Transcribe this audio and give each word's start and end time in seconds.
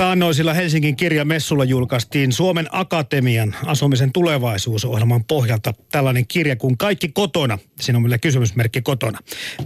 Taannoisilla 0.00 0.54
Helsingin 0.54 0.96
kirjamessulla 0.96 1.64
julkaistiin 1.64 2.32
Suomen 2.32 2.66
Akatemian 2.70 3.56
asumisen 3.66 4.12
tulevaisuusohjelman 4.12 5.24
pohjalta 5.24 5.74
tällainen 5.92 6.26
kirja 6.26 6.56
kuin 6.56 6.78
Kaikki 6.78 7.08
kotona. 7.08 7.58
Siinä 7.80 7.96
on 7.96 8.02
meillä 8.02 8.18
kysymysmerkki 8.18 8.82
kotona. 8.82 9.18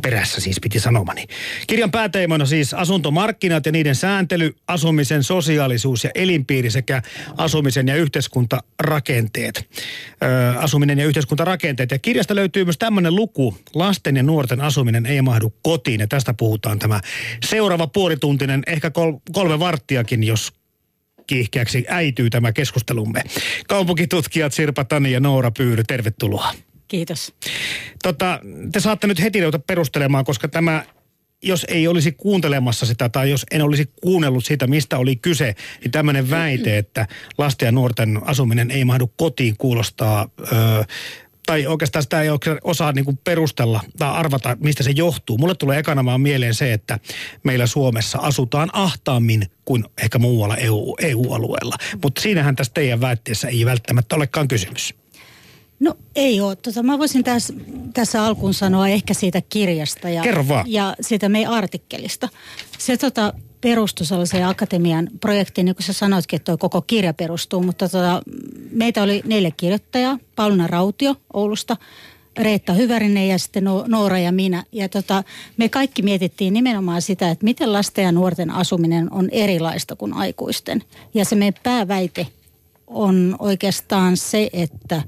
Perässä 0.03 0.41
siis 0.41 0.61
piti 0.61 0.81
sanomani. 0.81 1.27
Kirjan 1.67 1.91
pääteemana 1.91 2.47
siis 2.47 2.75
asuntomarkkinat 2.75 3.67
ja 3.67 3.73
niiden 3.73 3.95
sääntely, 3.95 4.55
asumisen 4.69 5.23
sosiaalisuus 5.23 6.05
ja 6.05 6.11
elinpiiri 6.15 6.71
sekä 6.71 7.03
asumisen 7.37 7.89
ja 7.89 7.97
yhteiskuntarakenteet. 7.97 9.69
Ö, 10.23 10.59
asuminen 10.59 10.99
ja 10.99 11.07
yhteiskuntarakenteet. 11.07 11.91
Ja 11.91 11.99
kirjasta 11.99 12.35
löytyy 12.35 12.65
myös 12.65 12.79
tämmöinen 12.79 13.15
luku. 13.15 13.57
Lasten 13.75 14.17
ja 14.17 14.23
nuorten 14.23 14.61
asuminen 14.61 15.07
ei 15.07 15.23
mahdu 15.23 15.55
kotiin. 15.63 16.01
Ja 16.01 16.07
tästä 16.07 16.35
puhutaan 16.35 16.79
tämä 16.79 17.01
seuraava 17.45 17.87
puolituntinen, 17.87 18.63
ehkä 18.67 18.91
kol- 18.91 19.19
kolme 19.33 19.59
varttiakin 19.59 20.24
jos 20.27 20.53
kiihkeäksi 21.27 21.85
äityy 21.89 22.31
tämä 22.31 22.53
keskustelumme. 22.53 23.23
Kaupunkitutkijat 23.69 24.53
Sirpa 24.53 24.85
Tani 24.85 25.13
ja 25.13 25.21
Noora 25.21 25.51
Pyyry, 25.51 25.85
tervetuloa. 25.85 26.53
Kiitos. 26.89 27.35
Tota, 28.03 28.41
te 28.73 28.81
saatte 28.81 29.07
nyt 29.07 29.21
heti 29.21 29.41
ruveta 29.41 29.59
perustelemaan, 29.59 30.25
koska 30.25 30.49
tämä 30.49 30.85
jos 31.45 31.67
ei 31.69 31.89
olisi 31.89 32.13
kuuntelemassa 32.13 32.87
sitä 32.87 33.09
tai 33.09 33.31
jos 33.31 33.47
en 33.51 33.63
olisi 33.63 33.93
kuunnellut 34.03 34.45
siitä, 34.45 34.67
mistä 34.67 34.99
oli 34.99 35.17
kyse, 35.17 35.55
niin 35.81 35.91
tämmöinen 35.91 36.31
väite, 36.31 36.79
että 36.79 37.07
lasten 37.39 37.67
ja 37.67 37.73
nuorten 37.73 38.21
asuminen 38.25 38.71
ei 38.71 38.85
mahdu 38.85 39.13
kotiin 39.17 39.57
kuulostaa 39.57 40.29
ö, 40.41 40.85
tai 41.47 41.67
oikeastaan 41.67 42.03
sitä 42.03 42.23
ei 42.23 42.29
osaa 42.65 42.93
niin 42.93 43.05
kuin 43.05 43.19
perustella 43.25 43.81
tai 43.99 44.11
arvata, 44.11 44.57
mistä 44.61 44.83
se 44.83 44.91
johtuu. 44.91 45.39
Mulle 45.39 45.55
tulee 45.55 45.79
ekana 45.79 46.05
vaan 46.05 46.21
mieleen 46.21 46.55
se, 46.55 46.73
että 46.73 46.99
meillä 47.43 47.67
Suomessa 47.67 48.19
asutaan 48.19 48.71
ahtaammin 48.73 49.47
kuin 49.65 49.85
ehkä 50.03 50.19
muualla 50.19 50.57
EU, 50.57 50.97
EU-alueella. 51.01 51.77
Mutta 52.03 52.21
siinähän 52.21 52.57
tässä 52.57 52.73
teidän 52.73 53.01
väitteessä 53.01 53.49
ei 53.49 53.65
välttämättä 53.65 54.17
olekaan 54.17 54.49
kysymys. 54.49 54.95
No 55.81 55.95
ei 56.17 56.41
ole. 56.41 56.57
Tota, 56.57 56.83
mä 56.83 56.99
voisin 56.99 57.25
tässä, 57.25 57.55
tässä 57.95 58.25
alkuun 58.25 58.55
sanoa 58.55 58.89
ehkä 58.89 59.15
siitä 59.15 59.43
kirjasta 59.49 60.09
ja, 60.09 60.23
ja 60.67 60.97
siitä 61.01 61.29
meidän 61.29 61.53
artikkelista. 61.53 62.29
Se 62.79 62.97
tota, 62.97 63.33
perustui 63.61 64.07
sellaiseen 64.07 64.47
akatemian 64.47 65.09
projektiin, 65.21 65.65
niin 65.65 65.75
kuin 65.75 65.87
sä 65.87 65.93
sanoitkin, 65.93 66.37
että 66.37 66.53
tuo 66.53 66.59
koko 66.59 66.83
kirja 66.83 67.15
perustuu, 67.15 67.63
mutta 67.63 67.89
tota, 67.89 68.23
meitä 68.75 69.03
oli 69.03 69.23
neljä 69.27 69.51
kirjoittajaa, 69.57 70.19
Paulina 70.37 70.67
Rautio 70.67 71.17
Oulusta, 71.33 71.77
Reetta 72.39 72.73
Hyvärinen 72.73 73.29
ja 73.29 73.39
sitten 73.39 73.65
Noora 73.87 74.19
ja 74.19 74.33
minä. 74.33 74.65
Ja 74.73 74.89
tota, 74.89 75.25
me 75.57 75.69
kaikki 75.69 76.03
mietittiin 76.03 76.53
nimenomaan 76.53 77.03
sitä, 77.03 77.31
että 77.31 77.45
miten 77.45 77.73
lasten 77.73 78.05
ja 78.05 78.13
nuorten 78.13 78.51
asuminen 78.51 79.13
on 79.13 79.29
erilaista 79.33 79.97
kuin 79.97 80.15
aikuisten. 80.15 80.83
Ja 81.15 81.25
se 81.25 81.37
meidän 81.37 81.61
pääväite 81.63 82.27
on 82.87 83.37
oikeastaan 83.39 84.17
se, 84.17 84.51
että 84.53 85.03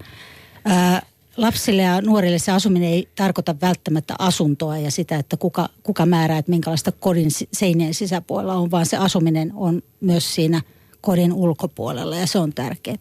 ää, 0.65 1.03
lapsille 1.37 1.83
ja 1.83 2.01
nuorille 2.01 2.39
se 2.39 2.53
asuminen 2.53 2.89
ei 2.89 3.09
tarkoita 3.17 3.57
välttämättä 3.61 4.15
asuntoa 4.19 4.79
ja 4.79 4.91
sitä, 4.91 5.17
että 5.17 5.37
kuka, 5.37 5.69
kuka 5.83 6.07
määrää, 6.07 6.39
että 6.39 6.51
minkälaista 6.51 6.93
kodin 6.93 7.31
seinien 7.53 7.95
sisäpuolella 7.95 8.55
on, 8.55 8.71
vaan 8.71 8.87
se 8.87 8.97
asuminen 8.97 9.53
on 9.55 9.83
myös 10.01 10.35
siinä 10.35 10.63
kodin 11.01 11.33
ulkopuolella 11.33 12.17
ja 12.17 12.27
se 12.27 12.39
on 12.39 12.53
tärkeää. 12.53 12.97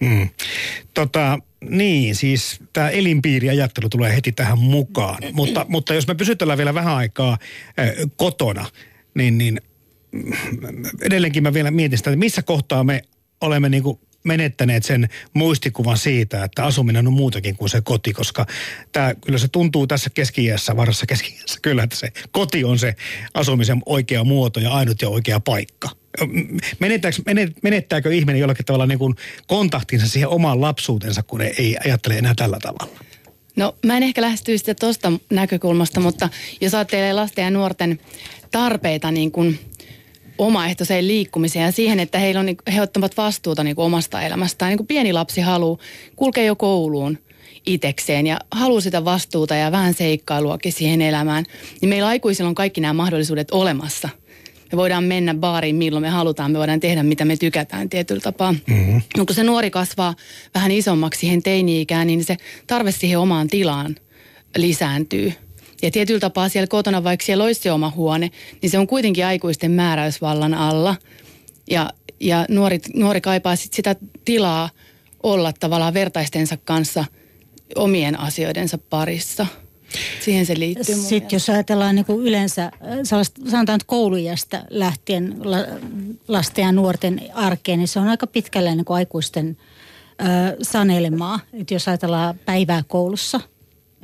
Mm. 0.00 0.28
Tota, 0.94 1.38
niin, 1.68 2.14
siis 2.14 2.60
tämä 2.72 2.88
elinpiiriajattelu 2.88 3.88
tulee 3.88 4.16
heti 4.16 4.32
tähän 4.32 4.58
mukaan. 4.58 5.18
mutta, 5.32 5.66
mutta 5.68 5.94
jos 5.94 6.06
me 6.06 6.14
pysytellään 6.14 6.58
vielä 6.58 6.74
vähän 6.74 6.96
aikaa 6.96 7.32
äh, 7.32 7.88
kotona, 8.16 8.66
niin, 9.14 9.38
niin 9.38 9.60
mm, 10.12 10.32
edelleenkin 11.02 11.42
mä 11.42 11.54
vielä 11.54 11.70
mietin 11.70 11.98
sitä, 11.98 12.10
että 12.10 12.18
missä 12.18 12.42
kohtaa 12.42 12.84
me 12.84 13.02
olemme 13.40 13.68
niin 13.68 13.82
kuin 13.82 14.00
menettäneet 14.24 14.84
sen 14.84 15.08
muistikuvan 15.34 15.98
siitä, 15.98 16.44
että 16.44 16.64
asuminen 16.64 17.06
on 17.06 17.12
muutakin 17.12 17.56
kuin 17.56 17.68
se 17.68 17.80
koti, 17.80 18.12
koska 18.12 18.46
tämä, 18.92 19.14
kyllä 19.14 19.38
se 19.38 19.48
tuntuu 19.48 19.86
tässä 19.86 20.10
keski 20.10 20.48
varassa 20.76 21.06
keski 21.06 21.40
kyllä, 21.62 21.82
että 21.82 21.96
se 21.96 22.12
koti 22.30 22.64
on 22.64 22.78
se 22.78 22.94
asumisen 23.34 23.82
oikea 23.86 24.24
muoto 24.24 24.60
ja 24.60 24.70
ainut 24.70 25.02
ja 25.02 25.08
oikea 25.08 25.40
paikka. 25.40 25.90
Menettääkö, 26.78 27.16
menettääkö 27.62 28.14
ihminen 28.14 28.40
jollakin 28.40 28.64
tavalla 28.64 28.86
niin 28.86 28.98
kuin 28.98 29.14
kontaktinsa 29.46 30.08
siihen 30.08 30.28
omaan 30.28 30.60
lapsuutensa, 30.60 31.22
kun 31.22 31.40
ei 31.40 31.76
ajattele 31.84 32.18
enää 32.18 32.34
tällä 32.36 32.58
tavalla? 32.62 32.98
No 33.56 33.74
mä 33.86 33.96
en 33.96 34.02
ehkä 34.02 34.20
lähestyisi 34.20 34.62
sitä 34.62 34.74
tuosta 34.74 35.12
näkökulmasta, 35.30 36.00
mutta 36.00 36.28
jos 36.60 36.74
ajattelee 36.74 37.12
lasten 37.12 37.42
ja 37.44 37.50
nuorten 37.50 38.00
tarpeita 38.50 39.10
niin 39.10 39.32
kuin 39.32 39.58
omaehtoiseen 40.38 41.08
liikkumiseen 41.08 41.64
ja 41.64 41.72
siihen, 41.72 42.00
että 42.00 42.18
heillä 42.18 42.40
on, 42.40 42.46
niin, 42.46 42.56
he 42.74 42.82
ottavat 42.82 43.16
vastuuta 43.16 43.64
niin 43.64 43.76
kuin 43.76 43.86
omasta 43.86 44.22
elämästään. 44.22 44.68
Niin 44.68 44.76
kuin 44.76 44.86
pieni 44.86 45.12
lapsi 45.12 45.40
haluaa 45.40 45.78
kulkea 46.16 46.44
jo 46.44 46.56
kouluun 46.56 47.18
itekseen 47.66 48.26
ja 48.26 48.38
haluaa 48.50 48.80
sitä 48.80 49.04
vastuuta 49.04 49.54
ja 49.54 49.72
vähän 49.72 49.94
seikkailuakin 49.94 50.72
siihen 50.72 51.02
elämään, 51.02 51.44
niin 51.80 51.88
meillä 51.88 52.08
aikuisilla 52.08 52.48
on 52.48 52.54
kaikki 52.54 52.80
nämä 52.80 52.92
mahdollisuudet 52.92 53.50
olemassa. 53.50 54.08
Me 54.72 54.76
voidaan 54.76 55.04
mennä 55.04 55.34
baariin 55.34 55.76
milloin 55.76 56.02
me 56.02 56.08
halutaan, 56.08 56.52
me 56.52 56.58
voidaan 56.58 56.80
tehdä 56.80 57.02
mitä 57.02 57.24
me 57.24 57.36
tykätään 57.36 57.88
tietyllä 57.88 58.20
tapaa. 58.20 58.52
Mm-hmm. 58.52 58.94
Mutta 58.94 59.24
kun 59.26 59.34
se 59.34 59.44
nuori 59.44 59.70
kasvaa 59.70 60.14
vähän 60.54 60.70
isommaksi 60.70 61.20
siihen 61.20 61.42
teini-ikään, 61.42 62.06
niin 62.06 62.24
se 62.24 62.36
tarve 62.66 62.92
siihen 62.92 63.18
omaan 63.18 63.48
tilaan 63.48 63.96
lisääntyy– 64.56 65.32
ja 65.82 65.90
tietyllä 65.90 66.20
tapaa 66.20 66.48
siellä 66.48 66.66
kotona, 66.66 67.04
vaikka 67.04 67.26
siellä 67.26 67.44
olisi 67.44 67.60
se 67.60 67.72
oma 67.72 67.92
huone, 67.96 68.30
niin 68.62 68.70
se 68.70 68.78
on 68.78 68.86
kuitenkin 68.86 69.26
aikuisten 69.26 69.70
määräysvallan 69.70 70.54
alla. 70.54 70.96
Ja, 71.70 71.90
ja 72.20 72.46
nuori, 72.48 72.78
nuori 72.94 73.20
kaipaa 73.20 73.56
sit 73.56 73.72
sitä 73.72 73.96
tilaa 74.24 74.70
olla 75.22 75.52
tavallaan 75.52 75.94
vertaistensa 75.94 76.56
kanssa 76.56 77.04
omien 77.74 78.20
asioidensa 78.20 78.78
parissa. 78.78 79.46
Siihen 80.20 80.46
se 80.46 80.58
liittyy. 80.58 80.94
Sitten 80.94 81.36
jos 81.36 81.50
ajatellaan 81.50 81.94
niin 81.94 82.04
kuin 82.04 82.26
yleensä, 82.26 82.64
äh, 82.64 82.72
sanotaan 83.48 83.76
että 83.76 83.86
koulujästä 83.86 84.64
lähtien 84.70 85.36
lasten 86.28 86.62
ja 86.62 86.72
nuorten 86.72 87.20
arkeen, 87.34 87.78
niin 87.78 87.88
se 87.88 88.00
on 88.00 88.08
aika 88.08 88.26
pitkälle 88.26 88.74
niin 88.74 88.84
kuin 88.84 88.96
aikuisten 88.96 89.56
ö, 90.20 90.56
sanelemaa. 90.62 91.40
Että 91.52 91.74
jos 91.74 91.88
ajatellaan 91.88 92.38
päivää 92.44 92.82
koulussa– 92.88 93.40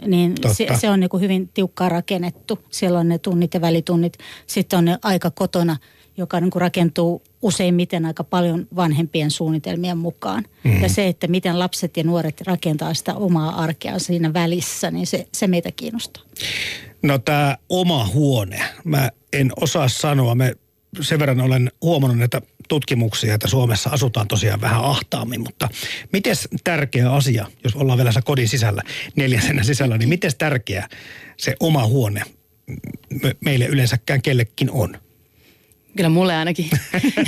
niin 0.06 0.34
se, 0.53 0.67
se 0.81 0.91
on 0.91 1.00
niin 1.00 1.11
kuin 1.11 1.21
hyvin 1.21 1.49
tiukkaan 1.55 1.91
rakennettu. 1.91 2.59
Siellä 2.71 2.99
on 2.99 3.09
ne 3.09 3.19
tunnit 3.19 3.55
ja 3.55 3.61
välitunnit. 3.61 4.19
Sitten 4.47 4.78
on 4.78 4.84
ne 4.84 4.99
aika 5.03 5.31
kotona, 5.31 5.77
joka 6.17 6.41
niin 6.41 6.51
kuin 6.51 6.61
rakentuu 6.61 7.23
useimmiten 7.43 8.07
aika 8.07 8.25
paljon 8.25 8.69
vanhempien 8.77 9.31
suunnitelmien 9.31 9.99
mukaan. 9.99 10.45
Mm. 10.65 10.83
Ja 10.83 10.89
se, 10.89 11.09
että 11.09 11.27
miten 11.27 11.59
lapset 11.59 11.97
ja 11.97 12.05
nuoret 12.05 12.41
rakentaa 12.41 12.95
sitä 12.95 13.15
omaa 13.15 13.63
arkea 13.63 13.99
siinä 13.99 14.33
välissä, 14.33 14.91
niin 14.91 15.07
se, 15.07 15.27
se 15.33 15.47
meitä 15.47 15.73
kiinnostaa. 15.73 16.23
No 17.03 17.19
tämä 17.19 17.57
oma 17.69 18.09
huone, 18.15 18.61
mä 18.85 19.11
en 19.33 19.53
osaa 19.57 19.89
sanoa. 19.89 20.35
Me 20.35 20.57
sen 21.01 21.19
verran 21.19 21.41
olen 21.41 21.71
huomannut 21.83 22.19
näitä 22.19 22.43
tutkimuksia, 22.69 23.35
että 23.35 23.49
Suomessa 23.49 23.91
asutaan 23.91 24.29
tosiaan 24.29 24.61
vähän 24.61 24.85
ahtaammin, 24.85 25.41
mutta 25.41 25.69
miten 26.13 26.37
tärkeä 26.65 27.13
asia, 27.13 27.47
jos 27.65 27.75
ollaan 27.77 27.99
vielä 27.99 28.11
kodin 28.25 28.49
sisällä, 28.49 28.83
neljänsenä 29.17 29.63
sisällä, 29.63 29.99
niin 29.99 30.09
miten 30.09 30.31
tärkeä 30.39 30.89
se 31.37 31.57
oma 31.61 31.87
huone 31.87 32.23
meille 33.41 33.67
yleensäkään 33.67 34.23
kellekin 34.23 34.71
on? 34.71 34.97
Kyllä 35.97 36.09
mulle 36.09 36.37
ainakin. 36.37 36.71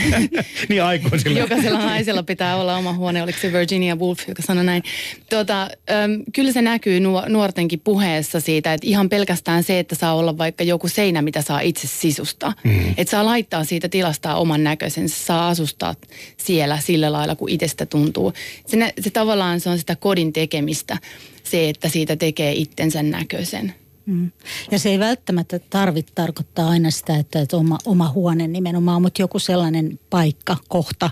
niin 0.68 0.82
aikuisilla. 0.82 1.38
Jokaisella 1.38 1.78
naisella 1.78 2.22
pitää 2.22 2.56
olla 2.56 2.76
oma 2.76 2.92
huone, 2.92 3.22
oliko 3.22 3.38
se 3.38 3.52
Virginia 3.52 3.96
Woolf, 3.96 4.28
joka 4.28 4.42
sanoi 4.42 4.64
näin. 4.64 4.82
Tuota, 5.30 5.62
äm, 5.62 6.22
kyllä 6.34 6.52
se 6.52 6.62
näkyy 6.62 7.00
nuortenkin 7.28 7.80
puheessa 7.80 8.40
siitä, 8.40 8.74
että 8.74 8.86
ihan 8.86 9.08
pelkästään 9.08 9.62
se, 9.62 9.78
että 9.78 9.94
saa 9.94 10.14
olla 10.14 10.38
vaikka 10.38 10.64
joku 10.64 10.88
seinä, 10.88 11.22
mitä 11.22 11.42
saa 11.42 11.60
itse 11.60 11.86
sisustaa. 11.86 12.54
Mm. 12.64 12.94
Että 12.96 13.10
saa 13.10 13.24
laittaa 13.24 13.64
siitä 13.64 13.88
tilasta 13.88 14.34
oman 14.34 14.64
näköisensä, 14.64 15.24
saa 15.24 15.48
asustaa 15.48 15.94
siellä 16.36 16.78
sillä 16.78 17.12
lailla, 17.12 17.36
kun 17.36 17.50
itsestä 17.50 17.86
tuntuu. 17.86 18.32
Se, 18.66 18.92
se 19.00 19.10
tavallaan 19.10 19.60
se 19.60 19.70
on 19.70 19.78
sitä 19.78 19.96
kodin 19.96 20.32
tekemistä, 20.32 20.98
se, 21.42 21.68
että 21.68 21.88
siitä 21.88 22.16
tekee 22.16 22.52
itsensä 22.52 23.02
näköisen. 23.02 23.74
Mm. 24.06 24.30
Ja 24.70 24.78
se 24.78 24.88
ei 24.88 24.98
välttämättä 24.98 25.58
tarvitse 25.58 26.12
tarkoittaa 26.14 26.68
aina 26.68 26.90
sitä, 26.90 27.16
että, 27.16 27.40
että 27.40 27.56
oma, 27.56 27.78
oma 27.84 28.08
huone 28.08 28.46
nimenomaan, 28.46 29.02
mutta 29.02 29.22
joku 29.22 29.38
sellainen 29.38 30.00
paikka, 30.10 30.56
kohta, 30.68 31.10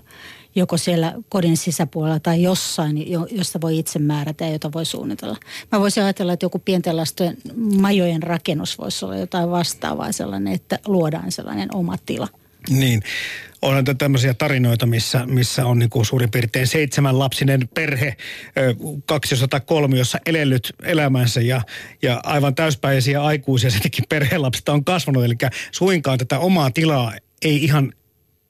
joko 0.55 0.77
siellä 0.77 1.15
kodin 1.29 1.57
sisäpuolella 1.57 2.21
tai 2.21 2.43
jossain, 2.43 3.11
josta 3.31 3.61
voi 3.61 3.79
itse 3.79 3.99
määrätä 3.99 4.45
ja 4.45 4.53
jota 4.53 4.73
voi 4.73 4.85
suunnitella. 4.85 5.37
Mä 5.73 5.81
voisin 5.81 6.03
ajatella, 6.03 6.33
että 6.33 6.47
joku 6.47 6.59
pienten 6.59 6.97
lasten 6.97 7.37
majojen 7.57 8.23
rakennus 8.23 8.79
voisi 8.79 9.05
olla 9.05 9.17
jotain 9.17 9.51
vastaavaa 9.51 10.13
sellainen, 10.13 10.53
että 10.53 10.79
luodaan 10.87 11.33
sellainen 11.33 11.75
oma 11.75 11.97
tila. 12.07 12.29
Niin, 12.71 13.03
onhan 13.65 13.85
tämmöisiä 13.99 14.35
tarinoita, 14.35 14.87
missä, 14.87 15.27
missä 15.27 15.67
on 15.67 15.79
niin 15.79 15.91
kuin 15.91 16.07
suurin 16.07 16.31
piirtein 16.31 16.67
seitsemän 16.67 17.19
lapsinen 17.19 17.69
perhe, 17.75 18.17
203, 19.07 19.99
jossa 19.99 20.19
elellyt 20.27 20.73
elämänsä 20.83 21.41
ja, 21.41 21.63
ja 22.03 22.21
aivan 22.25 22.55
täyspäisiä 22.55 23.23
aikuisia 23.23 23.71
sittenkin 23.71 24.05
perhelapsista 24.09 24.73
on 24.73 24.85
kasvanut. 24.85 25.25
Eli 25.25 25.35
suinkaan 25.73 26.19
tätä 26.19 26.39
omaa 26.39 26.71
tilaa 26.71 27.13
ei 27.43 27.65
ihan 27.65 27.93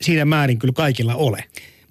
siinä 0.01 0.25
määrin 0.25 0.59
kyllä 0.59 0.75
kaikilla 0.75 1.15
ole. 1.15 1.45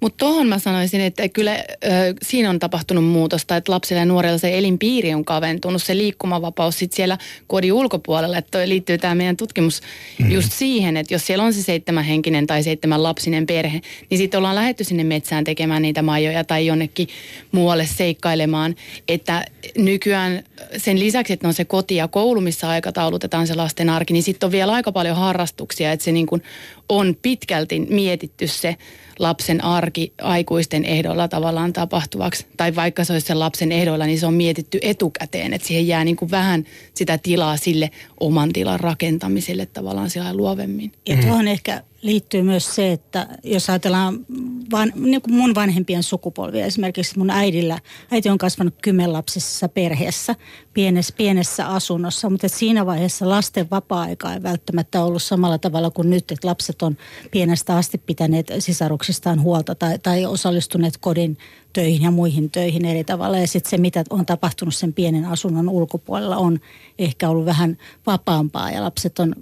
Mutta 0.03 0.25
tuohon 0.25 0.47
mä 0.47 0.59
sanoisin, 0.59 1.01
että 1.01 1.29
kyllä 1.29 1.55
ö, 1.55 1.87
siinä 2.21 2.49
on 2.49 2.59
tapahtunut 2.59 3.03
muutosta, 3.05 3.55
että 3.55 3.71
lapsilla 3.71 3.99
ja 3.99 4.05
nuorilla 4.05 4.37
se 4.37 4.57
elinpiiri 4.57 5.13
on 5.13 5.25
kaventunut, 5.25 5.83
se 5.83 5.97
liikkumavapaus 5.97 6.79
sitten 6.79 6.95
siellä 6.95 7.17
kodin 7.47 7.73
ulkopuolella, 7.73 8.37
että 8.37 8.51
toi 8.51 8.69
liittyy 8.69 8.97
tämä 8.97 9.15
meidän 9.15 9.37
tutkimus 9.37 9.81
mm. 10.19 10.31
just 10.31 10.51
siihen, 10.51 10.97
että 10.97 11.13
jos 11.13 11.27
siellä 11.27 11.43
on 11.43 11.53
se 11.53 11.61
seitsemän 11.61 12.03
henkinen 12.03 12.47
tai 12.47 12.63
seitsemän 12.63 13.03
lapsinen 13.03 13.45
perhe, 13.45 13.81
niin 14.09 14.17
sitten 14.17 14.37
ollaan 14.37 14.55
lähetty 14.55 14.83
sinne 14.83 15.03
metsään 15.03 15.43
tekemään 15.43 15.81
niitä 15.81 16.01
majoja 16.01 16.43
tai 16.43 16.65
jonnekin 16.65 17.07
muualle 17.51 17.85
seikkailemaan, 17.85 18.75
että 19.07 19.45
nykyään 19.77 20.43
sen 20.77 20.99
lisäksi, 20.99 21.33
että 21.33 21.47
on 21.47 21.53
se 21.53 21.65
koti 21.65 21.95
ja 21.95 22.07
koulu, 22.07 22.41
missä 22.41 22.69
aikataulutetaan 22.69 23.47
se 23.47 23.55
lasten 23.55 23.89
arki, 23.89 24.13
niin 24.13 24.23
sitten 24.23 24.47
on 24.47 24.51
vielä 24.51 24.73
aika 24.73 24.91
paljon 24.91 25.17
harrastuksia, 25.17 25.91
että 25.91 26.03
se 26.03 26.11
niin 26.11 26.27
kuin 26.27 26.43
on 26.97 27.17
pitkälti 27.21 27.79
mietitty 27.79 28.47
se 28.47 28.75
lapsen 29.19 29.63
arki 29.63 30.13
aikuisten 30.21 30.85
ehdolla 30.85 31.27
tavallaan 31.27 31.73
tapahtuvaksi. 31.73 32.45
Tai 32.57 32.75
vaikka 32.75 33.03
se 33.03 33.13
olisi 33.13 33.27
sen 33.27 33.39
lapsen 33.39 33.71
ehdolla, 33.71 34.05
niin 34.05 34.19
se 34.19 34.25
on 34.25 34.33
mietitty 34.33 34.79
etukäteen, 34.81 35.53
että 35.53 35.67
siihen 35.67 35.87
jää 35.87 36.03
niin 36.03 36.15
kuin 36.15 36.31
vähän 36.31 36.65
sitä 36.93 37.17
tilaa 37.17 37.57
sille 37.57 37.91
oman 38.19 38.53
tilan 38.53 38.79
rakentamiselle 38.79 39.65
tavallaan 39.65 40.09
sillä 40.09 40.33
luovemmin. 40.33 40.91
Ja 41.09 41.17
tuohon 41.17 41.47
ehkä 41.47 41.83
liittyy 42.03 42.41
myös 42.41 42.75
se, 42.75 42.91
että 42.91 43.27
jos 43.43 43.69
ajatellaan 43.69 44.25
van, 44.71 44.91
niin 44.95 45.21
kuin 45.21 45.33
mun 45.33 45.55
vanhempien 45.55 46.03
sukupolvia, 46.03 46.65
esimerkiksi 46.65 47.17
mun 47.17 47.29
äidillä, 47.29 47.79
äiti 48.11 48.29
on 48.29 48.37
kasvanut 48.37 48.73
kymmenlapsisessa 48.81 49.69
perheessä, 49.69 50.35
pienessä, 50.73 51.13
pienessä 51.17 51.67
asunnossa, 51.67 52.29
mutta 52.29 52.49
siinä 52.49 52.85
vaiheessa 52.85 53.29
lasten 53.29 53.69
vapaa-aika 53.71 54.33
ei 54.33 54.43
välttämättä 54.43 55.03
ollut 55.03 55.23
samalla 55.23 55.57
tavalla 55.57 55.91
kuin 55.91 56.09
nyt, 56.09 56.31
että 56.31 56.47
lapset 56.47 56.81
on 56.81 56.97
pienestä 57.31 57.77
asti 57.77 57.97
pitäneet 57.97 58.51
sisaruksistaan 58.59 59.41
huolta 59.41 59.75
tai, 59.75 59.99
tai 59.99 60.25
osallistuneet 60.25 60.97
kodin 60.97 61.37
töihin 61.73 62.01
ja 62.01 62.11
muihin 62.11 62.51
töihin 62.51 62.85
eri 62.85 63.03
tavalla. 63.03 63.39
Ja 63.39 63.47
sitten 63.47 63.69
se, 63.69 63.77
mitä 63.77 64.03
on 64.09 64.25
tapahtunut 64.25 64.75
sen 64.75 64.93
pienen 64.93 65.25
asunnon 65.25 65.69
ulkopuolella, 65.69 66.37
on 66.37 66.59
ehkä 66.99 67.29
ollut 67.29 67.45
vähän 67.45 67.77
vapaampaa 68.05 68.71
ja 68.71 68.83
lapset 68.83 69.19
on 69.19 69.35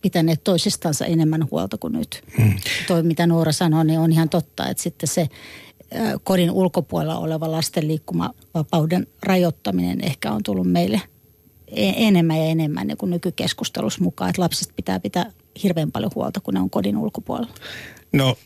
pitäneet 0.00 0.44
toisistansa 0.44 1.06
enemmän 1.06 1.48
huolta 1.50 1.78
kuin 1.78 1.92
nyt. 1.92 2.22
Hmm. 2.36 2.54
Toi, 2.86 3.02
mitä 3.02 3.26
Noora 3.26 3.52
sanoi, 3.52 3.84
niin 3.84 4.00
on 4.00 4.12
ihan 4.12 4.28
totta, 4.28 4.68
että 4.68 4.82
sitten 4.82 5.08
se 5.08 5.28
kodin 6.24 6.50
ulkopuolella 6.50 7.18
oleva 7.18 7.50
lasten 7.50 7.88
liikkumavapauden 7.88 9.06
rajoittaminen 9.22 10.04
ehkä 10.04 10.32
on 10.32 10.42
tullut 10.42 10.72
meille 10.72 11.02
e-, 11.68 12.06
enemmän 12.06 12.36
ja 12.36 12.44
enemmän 12.44 12.86
niin 12.86 12.96
kuin 12.96 13.10
nykykeskustelussa 13.10 14.04
mukaan, 14.04 14.30
että 14.30 14.42
lapsista 14.42 14.74
pitää 14.76 15.00
pitää 15.00 15.32
hirveän 15.62 15.92
paljon 15.92 16.12
huolta, 16.14 16.40
kun 16.40 16.54
ne 16.54 16.60
on 16.60 16.70
kodin 16.70 16.96
ulkopuolella. 16.96 17.54
No 18.12 18.36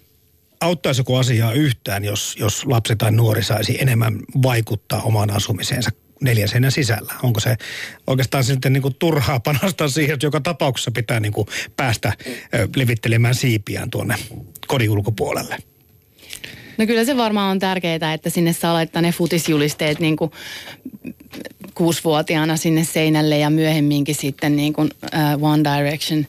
auttaisiko 0.60 1.18
asiaa 1.18 1.52
yhtään, 1.52 2.04
jos, 2.04 2.36
jos 2.38 2.66
lapsi 2.66 2.96
tai 2.96 3.12
nuori 3.12 3.42
saisi 3.42 3.78
enemmän 3.80 4.18
vaikuttaa 4.42 5.02
omaan 5.02 5.30
asumiseensa 5.30 5.90
neljän 6.20 6.48
seinän 6.48 6.72
sisällä? 6.72 7.12
Onko 7.22 7.40
se 7.40 7.56
oikeastaan 8.06 8.44
sitten 8.44 8.72
niin 8.72 8.82
kuin 8.82 8.94
turhaa 8.98 9.40
panostaa 9.50 9.88
siihen, 9.88 10.14
että 10.14 10.26
joka 10.26 10.40
tapauksessa 10.40 10.90
pitää 10.90 11.20
niin 11.20 11.32
kuin 11.32 11.46
päästä 11.76 12.12
levittelemään 12.76 13.34
siipiään 13.34 13.90
tuonne 13.90 14.14
kodin 14.66 14.90
ulkopuolelle? 14.90 15.56
No 16.78 16.86
kyllä 16.86 17.04
se 17.04 17.16
varmaan 17.16 17.50
on 17.50 17.58
tärkeää, 17.58 18.14
että 18.14 18.30
sinne 18.30 18.52
saa 18.52 18.74
laittaa 18.74 19.02
ne 19.02 19.12
futisjulisteet 19.12 20.00
niin 20.00 20.16
kuin 20.16 20.30
kuusivuotiaana 21.74 22.56
sinne 22.56 22.84
seinälle 22.84 23.38
ja 23.38 23.50
myöhemminkin 23.50 24.14
sitten 24.14 24.56
niin 24.56 24.72
kuin 24.72 24.90
uh, 25.04 25.50
One 25.50 25.64
Direction 25.64 26.26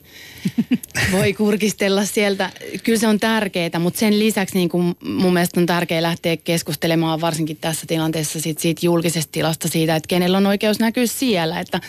voi 1.12 1.32
kurkistella 1.32 2.04
sieltä. 2.04 2.50
Kyllä 2.84 2.98
se 2.98 3.06
on 3.06 3.20
tärkeää, 3.20 3.78
mutta 3.78 4.00
sen 4.00 4.18
lisäksi 4.18 4.58
niin 4.58 4.68
kuin 4.68 4.96
mun 5.04 5.32
mielestä 5.32 5.60
on 5.60 5.66
tärkeää 5.66 6.02
lähteä 6.02 6.36
keskustelemaan 6.36 7.20
varsinkin 7.20 7.56
tässä 7.56 7.86
tilanteessa 7.86 8.40
siitä, 8.40 8.62
siitä 8.62 8.86
julkisesta 8.86 9.32
tilasta 9.32 9.68
siitä, 9.68 9.96
että 9.96 10.08
kenellä 10.08 10.38
on 10.38 10.46
oikeus 10.46 10.78
näkyä 10.78 11.06
siellä. 11.06 11.60
Että 11.60 11.80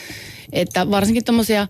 että 0.53 0.91
varsinkin 0.91 1.25
tuommoisia 1.25 1.67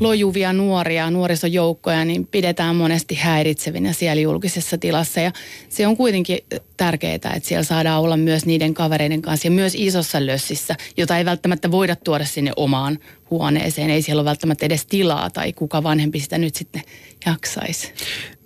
lojuvia 0.00 0.52
nuoria, 0.52 1.10
nuorisojoukkoja, 1.10 2.04
niin 2.04 2.26
pidetään 2.26 2.76
monesti 2.76 3.14
häiritsevinä 3.14 3.92
siellä 3.92 4.20
julkisessa 4.20 4.78
tilassa. 4.78 5.20
Ja 5.20 5.32
se 5.68 5.86
on 5.86 5.96
kuitenkin 5.96 6.38
tärkeää, 6.76 7.14
että 7.14 7.40
siellä 7.42 7.62
saadaan 7.62 8.02
olla 8.02 8.16
myös 8.16 8.46
niiden 8.46 8.74
kavereiden 8.74 9.22
kanssa 9.22 9.46
ja 9.46 9.50
myös 9.50 9.74
isossa 9.76 10.26
lössissä, 10.26 10.76
jota 10.96 11.18
ei 11.18 11.24
välttämättä 11.24 11.70
voida 11.70 11.96
tuoda 11.96 12.24
sinne 12.24 12.52
omaan 12.56 12.98
huoneeseen. 13.30 13.90
Ei 13.90 14.02
siellä 14.02 14.20
ole 14.20 14.28
välttämättä 14.28 14.66
edes 14.66 14.86
tilaa 14.86 15.30
tai 15.30 15.52
kuka 15.52 15.82
vanhempi 15.82 16.20
sitä 16.20 16.38
nyt 16.38 16.54
sitten 16.54 16.82
jaksaisi. 17.26 17.92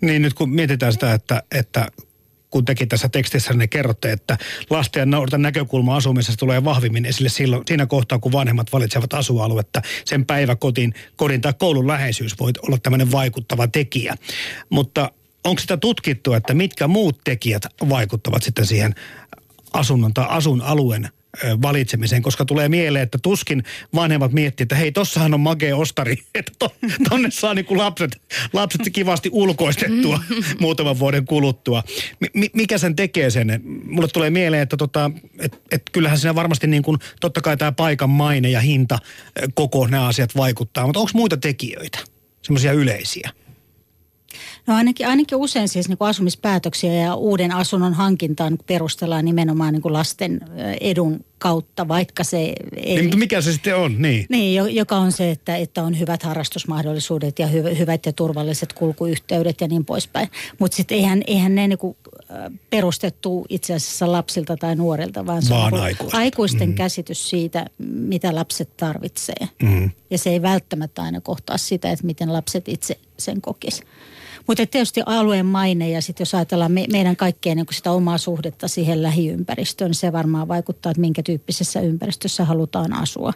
Niin 0.01 0.23
nyt 0.23 0.35
kun 0.35 0.51
mietitään 0.51 0.93
sitä, 0.93 1.15
että, 1.15 1.43
että 1.53 1.89
kun 2.51 2.65
tekin 2.65 2.89
tässä 2.89 3.09
tekstissä 3.09 3.55
ne 3.55 3.67
kerrotte, 3.67 4.13
että 4.13 4.39
lasten 4.71 5.01
ja 5.01 5.07
nuorten 5.07 5.43
näkökulma 5.43 5.97
asumisesta 5.97 6.41
tulee 6.41 6.65
vahvimmin 6.65 7.07
esille 7.07 7.29
silloin, 7.29 7.63
siinä 7.67 7.87
kohtaa, 7.87 8.19
kun 8.19 8.33
vanhemmat 8.33 8.73
valitsevat 8.73 9.15
asualuetta. 9.15 9.83
Sen 10.05 10.27
päiväkotin, 10.27 10.95
kodin 11.17 11.41
tai 11.41 11.55
koulun 11.59 11.87
läheisyys 11.87 12.41
voi 12.41 12.53
olla 12.63 12.79
tämmöinen 12.79 13.13
vaikuttava 13.13 13.69
tekijä. 13.69 14.15
Mutta 14.71 15.11
onko 15.45 15.61
sitä 15.61 15.77
tutkittu, 15.77 16.33
että 16.33 16.55
mitkä 16.55 16.89
muut 16.89 17.21
tekijät 17.25 17.63
vaikuttavat 17.89 18.43
sitten 18.43 18.67
siihen 18.67 18.95
asunnon 19.73 20.15
tai 20.15 20.27
asun 20.29 20.63
alueen 20.63 21.09
valitsemiseen, 21.63 22.23
koska 22.23 22.45
tulee 22.45 22.69
mieleen, 22.69 23.03
että 23.03 23.19
tuskin 23.23 23.63
vanhemmat 23.95 24.33
miettii, 24.33 24.65
että 24.65 24.75
hei, 24.75 24.93
tossahan 24.93 25.35
on 25.35 25.41
magee 25.41 25.75
ostari, 25.75 26.17
että 26.35 26.53
to, 26.59 26.75
tonne 27.09 27.31
saa 27.31 27.55
niin 27.55 27.65
kuin 27.65 27.79
lapset, 27.79 28.23
lapset 28.53 28.81
kivasti 28.93 29.29
ulkoistettua 29.33 30.21
muutaman 30.61 30.99
vuoden 30.99 31.27
kuluttua. 31.27 31.83
M- 32.35 32.45
mikä 32.55 32.79
sen 32.79 32.97
tekee 32.97 33.31
sen? 33.31 33.61
Mulle 33.85 34.09
tulee 34.09 34.31
mieleen, 34.31 34.63
että 34.63 34.77
tota, 34.77 35.11
et, 35.39 35.61
et 35.71 35.83
kyllähän 35.93 36.19
siinä 36.19 36.35
varmasti 36.35 36.67
niin 36.67 36.83
kuin, 36.83 36.99
totta 37.21 37.41
kai 37.41 37.57
tämä 37.57 37.73
paikan 37.73 38.11
maine 38.11 38.51
ja 38.51 38.61
hinta, 38.61 38.99
koko 39.55 39.87
nämä 39.87 40.07
asiat 40.07 40.37
vaikuttaa, 40.37 40.87
mutta 40.87 41.01
onko 41.01 41.11
muita 41.15 41.37
tekijöitä, 41.37 41.99
semmoisia 42.43 42.73
yleisiä? 42.73 43.31
No 44.67 44.75
ainakin, 44.75 45.09
ainakin 45.09 45.39
usein 45.39 45.69
siis 45.69 45.89
niin 45.89 45.99
kuin 45.99 46.09
asumispäätöksiä 46.09 46.95
ja 46.95 47.15
uuden 47.15 47.53
asunnon 47.53 47.95
hankintaan 47.95 48.59
perustellaan 48.67 49.25
nimenomaan 49.25 49.73
niin 49.73 49.83
kuin 49.83 49.93
lasten 49.93 50.41
edun 50.81 51.25
kautta, 51.39 51.89
vaikka 51.89 52.25
se 52.25 52.55
ei... 52.77 53.03
Niin, 53.03 53.19
mikä 53.19 53.41
se 53.41 53.53
sitten 53.53 53.77
on? 53.77 54.03
Niin, 54.03 54.27
niin 54.29 54.75
joka 54.75 54.97
on 54.97 55.13
se, 55.13 55.31
että, 55.31 55.57
että 55.57 55.83
on 55.83 55.99
hyvät 55.99 56.23
harrastusmahdollisuudet 56.23 57.39
ja 57.39 57.47
hy, 57.47 57.79
hyvät 57.79 58.07
ja 58.07 58.13
turvalliset 58.13 58.73
kulkuyhteydet 58.73 59.61
ja 59.61 59.69
niin 59.69 59.85
poispäin. 59.85 60.29
Mutta 60.59 60.77
sitten 60.77 60.99
eihän, 60.99 61.23
eihän 61.27 61.55
ne 61.55 61.69
niinku 61.69 61.97
perustettu 62.71 63.47
itse 63.49 63.75
asiassa 63.75 64.13
lapsilta 64.13 64.57
tai 64.57 64.77
nuorilta, 64.77 65.27
vaan 65.27 65.43
se 65.43 65.55
vaan 65.55 65.75
on 65.75 65.81
aikuisten, 65.81 66.21
aikuisten 66.21 66.69
mm. 66.69 66.75
käsitys 66.75 67.31
siitä, 67.31 67.67
mitä 67.79 68.35
lapset 68.35 68.77
tarvitsee. 68.77 69.49
Mm. 69.63 69.91
Ja 70.11 70.19
se 70.19 70.31
ei 70.31 70.43
välttämättä 70.43 71.03
aina 71.03 71.21
kohtaa 71.21 71.59
sitä, 71.59 71.91
että 71.91 72.07
miten 72.07 72.33
lapset 72.33 72.69
itse 72.69 72.99
sen 73.19 73.41
kokisivat. 73.41 73.89
Mutta 74.47 74.67
tietysti 74.67 75.01
alueen 75.07 75.47
maine 75.47 75.91
ja 75.91 76.03
sitten 76.03 76.23
jos 76.23 76.35
ajatellaan 76.35 76.73
me, 76.73 76.85
meidän 76.93 77.17
kaikkeen 77.17 77.57
niin 77.57 77.67
sitä 77.73 77.93
omaa 77.93 78.19
suhdetta 78.19 78.69
siihen 78.69 79.03
lähiympäristöön, 79.03 79.89
niin 79.89 79.95
se 79.95 80.13
varmaan 80.13 80.49
vaikuttaa, 80.49 80.91
että 80.91 81.01
minkä 81.01 81.23
tyyppisessä 81.23 81.81
ympäristössä 81.81 82.45
halutaan 82.45 82.93
asua. 82.93 83.33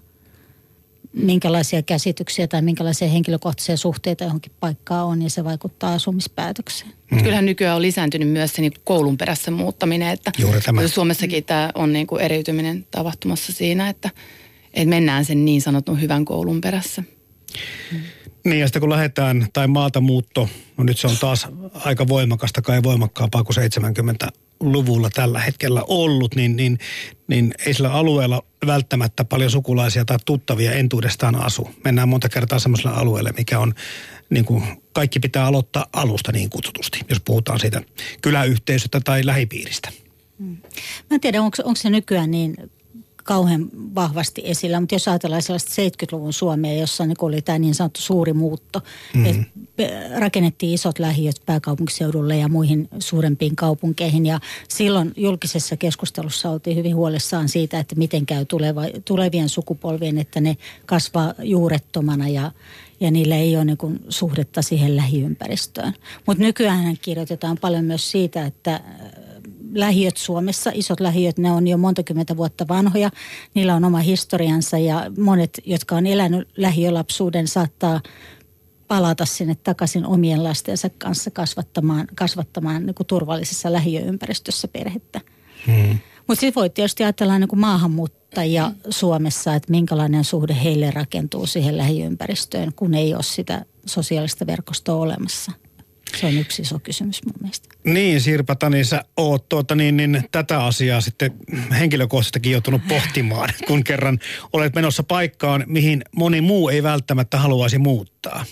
Minkälaisia 1.12 1.82
käsityksiä 1.82 2.48
tai 2.48 2.62
minkälaisia 2.62 3.08
henkilökohtaisia 3.08 3.76
suhteita 3.76 4.24
johonkin 4.24 4.52
paikkaan 4.60 5.06
on 5.06 5.22
ja 5.22 5.30
se 5.30 5.44
vaikuttaa 5.44 5.92
asumispäätökseen. 5.94 6.92
Mm. 7.10 7.22
Kyllähän 7.22 7.46
nykyään 7.46 7.76
on 7.76 7.82
lisääntynyt 7.82 8.28
myös 8.28 8.52
se 8.52 8.62
niin 8.62 8.72
koulun 8.84 9.18
perässä 9.18 9.50
muuttaminen, 9.50 10.08
että 10.08 10.32
Juuri 10.38 10.60
tämä. 10.60 10.88
Suomessakin 10.88 11.44
tämä 11.44 11.70
on 11.74 11.92
niin 11.92 12.06
kuin 12.06 12.22
eriytyminen 12.22 12.86
tapahtumassa 12.90 13.52
siinä, 13.52 13.88
että, 13.88 14.10
että 14.74 14.88
mennään 14.88 15.24
sen 15.24 15.44
niin 15.44 15.62
sanotun 15.62 16.00
hyvän 16.00 16.24
koulun 16.24 16.60
perässä. 16.60 17.02
Mm. 17.92 18.00
Niin 18.44 18.60
ja 18.60 18.66
sitten 18.66 18.80
kun 18.80 18.90
lähdetään, 18.90 19.46
tai 19.52 19.66
maata 19.66 20.00
muutto, 20.00 20.48
no 20.76 20.84
nyt 20.84 20.98
se 20.98 21.06
on 21.06 21.16
taas 21.20 21.48
aika 21.74 22.08
voimakasta, 22.08 22.62
kai 22.62 22.82
voimakkaampaa 22.82 23.44
kuin 23.44 23.56
70-luvulla 23.56 25.10
tällä 25.10 25.40
hetkellä 25.40 25.82
ollut, 25.88 26.34
niin, 26.34 26.56
niin, 26.56 26.78
niin 27.28 27.54
ei 27.66 27.74
sillä 27.74 27.92
alueella 27.92 28.42
välttämättä 28.66 29.24
paljon 29.24 29.50
sukulaisia 29.50 30.04
tai 30.04 30.18
tuttavia 30.26 30.72
entuudestaan 30.72 31.34
asu. 31.34 31.70
Mennään 31.84 32.08
monta 32.08 32.28
kertaa 32.28 32.58
semmoiselle 32.58 32.96
alueelle, 32.96 33.32
mikä 33.36 33.58
on 33.58 33.74
niin 34.30 34.44
kuin 34.44 34.62
kaikki 34.92 35.20
pitää 35.20 35.46
aloittaa 35.46 35.86
alusta 35.92 36.32
niin 36.32 36.50
kutsutusti, 36.50 37.00
jos 37.08 37.20
puhutaan 37.20 37.60
siitä 37.60 37.82
kyläyhteisöstä 38.22 39.00
tai 39.00 39.26
lähipiiristä. 39.26 39.90
Hmm. 40.38 40.56
Mä 41.10 41.14
en 41.14 41.20
tiedä, 41.20 41.42
onko, 41.42 41.56
onko 41.64 41.76
se 41.76 41.90
nykyään 41.90 42.30
niin 42.30 42.54
kauhean 43.24 43.68
vahvasti 43.94 44.42
esillä, 44.44 44.80
mutta 44.80 44.94
jos 44.94 45.08
ajatellaan 45.08 45.42
sellaista 45.42 45.82
70-luvun 45.82 46.32
Suomea, 46.32 46.72
jossa 46.72 47.06
niin 47.06 47.16
oli 47.20 47.42
tämä 47.42 47.58
niin 47.58 47.74
sanottu 47.74 48.00
suuri 48.00 48.32
muutto, 48.32 48.80
mm-hmm. 49.14 49.44
että 49.78 50.20
rakennettiin 50.20 50.74
isot 50.74 50.98
lähiöt 50.98 51.36
pääkaupunkiseudulle 51.46 52.36
ja 52.36 52.48
muihin 52.48 52.88
suurempiin 52.98 53.56
kaupunkeihin 53.56 54.26
ja 54.26 54.40
silloin 54.68 55.12
julkisessa 55.16 55.76
keskustelussa 55.76 56.50
oltiin 56.50 56.76
hyvin 56.76 56.96
huolissaan 56.96 57.48
siitä, 57.48 57.78
että 57.78 57.94
miten 57.94 58.26
käy 58.26 58.44
tuleva, 58.44 58.82
tulevien 59.04 59.48
sukupolvien, 59.48 60.18
että 60.18 60.40
ne 60.40 60.56
kasvaa 60.86 61.34
juurettomana 61.42 62.28
ja, 62.28 62.52
ja 63.00 63.10
niillä 63.10 63.36
ei 63.36 63.56
ole 63.56 63.64
niin 63.64 63.76
kuin 63.76 64.00
suhdetta 64.08 64.62
siihen 64.62 64.96
lähiympäristöön. 64.96 65.94
Mutta 66.26 66.42
nykyään 66.42 66.96
kirjoitetaan 67.02 67.58
paljon 67.60 67.84
myös 67.84 68.10
siitä, 68.10 68.46
että 68.46 68.80
lähiöt 69.74 70.16
Suomessa, 70.16 70.70
isot 70.74 71.00
lähiöt, 71.00 71.38
ne 71.38 71.52
on 71.52 71.68
jo 71.68 71.76
monta 71.76 72.02
kymmentä 72.02 72.36
vuotta 72.36 72.68
vanhoja. 72.68 73.10
Niillä 73.54 73.74
on 73.74 73.84
oma 73.84 73.98
historiansa 73.98 74.78
ja 74.78 75.10
monet, 75.18 75.60
jotka 75.64 75.96
on 75.96 76.06
elänyt 76.06 76.48
lähiölapsuuden, 76.56 77.48
saattaa 77.48 78.00
palata 78.88 79.24
sinne 79.26 79.54
takaisin 79.54 80.06
omien 80.06 80.44
lastensa 80.44 80.90
kanssa 80.98 81.30
kasvattamaan, 81.30 82.06
kasvattamaan 82.14 82.86
niin 82.86 82.94
kuin 82.94 83.06
turvallisessa 83.06 83.72
lähiöympäristössä 83.72 84.68
perhettä. 84.68 85.20
Hmm. 85.66 85.98
Mutta 86.26 86.40
sitten 86.40 86.60
voi 86.60 86.70
tietysti 86.70 87.02
ajatella 87.02 87.38
niin 87.38 87.48
kuin 87.48 87.60
maahanmuuttajia 87.60 88.70
Suomessa, 88.90 89.54
että 89.54 89.70
minkälainen 89.70 90.24
suhde 90.24 90.56
heille 90.64 90.90
rakentuu 90.90 91.46
siihen 91.46 91.76
lähiympäristöön, 91.76 92.72
kun 92.76 92.94
ei 92.94 93.14
ole 93.14 93.22
sitä 93.22 93.64
sosiaalista 93.86 94.46
verkostoa 94.46 95.02
olemassa. 95.02 95.52
Se 96.20 96.26
on 96.26 96.38
yksi 96.38 96.62
iso 96.62 96.78
kysymys 96.78 97.24
mun 97.26 97.34
mielestä. 97.40 97.68
Niin, 97.84 98.20
Sirpa 98.20 98.54
Tani, 98.54 98.84
sä 98.84 99.04
oot 99.16 99.48
tuota, 99.48 99.74
niin, 99.74 99.96
niin, 99.96 100.24
tätä 100.32 100.64
asiaa 100.64 101.00
sitten 101.00 101.32
henkilökohtaisestikin 101.78 102.52
joutunut 102.52 102.82
pohtimaan, 102.88 103.48
kun 103.66 103.84
kerran 103.84 104.18
olet 104.52 104.74
menossa 104.74 105.02
paikkaan, 105.02 105.64
mihin 105.66 106.04
moni 106.16 106.40
muu 106.40 106.68
ei 106.68 106.82
välttämättä 106.82 107.38
haluaisi 107.38 107.78
muuttaa. 107.78 108.44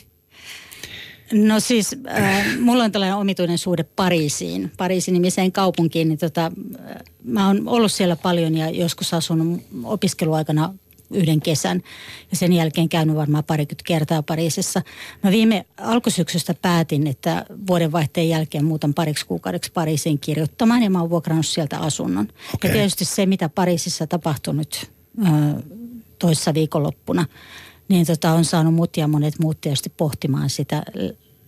No 1.32 1.60
siis, 1.60 1.96
äh, 2.18 2.58
mulla 2.58 2.84
on 2.84 2.92
tällainen 2.92 3.16
omituinen 3.16 3.58
suhde 3.58 3.82
Pariisiin, 3.82 4.72
Pariisin 4.76 5.14
nimiseen 5.14 5.52
kaupunkiin. 5.52 6.08
Niin 6.08 6.18
tota, 6.18 6.44
äh, 6.44 6.96
mä 7.24 7.46
oon 7.46 7.68
ollut 7.68 7.92
siellä 7.92 8.16
paljon 8.16 8.56
ja 8.56 8.70
joskus 8.70 9.14
asunut 9.14 9.62
opiskeluaikana 9.84 10.74
yhden 11.12 11.40
kesän 11.40 11.82
ja 12.30 12.36
sen 12.36 12.52
jälkeen 12.52 12.88
käynyt 12.88 13.16
varmaan 13.16 13.44
parikymmentä 13.44 13.84
kertaa 13.86 14.22
Pariisissa. 14.22 14.82
Mä 15.22 15.30
viime 15.30 15.66
alkusyksystä 15.76 16.54
päätin, 16.54 17.06
että 17.06 17.46
vuodenvaihteen 17.66 18.28
jälkeen 18.28 18.64
muutan 18.64 18.94
pariksi 18.94 19.26
kuukaudeksi 19.26 19.72
Pariisiin 19.72 20.18
kirjoittamaan 20.18 20.82
ja 20.82 20.90
mä 20.90 21.00
oon 21.00 21.10
vuokrannut 21.10 21.46
sieltä 21.46 21.78
asunnon. 21.78 22.28
Okay. 22.54 22.70
Ja 22.70 22.74
tietysti 22.74 23.04
se, 23.04 23.26
mitä 23.26 23.48
Pariisissa 23.48 24.06
tapahtui 24.06 24.54
nyt 24.54 24.90
äh, 25.26 25.32
toissa 26.18 26.54
viikonloppuna, 26.54 27.26
niin 27.88 28.06
tota, 28.06 28.32
on 28.32 28.44
saanut 28.44 28.74
mut 28.74 28.96
ja 28.96 29.08
monet 29.08 29.38
muut 29.38 29.60
tietysti 29.60 29.92
pohtimaan 29.96 30.50
sitä, 30.50 30.82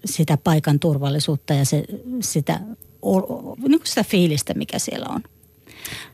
sitä 0.04 0.36
paikan 0.36 0.80
turvallisuutta 0.80 1.54
ja 1.54 1.64
se, 1.64 1.84
sitä, 2.20 2.60
niin 3.68 3.80
sitä 3.84 4.04
fiilistä, 4.04 4.54
mikä 4.54 4.78
siellä 4.78 5.06
on. 5.08 5.22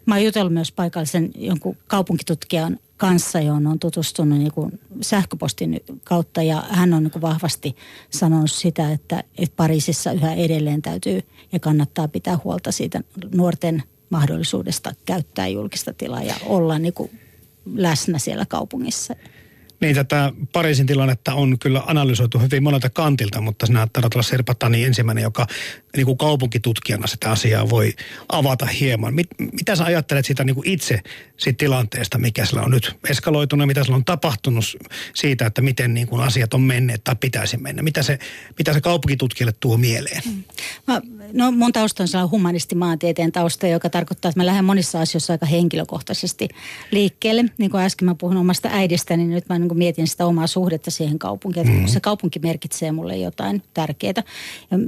Mä 0.07 0.15
oon 0.15 0.25
jutellut 0.25 0.53
myös 0.53 0.73
paikallisen 0.73 1.31
jonkun 1.37 1.77
kaupunkitutkijan 1.87 2.79
kanssa, 3.01 3.41
johon 3.41 3.67
on 3.67 3.79
tutustunut 3.79 4.39
niin 4.39 4.53
kuin 4.53 4.81
sähköpostin 5.01 5.81
kautta 6.05 6.43
ja 6.43 6.65
hän 6.69 6.95
on 6.95 7.03
niin 7.03 7.11
kuin 7.11 7.23
vahvasti 7.23 7.77
sanonut 8.11 8.51
sitä, 8.51 8.93
että, 8.93 9.25
että 9.39 9.57
Pariisissa 9.57 10.13
yhä 10.13 10.35
edelleen 10.35 10.83
täytyy 10.83 11.23
ja 11.53 11.61
kannattaa 11.61 12.09
pitää 12.09 12.39
huolta 12.45 12.73
siitä 12.73 13.01
nuorten 13.35 13.83
mahdollisuudesta 14.11 14.93
käyttää 15.05 15.49
julkista 15.49 15.93
tilaa 15.93 16.23
ja 16.23 16.35
olla 16.47 16.79
niin 16.79 16.93
kuin 16.93 17.11
läsnä 17.75 18.19
siellä 18.19 18.47
kaupungissa. 18.47 19.15
Niin, 19.81 19.95
tätä 19.95 20.33
Pariisin 20.53 20.87
tilannetta 20.87 21.35
on 21.35 21.59
kyllä 21.59 21.83
analysoitu 21.87 22.39
hyvin 22.39 22.63
monelta 22.63 22.91
kantilta, 22.91 23.41
mutta 23.41 23.67
sinä 23.67 23.87
taidat 23.93 24.15
olla 24.15 24.23
Serpa 24.23 24.55
Tani 24.55 24.85
ensimmäinen, 24.85 25.23
joka 25.23 25.47
niin 25.97 26.07
kuin 26.07 26.19
kaupunkitutkijana 26.19 27.07
sitä 27.07 27.31
asiaa 27.31 27.71
voi 27.71 27.95
avata 28.29 28.67
hieman. 28.67 29.15
Mit, 29.15 29.29
mitä 29.39 29.77
sä 29.77 29.85
ajattelet 29.85 30.27
siitä 30.27 30.45
niin 30.45 30.55
kuin 30.55 30.69
itse 30.69 31.01
siitä 31.37 31.57
tilanteesta, 31.57 32.19
mikä 32.19 32.47
sillä 32.47 32.63
on 32.63 32.71
nyt 32.71 32.97
eskaloitunut, 33.09 33.67
mitä 33.67 33.85
sillä 33.85 33.97
on 33.97 34.05
tapahtunut 34.05 34.65
siitä, 35.15 35.47
että 35.47 35.63
miten 35.63 35.95
niin 35.95 36.07
kuin 36.07 36.23
asiat 36.23 36.55
on 36.55 36.63
menneet 36.63 37.05
tai 37.05 37.17
pitäisi 37.17 37.57
mennä? 37.57 37.83
Mitä 37.83 38.03
se, 38.03 38.19
mitä 38.59 38.73
se 38.73 38.81
kaupunkitutkijalle 38.81 39.55
tuo 39.61 39.77
mieleen? 39.77 40.23
Mä, 40.87 41.01
no 41.33 41.53
mun 41.53 41.73
tausta 41.73 42.03
on 42.03 42.09
sellainen 42.09 42.31
humanisti 42.31 42.75
maantieteen 42.75 43.33
tausta, 43.33 43.67
joka 43.67 43.91
tarkoittaa, 43.91 44.29
että 44.29 44.41
mä 44.41 44.47
lähden 44.47 44.65
monissa 44.65 45.01
asioissa 45.01 45.33
aika 45.33 45.47
henkilökohtaisesti 45.47 46.49
liikkeelle. 46.91 47.45
Niin 47.59 47.71
kuin 47.71 47.83
äsken 47.83 48.07
mä 48.09 48.15
puhun 48.15 48.37
omasta 48.37 48.69
äidistäni, 48.73 49.23
niin 49.23 49.35
nyt 49.35 49.49
mä 49.49 49.59
niin 49.59 49.79
mietin 49.79 50.09
sitä 50.09 50.27
omaa 50.27 50.47
suhdetta 50.47 50.91
siihen 50.91 51.19
kaupunkiin. 51.19 51.69
Mm. 51.69 51.87
Se 51.87 52.01
kaupunki 52.01 52.39
merkitsee 52.39 52.93
mulle 52.93 53.17
jotain 53.17 53.63
tärkeää. 53.75 54.23
Ja, 54.71 54.79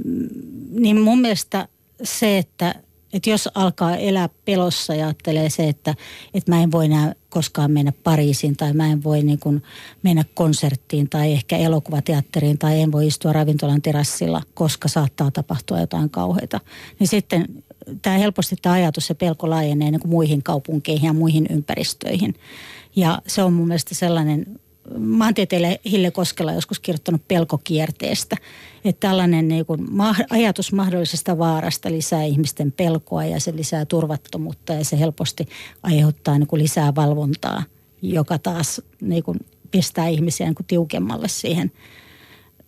niin 0.71 1.01
mun 1.01 1.19
mielestä 1.21 1.67
se, 2.03 2.37
että 2.37 2.75
että 3.13 3.29
jos 3.29 3.49
alkaa 3.55 3.97
elää 3.97 4.29
pelossa 4.45 4.95
ja 4.95 5.05
ajattelee 5.05 5.49
se, 5.49 5.69
että, 5.69 5.95
että 6.33 6.51
mä 6.51 6.63
en 6.63 6.71
voi 6.71 6.85
enää 6.85 7.13
koskaan 7.29 7.71
mennä 7.71 7.91
Pariisiin 8.03 8.57
tai 8.57 8.73
mä 8.73 8.87
en 8.87 9.03
voi 9.03 9.23
niin 9.23 9.39
kuin 9.39 9.63
mennä 10.03 10.23
konserttiin 10.33 11.09
tai 11.09 11.31
ehkä 11.31 11.57
elokuvateatteriin 11.57 12.57
tai 12.57 12.81
en 12.81 12.91
voi 12.91 13.07
istua 13.07 13.33
ravintolan 13.33 13.81
terassilla, 13.81 14.41
koska 14.53 14.87
saattaa 14.87 15.31
tapahtua 15.31 15.79
jotain 15.79 16.09
kauheita. 16.09 16.59
Niin 16.99 17.07
sitten 17.07 17.45
tämä 18.01 18.17
helposti 18.17 18.55
tämä 18.61 18.75
ajatus 18.75 19.09
ja 19.09 19.15
pelko 19.15 19.49
laajenee 19.49 19.91
niin 19.91 20.01
kuin 20.01 20.11
muihin 20.11 20.43
kaupunkeihin 20.43 21.07
ja 21.07 21.13
muihin 21.13 21.47
ympäristöihin. 21.49 22.35
Ja 22.95 23.21
se 23.27 23.43
on 23.43 23.53
mun 23.53 23.67
mielestä 23.67 23.95
sellainen 23.95 24.59
maantieteelle 24.97 25.79
Hille 25.85 26.11
Koskela 26.11 26.53
joskus 26.53 26.79
kirjoittanut 26.79 27.27
pelkokierteestä, 27.27 28.37
että 28.85 29.07
tällainen 29.07 29.47
niin 29.47 29.65
kuin 29.65 29.87
ajatus 30.29 30.73
mahdollisesta 30.73 31.37
vaarasta 31.37 31.89
lisää 31.89 32.23
ihmisten 32.23 32.71
pelkoa 32.71 33.25
ja 33.25 33.39
se 33.39 33.55
lisää 33.55 33.85
turvattomuutta 33.85 34.73
ja 34.73 34.85
se 34.85 34.99
helposti 34.99 35.47
aiheuttaa 35.83 36.39
niin 36.39 36.47
kuin 36.47 36.61
lisää 36.61 36.95
valvontaa, 36.95 37.63
joka 38.01 38.37
taas 38.37 38.81
niin 39.01 39.23
kuin 39.23 39.39
pistää 39.71 40.07
ihmisiä 40.07 40.45
niin 40.47 40.55
kuin 40.55 40.67
tiukemmalle 40.67 41.27
siihen– 41.27 41.71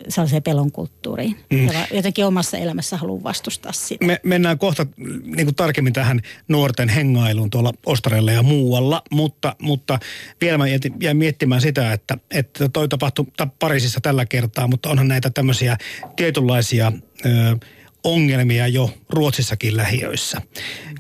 sellaiseen 0.10 0.44
pelon 0.44 0.72
kulttuuriin. 0.72 1.38
Mm. 1.54 1.70
Jotenkin 1.94 2.26
omassa 2.26 2.58
elämässä 2.58 2.98
haluan 2.98 3.24
vastustaa 3.24 3.72
sitä. 3.72 4.06
Me 4.06 4.20
mennään 4.24 4.58
kohta 4.58 4.86
niin 5.26 5.46
kuin 5.46 5.56
tarkemmin 5.56 5.94
tähän 5.94 6.22
nuorten 6.48 6.90
hengailuun 6.90 7.50
tuolla 7.50 7.74
Ostarella 7.86 8.32
ja 8.32 8.44
muualla, 8.44 9.02
mutta, 9.12 9.56
mutta 9.62 10.00
vielä 10.42 10.58
mä 10.58 10.66
jäin 11.02 11.18
miettimään 11.18 11.62
sitä, 11.62 11.94
että, 11.94 12.18
että 12.32 12.70
toi 12.70 12.88
tapahtui 12.88 13.26
Pariisissa 13.60 14.00
tällä 14.02 14.26
kertaa, 14.26 14.68
mutta 14.68 14.90
onhan 14.90 15.08
näitä 15.08 15.30
tämmöisiä 15.30 15.78
tietynlaisia 16.16 16.92
ö, 17.26 17.30
ongelmia 18.04 18.68
jo 18.68 18.90
Ruotsissakin 19.10 19.78
lähiöissä. 19.78 20.42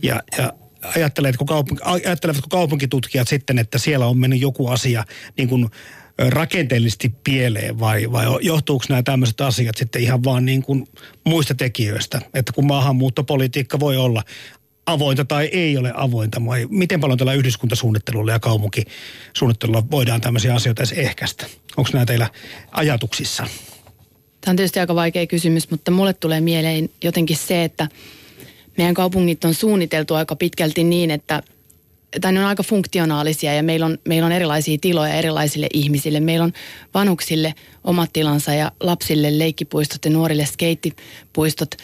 Ja, 0.02 0.24
ja 0.38 0.54
ajattelevatko, 0.96 1.46
kaupunki, 1.46 1.84
ajattelevatko 1.86 2.48
kaupunkitutkijat 2.50 3.28
sitten, 3.28 3.60
että 3.60 3.78
siellä 3.78 4.06
on 4.06 4.18
mennyt 4.18 4.42
joku 4.42 4.68
asia 4.68 5.04
niin 5.38 5.50
kuin 5.50 5.70
rakenteellisesti 6.18 7.14
pieleen 7.24 7.80
vai, 7.80 8.12
vai 8.12 8.26
johtuuko 8.42 8.86
nämä 8.90 9.04
tämmöiset 9.04 9.42
asiat 9.42 9.78
sitten 9.78 10.02
ihan 10.02 10.24
vaan 10.24 10.46
niin 10.46 10.64
kuin 10.64 10.88
muista 11.24 11.56
tekijöistä? 11.56 12.22
Että 12.34 12.52
kun 12.52 12.66
maahanmuuttopolitiikka 12.66 13.80
voi 13.80 13.98
olla 13.98 14.24
avointa 14.86 15.26
tai 15.26 15.46
ei 15.46 15.78
ole 15.78 15.92
avointa, 15.96 16.46
vai 16.46 16.68
miten 16.70 17.00
paljon 17.00 17.18
tällä 17.18 17.34
yhdyskuntasuunnittelulla 17.34 18.32
ja 18.32 18.40
kaupunkisuunnittelulla 18.40 19.84
voidaan 19.92 20.22
tämmöisiä 20.22 20.56
asioita 20.56 20.82
edes 20.82 20.92
ehkäistä? 20.92 21.46
Onko 21.78 21.90
nämä 21.94 22.06
teillä 22.06 22.30
ajatuksissa? 22.72 23.48
Tämä 24.42 24.52
on 24.52 24.56
tietysti 24.56 24.80
aika 24.80 24.96
vaikea 24.96 25.28
kysymys, 25.28 25.72
mutta 25.72 25.92
mulle 25.92 26.14
tulee 26.14 26.42
mieleen 26.42 26.90
jotenkin 27.04 27.38
se, 27.38 27.64
että 27.64 27.88
meidän 28.78 28.94
kaupungit 28.94 29.46
on 29.46 29.54
suunniteltu 29.54 30.14
aika 30.14 30.36
pitkälti 30.36 30.84
niin, 30.84 31.12
että 31.12 31.44
tai 32.22 32.34
ne 32.34 32.40
on 32.40 32.46
aika 32.46 32.64
funktionaalisia 32.64 33.54
ja 33.54 33.64
meillä 33.64 33.86
on, 33.86 33.98
meillä 34.08 34.26
on 34.26 34.32
erilaisia 34.32 34.78
tiloja 34.82 35.14
erilaisille 35.14 35.68
ihmisille. 35.74 36.20
Meillä 36.20 36.44
on 36.44 36.54
vanhuksille 36.94 37.54
omat 37.84 38.10
tilansa 38.14 38.54
ja 38.54 38.72
lapsille 38.80 39.40
leikkipuistot 39.40 40.06
ja 40.06 40.12
nuorille 40.12 40.46
skeittipuistot, 40.46 41.76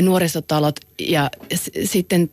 nuorisotalot 0.00 0.76
ja 0.98 1.30
s- 1.54 1.70
sitten 1.84 2.30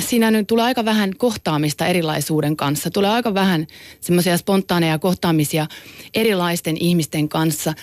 siinä 0.00 0.30
nyt 0.30 0.46
tulee 0.46 0.64
aika 0.64 0.84
vähän 0.84 1.16
kohtaamista 1.16 1.86
erilaisuuden 1.86 2.56
kanssa. 2.56 2.90
Tulee 2.90 3.10
aika 3.10 3.34
vähän 3.34 3.66
semmoisia 4.00 4.36
spontaaneja 4.36 4.98
kohtaamisia 4.98 5.66
erilaisten 6.14 6.76
ihmisten 6.80 7.28
kanssa. 7.28 7.74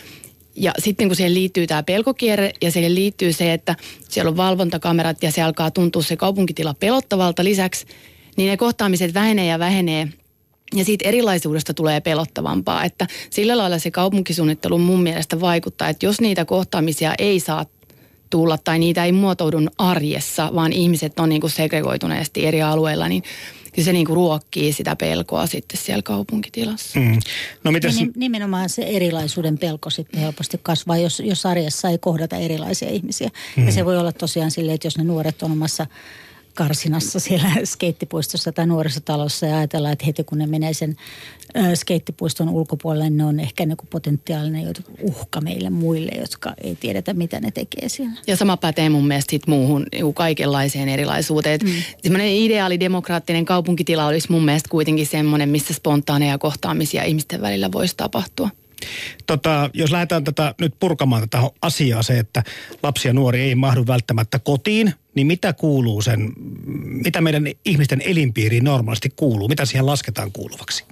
Ja 0.55 0.73
sitten 0.79 1.07
kun 1.09 1.15
siihen 1.15 1.33
liittyy 1.33 1.67
tämä 1.67 1.83
pelkokierre 1.83 2.53
ja 2.61 2.71
siihen 2.71 2.95
liittyy 2.95 3.33
se, 3.33 3.53
että 3.53 3.75
siellä 4.09 4.29
on 4.29 4.37
valvontakamerat 4.37 5.23
ja 5.23 5.31
se 5.31 5.41
alkaa 5.41 5.71
tuntua 5.71 6.01
se 6.01 6.17
kaupunkitila 6.17 6.73
pelottavalta 6.73 7.43
lisäksi, 7.43 7.85
niin 8.41 8.49
ne 8.49 8.57
kohtaamiset 8.57 9.13
vähenee 9.13 9.45
ja 9.45 9.59
vähenee 9.59 10.07
ja 10.75 10.85
siitä 10.85 11.09
erilaisuudesta 11.09 11.73
tulee 11.73 12.01
pelottavampaa, 12.01 12.83
että 12.83 13.07
sillä 13.29 13.57
lailla 13.57 13.79
se 13.79 13.91
kaupunkisuunnittelu 13.91 14.77
mun 14.77 15.03
mielestä 15.03 15.41
vaikuttaa, 15.41 15.89
että 15.89 16.05
jos 16.05 16.21
niitä 16.21 16.45
kohtaamisia 16.45 17.13
ei 17.17 17.39
saa 17.39 17.65
tulla 18.29 18.57
tai 18.57 18.79
niitä 18.79 19.05
ei 19.05 19.11
muotoudu 19.11 19.57
arjessa, 19.77 20.51
vaan 20.55 20.73
ihmiset 20.73 21.19
on 21.19 21.29
niin 21.29 21.41
kuin 21.41 21.51
segregoituneesti 21.51 22.45
eri 22.45 22.61
alueilla, 22.61 23.07
niin 23.07 23.23
kyllä 23.73 23.85
se 23.85 23.93
niin 23.93 24.05
kuin 24.05 24.15
ruokkii 24.15 24.73
sitä 24.73 24.95
pelkoa 24.95 25.47
sitten 25.47 25.79
siellä 25.79 26.01
kaupunkitilassa. 26.01 26.99
Mm. 26.99 27.19
No 27.63 27.71
mitäs... 27.71 27.99
Ja 27.99 28.07
nimenomaan 28.15 28.69
se 28.69 28.81
erilaisuuden 28.81 29.57
pelko 29.57 29.89
sitten 29.89 30.19
helposti 30.19 30.59
kasvaa, 30.63 30.97
jos, 30.97 31.19
jos 31.19 31.45
arjessa 31.45 31.89
ei 31.89 31.97
kohdata 31.97 32.35
erilaisia 32.35 32.89
ihmisiä. 32.89 33.29
Mm. 33.57 33.65
Ja 33.65 33.71
se 33.71 33.85
voi 33.85 33.97
olla 33.97 34.11
tosiaan 34.11 34.51
silleen, 34.51 34.75
että 34.75 34.87
jos 34.87 34.97
ne 34.97 35.03
nuoret 35.03 35.43
on 35.43 35.51
omassa 35.51 35.87
karsinassa 36.55 37.19
siellä 37.19 37.49
skeittipuistossa 37.63 38.51
tai 38.51 38.67
nuorisotalossa 38.67 39.45
ja 39.45 39.57
ajatellaan, 39.57 39.93
että 39.93 40.05
heti 40.05 40.23
kun 40.23 40.37
ne 40.37 40.47
menee 40.47 40.73
sen 40.73 40.95
skeittipuiston 41.75 42.49
ulkopuolelle, 42.49 43.09
ne 43.09 43.25
on 43.25 43.39
ehkä 43.39 43.65
niin 43.65 43.77
potentiaalinen 43.89 44.73
uhka 45.01 45.41
meille 45.41 45.69
muille, 45.69 46.11
jotka 46.19 46.53
ei 46.63 46.75
tiedetä, 46.75 47.13
mitä 47.13 47.39
ne 47.39 47.51
tekee 47.51 47.89
siellä. 47.89 48.13
Ja 48.27 48.35
sama 48.35 48.57
pätee 48.57 48.89
mun 48.89 49.07
mielestä 49.07 49.31
sit 49.31 49.47
muuhun 49.47 49.85
niin 49.91 50.13
kaikenlaiseen 50.13 50.89
erilaisuuteen. 50.89 51.59
Mm. 51.63 51.71
Semmoinen 52.03 52.27
ideaali 52.27 52.79
demokraattinen 52.79 53.45
kaupunkitila 53.45 54.05
olisi 54.05 54.31
mun 54.31 54.45
mielestä 54.45 54.69
kuitenkin 54.69 55.05
semmoinen, 55.05 55.49
missä 55.49 55.73
spontaaneja 55.73 56.37
kohtaamisia 56.37 57.03
ihmisten 57.03 57.41
välillä 57.41 57.71
voisi 57.71 57.97
tapahtua. 57.97 58.49
Tota, 59.25 59.69
jos 59.73 59.91
lähdetään 59.91 60.23
tätä 60.23 60.55
nyt 60.61 60.73
purkamaan 60.79 61.29
tätä 61.29 61.49
asiaa, 61.61 62.03
se, 62.03 62.19
että 62.19 62.43
lapsi 62.83 63.07
ja 63.07 63.13
nuori 63.13 63.41
ei 63.41 63.55
mahdu 63.55 63.87
välttämättä 63.87 64.39
kotiin, 64.39 64.93
niin 65.15 65.27
mitä 65.27 65.53
kuuluu 65.53 66.01
sen, 66.01 66.33
mitä 66.85 67.21
meidän 67.21 67.47
ihmisten 67.65 68.01
elinpiiriin 68.05 68.63
normaalisti 68.63 69.09
kuuluu, 69.15 69.47
mitä 69.47 69.65
siihen 69.65 69.85
lasketaan 69.85 70.31
kuuluvaksi? 70.31 70.85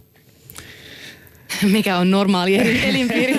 mikä 1.72 1.98
on 1.98 2.12
normaali 2.12 2.56
elinpiiri. 2.90 3.34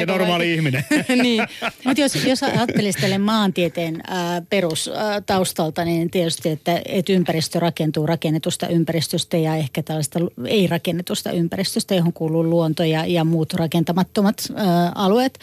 ja 0.00 0.06
normaali 0.06 0.54
ihminen. 0.54 0.84
niin. 1.22 1.46
Mutta 1.84 2.00
jos, 2.00 2.24
jos 2.24 2.42
ajattelisi 2.42 2.98
tälle 2.98 3.18
maantieteen 3.18 4.02
perustaustalta, 4.50 5.84
niin 5.84 6.10
tietysti, 6.10 6.48
että, 6.48 6.80
että 6.84 7.12
ympäristö 7.12 7.60
rakentuu 7.60 8.06
rakennetusta 8.06 8.68
ympäristöstä 8.68 9.36
ja 9.36 9.56
ehkä 9.56 9.82
tällaista 9.82 10.18
ei-rakennetusta 10.46 11.30
ympäristöstä, 11.30 11.94
johon 11.94 12.12
kuuluu 12.12 12.44
luonto 12.44 12.84
ja, 12.84 13.06
ja 13.06 13.24
muut 13.24 13.54
rakentamattomat 13.54 14.36
ää, 14.54 14.92
alueet. 14.94 15.38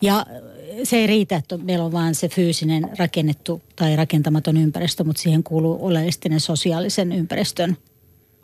Ja 0.00 0.26
se 0.82 0.96
ei 0.96 1.06
riitä, 1.06 1.36
että 1.36 1.58
meillä 1.58 1.84
on 1.84 1.92
vain 1.92 2.14
se 2.14 2.28
fyysinen 2.28 2.90
rakennettu 2.98 3.62
tai 3.76 3.96
rakentamaton 3.96 4.56
ympäristö, 4.56 5.04
mutta 5.04 5.22
siihen 5.22 5.42
kuuluu 5.42 5.78
oleellisesti 5.86 6.28
sosiaalisen 6.38 7.12
ympäristön 7.12 7.76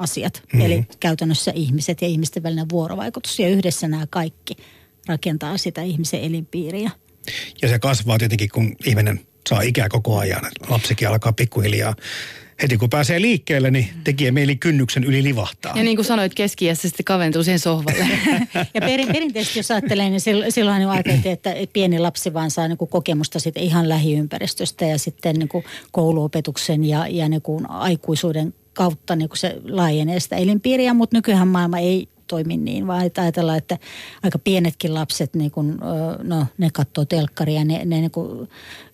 asiat. 0.01 0.43
Mm-hmm. 0.43 0.67
Eli 0.67 0.87
käytännössä 1.01 1.53
ihmiset 1.55 2.03
ja 2.03 2.09
ihmisten 2.09 2.43
välinen 2.43 2.69
vuorovaikutus. 2.69 3.39
Ja 3.39 3.49
yhdessä 3.49 3.89
nämä 3.89 4.07
kaikki 4.11 4.57
rakentaa 5.07 5.59
sitä 5.59 5.83
ihmisen 5.83 6.21
elinpiiriä. 6.21 6.91
Ja 7.63 7.69
se 7.69 7.79
kasvaa 7.79 8.19
tietenkin, 8.19 8.49
kun 8.49 8.77
ihminen 8.87 9.21
saa 9.49 9.61
ikää 9.61 9.89
koko 9.89 10.19
ajan. 10.19 10.51
Lapsikin 10.69 11.09
alkaa 11.09 11.33
pikkuhiljaa 11.33 11.95
heti 12.63 12.77
kun 12.77 12.91
pääsee 12.91 13.21
liikkeelle, 13.21 13.71
niin 13.71 13.89
tekee 14.05 14.31
mieli 14.31 14.57
kynnyksen 14.57 15.05
yli 15.05 15.23
livahtaa. 15.23 15.73
Ja 15.77 15.83
niin 15.83 15.97
kuin 15.97 16.07
sanoit, 16.07 16.35
keskiässä 16.35 16.89
sitten 16.89 17.05
kaventuu 17.05 17.43
siihen 17.43 17.59
sohvalle. 17.59 18.07
ja 18.75 18.81
perin, 18.81 19.09
perinteisesti 19.09 19.59
jos 19.59 19.71
ajattelee, 19.71 20.11
niin 20.11 20.21
silloin 20.49 20.87
on 20.87 20.91
ajateltiin, 20.91 21.33
että 21.33 21.55
pieni 21.73 21.99
lapsi 21.99 22.35
vaan 22.35 22.51
saa 22.51 22.69
niin 22.69 22.79
kuin 22.79 22.89
kokemusta 22.89 23.39
sitten 23.39 23.63
ihan 23.63 23.89
lähiympäristöstä 23.89 24.85
ja 24.85 24.99
sitten 24.99 25.37
niin 25.37 25.49
kuin 25.49 25.65
kouluopetuksen 25.91 26.85
ja, 26.85 27.07
ja 27.09 27.29
niin 27.29 27.43
kuin 27.43 27.71
aikuisuuden 27.71 28.55
kautta 28.75 29.17
niin 29.17 29.29
se 29.35 29.61
laajenee 29.65 30.21
sitä 30.21 30.37
elinpiiriä, 30.37 30.95
mutta 30.95 31.17
nykyään 31.17 31.49
maailma 31.49 31.79
ei 31.79 32.09
toimi 32.31 32.57
niin, 32.57 32.87
vaan 32.87 33.11
ajatellaan, 33.19 33.59
että 33.59 33.79
aika 34.23 34.39
pienetkin 34.39 34.95
lapset, 34.95 35.35
niin 35.35 35.51
kun, 35.51 35.79
no, 36.23 36.47
ne 36.59 36.71
katsoo 36.73 37.05
telkkaria, 37.05 37.65
ne, 37.65 37.85
ne 37.85 38.01
niin 38.01 38.49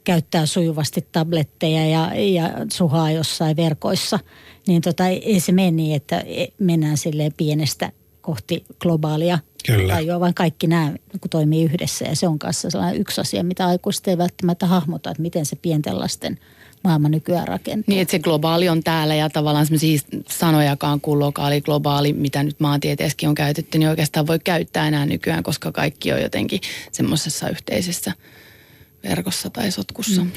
käyttää 0.04 0.46
sujuvasti 0.46 1.06
tabletteja 1.12 1.86
ja, 1.86 2.10
ja 2.14 2.50
suhaa 2.72 3.10
jossain 3.10 3.56
verkoissa, 3.56 4.18
niin 4.66 4.82
tota, 4.82 5.06
ei 5.06 5.40
se 5.40 5.52
mene 5.52 5.70
niin, 5.70 5.96
että 5.96 6.18
e, 6.18 6.46
mennään 6.58 6.96
silleen 6.96 7.32
pienestä 7.36 7.92
kohti 8.20 8.64
globaalia 8.80 9.38
Kyllä. 9.66 9.94
tajua, 9.94 10.20
vaan 10.20 10.34
kaikki 10.34 10.66
nämä 10.66 10.88
niin 10.88 11.30
toimii 11.30 11.64
yhdessä 11.64 12.04
ja 12.04 12.16
se 12.16 12.28
on 12.28 12.38
kanssa 12.38 12.70
sellainen 12.70 13.00
yksi 13.00 13.20
asia, 13.20 13.44
mitä 13.44 13.66
aikuiset 13.66 14.08
ei 14.08 14.18
välttämättä 14.18 14.66
hahmota, 14.66 15.10
että 15.10 15.22
miten 15.22 15.46
se 15.46 15.56
pienten 15.56 15.98
lasten– 15.98 16.38
maailma 16.86 17.08
nykyään 17.08 17.48
rakentuu. 17.48 17.84
Niin, 17.86 18.02
että 18.02 18.12
se 18.12 18.18
globaali 18.18 18.68
on 18.68 18.82
täällä 18.82 19.14
ja 19.14 19.30
tavallaan 19.30 19.66
semmoisia 19.66 19.98
sanojakaan 20.28 21.00
kuin 21.00 21.18
lokaali, 21.18 21.60
globaali, 21.60 22.12
mitä 22.12 22.42
nyt 22.42 22.60
maantieteessäkin 22.60 23.28
on 23.28 23.34
käytetty, 23.34 23.78
niin 23.78 23.88
oikeastaan 23.88 24.26
voi 24.26 24.38
käyttää 24.38 24.88
enää 24.88 25.06
nykyään, 25.06 25.42
koska 25.42 25.72
kaikki 25.72 26.12
on 26.12 26.22
jotenkin 26.22 26.60
semmoisessa 26.92 27.48
yhteisessä 27.48 28.12
verkossa 29.08 29.50
tai 29.50 29.70
sotkussa. 29.70 30.24
Mm. 30.24 30.30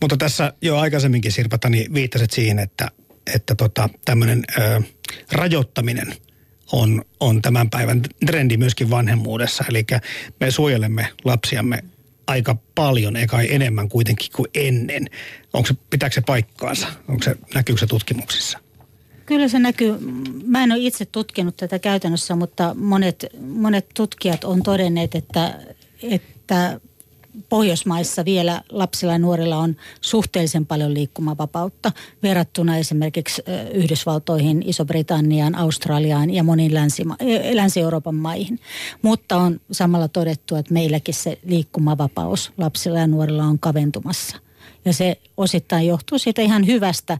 Mutta 0.00 0.16
tässä 0.16 0.52
jo 0.62 0.78
aikaisemminkin 0.78 1.32
Sirpatani 1.32 1.86
viittasit 1.94 2.30
siihen, 2.30 2.58
että, 2.58 2.88
että 3.34 3.54
tota, 3.54 3.88
tämmöinen 4.04 4.44
rajoittaminen 5.32 6.14
on, 6.72 7.04
on 7.20 7.42
tämän 7.42 7.70
päivän 7.70 8.02
trendi 8.26 8.56
myöskin 8.56 8.90
vanhemmuudessa. 8.90 9.64
Eli 9.68 9.84
me 10.40 10.50
suojelemme 10.50 11.08
lapsiamme 11.24 11.84
aika 12.32 12.56
paljon, 12.74 13.16
eikä 13.16 13.40
enemmän 13.40 13.88
kuitenkin 13.88 14.28
kuin 14.36 14.46
ennen. 14.54 15.10
Onko 15.52 15.66
se, 15.66 15.74
pitääkö 15.90 16.14
se 16.14 16.20
paikkaansa? 16.20 16.86
Onko 17.08 17.22
se, 17.22 17.36
näkyykö 17.54 17.80
se 17.80 17.86
tutkimuksissa? 17.86 18.58
Kyllä 19.26 19.48
se 19.48 19.58
näkyy. 19.58 19.98
Mä 20.46 20.64
en 20.64 20.72
ole 20.72 20.80
itse 20.80 21.04
tutkinut 21.04 21.56
tätä 21.56 21.78
käytännössä, 21.78 22.36
mutta 22.36 22.74
monet, 22.74 23.26
monet 23.40 23.86
tutkijat 23.94 24.44
on 24.44 24.62
todenneet, 24.62 25.14
että, 25.14 25.58
että 26.02 26.80
Pohjoismaissa 27.48 28.24
vielä 28.24 28.62
lapsilla 28.68 29.12
ja 29.12 29.18
nuorilla 29.18 29.56
on 29.56 29.76
suhteellisen 30.00 30.66
paljon 30.66 30.94
liikkumavapautta 30.94 31.92
verrattuna 32.22 32.76
esimerkiksi 32.76 33.42
Yhdysvaltoihin, 33.74 34.62
Iso-Britanniaan, 34.66 35.54
Australiaan 35.54 36.30
ja 36.30 36.42
moniin 36.42 36.74
Länsi- 36.74 37.54
Länsi-Euroopan 37.54 38.14
maihin. 38.14 38.58
Mutta 39.02 39.36
on 39.36 39.60
samalla 39.72 40.08
todettu, 40.08 40.56
että 40.56 40.72
meilläkin 40.72 41.14
se 41.14 41.38
liikkumavapaus 41.44 42.52
lapsilla 42.58 42.98
ja 42.98 43.06
nuorilla 43.06 43.44
on 43.44 43.58
kaventumassa. 43.58 44.36
Ja 44.84 44.92
se 44.92 45.20
osittain 45.36 45.86
johtuu 45.86 46.18
siitä 46.18 46.42
ihan 46.42 46.66
hyvästä 46.66 47.18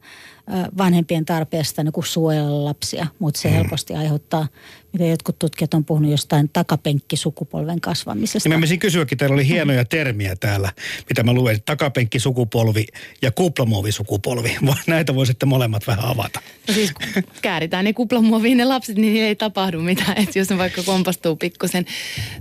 vanhempien 0.79 1.25
tarpeesta 1.25 1.83
niin 1.83 1.93
kuin 1.93 2.07
suojella 2.07 2.65
lapsia, 2.65 3.07
mutta 3.19 3.41
se 3.41 3.49
mm. 3.49 3.55
helposti 3.55 3.95
aiheuttaa 3.95 4.47
mitä 4.93 5.05
jotkut 5.05 5.39
tutkijat 5.39 5.75
on 5.75 5.85
puhunut 5.85 6.11
jostain 6.11 6.51
takapenkkisukupolven 6.53 7.81
kasvamisesta. 7.81 8.49
Niin 8.49 8.57
mä 8.57 8.59
menisin 8.59 8.79
kysyäkin, 8.79 9.19
teillä 9.19 9.35
oli 9.35 9.49
hienoja 9.49 9.85
termiä 9.85 10.37
täällä, 10.37 10.73
mitä 11.09 11.23
mä 11.23 11.33
luen, 11.33 11.63
takapenkkisukupolvi 11.65 12.87
ja 13.23 13.31
kuplamuovisukupolvi. 13.31 14.57
Näitä 14.87 15.15
voisitte 15.15 15.47
molemmat 15.47 15.87
vähän 15.87 16.05
avata. 16.05 16.41
No 16.69 16.75
siis 16.75 16.93
kääritään 17.43 17.85
ne 17.85 17.93
kuplamuoviin 17.93 18.59
ne 18.59 18.65
lapset, 18.65 18.97
niin 18.97 19.25
ei 19.25 19.37
tapahdu 19.37 19.81
mitään. 19.81 20.19
Että 20.19 20.39
jos 20.39 20.51
ne 20.51 20.59
vaikka 20.59 20.83
kompastuu 20.83 21.37
pikkusen. 21.37 21.87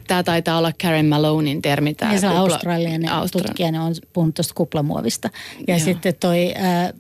Tämä 0.07 0.23
taitaa 0.23 0.57
olla 0.57 0.71
Karen 0.81 1.05
Malonein 1.05 1.61
termi. 1.61 1.93
Tämä 1.93 2.13
ja 2.13 2.19
se 2.19 2.27
on 2.27 2.33
kupla... 2.33 2.53
australialainen 2.53 3.11
Austral... 3.11 3.43
tutkija, 3.43 3.71
ne 3.71 3.79
on 3.79 3.95
puhunut 4.13 4.35
tuosta 4.35 4.53
kuplamuovista. 4.53 5.29
Ja 5.67 5.75
Joo. 5.75 5.85
sitten 5.85 6.15
toi... 6.19 6.53
Ää, 6.55 6.93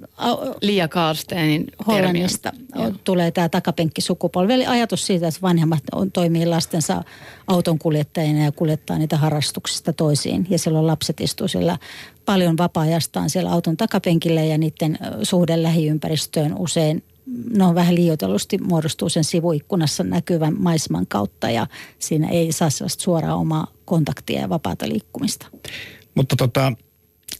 Lia 0.61 0.87
Karlsteinin 0.91 1.67
Hollannista 1.87 2.51
termi. 2.73 2.99
tulee 3.03 3.31
tämä 3.31 3.49
takapenkkisukupolvi. 3.49 4.53
Eli 4.53 4.65
ajatus 4.65 5.07
siitä, 5.07 5.27
että 5.27 5.41
vanhemmat 5.41 5.83
on, 5.91 6.11
toimii 6.11 6.45
lastensa 6.45 7.03
auton 7.47 7.79
kuljettajina 7.79 8.43
ja 8.43 8.51
kuljettaa 8.51 8.97
niitä 8.97 9.17
harrastuksista 9.17 9.93
toisiin. 9.93 10.47
Ja 10.49 10.59
silloin 10.59 10.87
lapset 10.87 11.21
istuu 11.21 11.47
siellä 11.47 11.77
paljon 12.25 12.57
vapaa-ajastaan 12.57 13.29
siellä 13.29 13.51
auton 13.51 13.77
takapenkillä 13.77 14.41
ja 14.41 14.57
niiden 14.57 14.97
suhde 15.23 15.63
lähiympäristöön 15.63 16.55
usein 16.57 17.03
no 17.57 17.75
vähän 17.75 17.95
liioitellusti 17.95 18.57
muodostuu 18.57 19.09
sen 19.09 19.23
sivuikkunassa 19.23 20.03
näkyvän 20.03 20.55
maiseman 20.59 21.07
kautta 21.07 21.49
ja 21.49 21.67
siinä 21.99 22.29
ei 22.29 22.51
saa 22.51 22.69
sellaista 22.69 23.03
suoraa 23.03 23.35
omaa 23.35 23.67
kontaktia 23.85 24.41
ja 24.41 24.49
vapaata 24.49 24.87
liikkumista. 24.87 25.47
Mutta 26.15 26.35
tota, 26.35 26.73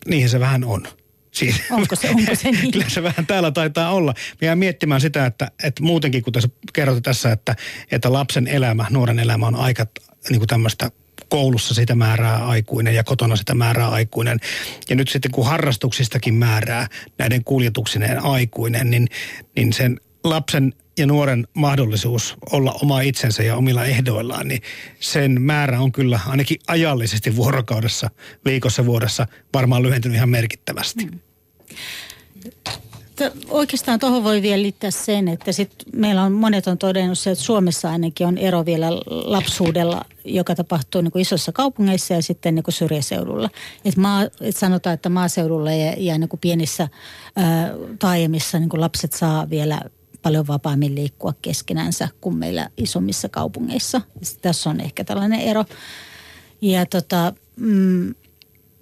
niihin 0.08 0.30
se 0.30 0.40
vähän 0.40 0.64
on. 0.64 0.88
Siis, 1.32 1.56
onko 1.72 1.96
se, 1.96 2.10
onko 2.10 2.36
se 2.36 2.52
niin? 2.62 2.72
Kyllä 2.72 2.90
se 2.90 3.04
vähän 3.04 3.28
täällä 3.28 3.52
taitaa 3.52 3.92
olla. 3.92 4.14
Mä 4.42 4.46
jään 4.46 4.58
miettimään 4.58 5.02
sitä, 5.02 5.26
että, 5.26 5.52
että 5.64 5.84
muutenkin 5.84 6.24
kun 6.24 6.34
tässä 6.34 6.50
kerrotte 6.74 7.02
tässä, 7.02 7.32
että, 7.32 7.56
että 7.92 8.14
lapsen 8.14 8.48
elämä, 8.48 8.86
nuoren 8.90 9.20
elämä 9.20 9.48
on 9.48 9.56
aika 9.56 9.88
niin 10.30 10.40
kuin 10.40 10.48
tämmöistä 10.48 10.92
koulussa 11.30 11.74
sitä 11.74 11.96
määrää 11.96 12.46
aikuinen 12.46 12.96
ja 12.96 13.04
kotona 13.04 13.36
sitä 13.36 13.54
määrää 13.54 13.90
aikuinen. 13.90 14.40
Ja 14.90 14.96
nyt 14.96 15.10
sitten 15.10 15.32
kun 15.32 15.46
harrastuksistakin 15.46 16.34
määrää 16.34 16.88
näiden 17.18 17.44
kuljetuksineen 17.44 18.24
aikuinen, 18.24 18.90
niin, 18.90 19.08
niin 19.56 19.74
sen 19.74 20.00
lapsen 20.24 20.74
ja 21.02 21.08
nuoren 21.08 21.48
mahdollisuus 21.54 22.36
olla 22.52 22.76
oma 22.82 23.02
itsensä 23.02 23.44
ja 23.44 23.56
omilla 23.56 23.86
ehdoillaan, 23.86 24.48
niin 24.48 24.62
sen 25.00 25.42
määrä 25.42 25.80
on 25.80 25.92
kyllä 25.92 26.20
ainakin 26.28 26.58
ajallisesti 26.68 27.36
vuorokaudessa, 27.36 28.10
viikossa, 28.46 28.86
vuodessa 28.86 29.28
varmaan 29.54 29.84
lyhentynyt 29.84 30.16
ihan 30.16 30.30
merkittävästi. 30.30 31.06
Mm. 31.06 31.20
Oikeastaan 33.50 34.00
tuohon 34.00 34.24
voi 34.24 34.42
vielä 34.42 34.62
liittää 34.62 34.92
sen, 34.92 35.28
että 35.28 35.52
sit 35.52 35.72
meillä 35.96 36.24
on 36.24 36.32
monet 36.32 36.68
on 36.68 36.78
todennut 36.78 37.20
se, 37.20 37.32
että 37.32 37.44
Suomessa 37.44 37.92
ainakin 37.92 38.28
on 38.28 38.38
ero 38.38 38.66
vielä 38.66 38.92
lapsuudella, 39.08 40.06
joka 40.26 40.56
tapahtuu 40.56 41.02
niin 41.02 41.12
kuin 41.12 41.22
isossa 41.22 41.52
kaupungeissa 41.52 42.14
ja 42.14 42.22
sitten 42.22 42.56
niin 42.56 42.64
kuin 42.64 42.74
syrjäseudulla. 42.74 43.50
Et 43.86 43.98
maa, 43.98 44.24
et 44.42 44.58
sanotaan, 44.58 44.94
että 44.94 45.10
maaseudulla 45.10 45.72
ja, 45.72 45.94
ja 45.98 46.18
niin 46.18 46.30
kuin 46.30 46.40
pienissä 46.40 46.88
ää, 47.36 47.72
taajemissa 48.00 48.60
niin 48.60 48.70
kuin 48.70 48.82
lapset 48.82 49.14
saa 49.14 49.50
vielä 49.50 49.82
paljon 50.22 50.48
vapaammin 50.48 50.96
liikkua 50.96 51.34
keskenänsä 51.42 52.08
kuin 52.22 52.36
meillä 52.36 52.70
isommissa 52.78 53.30
kaupungeissa. 53.30 54.02
Tässä 54.42 54.70
on 54.70 54.80
ehkä 54.80 55.04
tällainen 55.04 55.40
ero. 55.40 55.66
Ja 56.62 56.86
tota, 56.86 57.34
mm, 57.56 58.16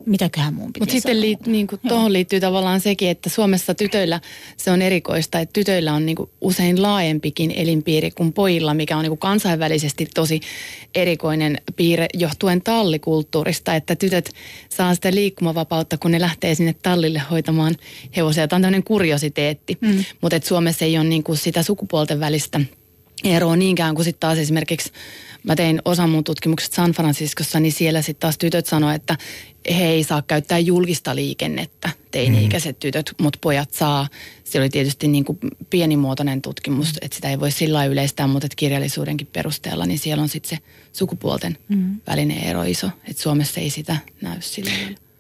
mitäköhän 0.05 0.53
mun 0.53 0.71
Mutta 0.79 0.91
sitten 0.91 1.21
liit, 1.21 1.45
niin 1.45 1.67
kuin, 1.67 1.79
tuohon 1.88 2.13
liittyy 2.13 2.39
tavallaan 2.39 2.79
sekin, 2.79 3.09
että 3.09 3.29
Suomessa 3.29 3.73
tytöillä 3.75 4.21
se 4.57 4.71
on 4.71 4.81
erikoista, 4.81 5.39
että 5.39 5.53
tytöillä 5.53 5.93
on 5.93 6.05
niin 6.05 6.15
kuin, 6.15 6.29
usein 6.41 6.81
laajempikin 6.81 7.51
elinpiiri 7.51 8.12
kuin 8.12 8.33
pojilla, 8.33 8.73
mikä 8.73 8.97
on 8.97 9.03
niin 9.03 9.09
kuin, 9.09 9.19
kansainvälisesti 9.19 10.07
tosi 10.15 10.41
erikoinen 10.95 11.57
piirre 11.75 12.07
johtuen 12.13 12.62
tallikulttuurista, 12.62 13.75
että 13.75 13.95
tytöt 13.95 14.31
saa 14.69 14.95
sitä 14.95 15.12
liikkumavapautta, 15.12 15.97
kun 15.97 16.12
ne 16.12 16.19
lähtee 16.19 16.55
sinne 16.55 16.75
tallille 16.81 17.21
hoitamaan 17.31 17.75
hevosia. 18.15 18.47
Tämä 18.47 18.57
on 18.57 18.62
tämmöinen 18.62 18.83
kuriositeetti, 18.83 19.77
mm. 19.81 20.03
mutta 20.21 20.39
Suomessa 20.43 20.85
ei 20.85 20.97
ole 20.97 21.07
niin 21.07 21.23
kuin, 21.23 21.38
sitä 21.38 21.63
sukupuolten 21.63 22.19
välistä 22.19 22.62
eroa 23.23 23.55
niinkään 23.55 23.95
kuin 23.95 24.05
sitten 24.05 24.19
taas 24.19 24.38
esimerkiksi 24.38 24.91
mä 25.43 25.55
tein 25.55 25.82
osan 25.86 26.10
mun 26.10 26.23
tutkimuksesta 26.23 26.75
San 26.75 26.91
Franciscossa, 26.91 27.60
niin 27.60 27.71
siellä 27.71 28.01
sitten 28.01 28.19
taas 28.19 28.38
tytöt 28.38 28.65
sanoivat, 28.65 29.01
että 29.01 29.17
he 29.69 29.86
ei 29.86 30.03
saa 30.03 30.21
käyttää 30.21 30.60
julkista 30.60 31.15
liikennettä, 31.15 31.89
teini-ikäiset 32.12 32.75
mm. 32.75 32.79
tytöt, 32.79 33.13
mutta 33.21 33.39
pojat 33.41 33.71
saa. 33.71 34.08
Se 34.43 34.60
oli 34.60 34.69
tietysti 34.69 35.08
niin 35.08 35.25
kuin 35.25 35.39
pienimuotoinen 35.69 36.41
tutkimus, 36.41 36.93
että 37.01 37.15
sitä 37.15 37.29
ei 37.29 37.39
voi 37.39 37.51
sillä 37.51 37.86
yleistää, 37.86 38.27
mutta 38.27 38.45
että 38.45 38.55
kirjallisuudenkin 38.55 39.27
perusteella, 39.27 39.86
niin 39.86 39.99
siellä 39.99 40.21
on 40.21 40.29
sitten 40.29 40.49
se 40.49 40.63
sukupuolten 40.93 41.58
mm. 41.69 42.01
välinen 42.08 42.38
ero 42.38 42.63
iso. 42.63 42.88
Että 43.08 43.21
Suomessa 43.23 43.62
ei 43.62 43.69
sitä 43.69 43.97
näy 44.21 44.38
sillä. 44.41 44.71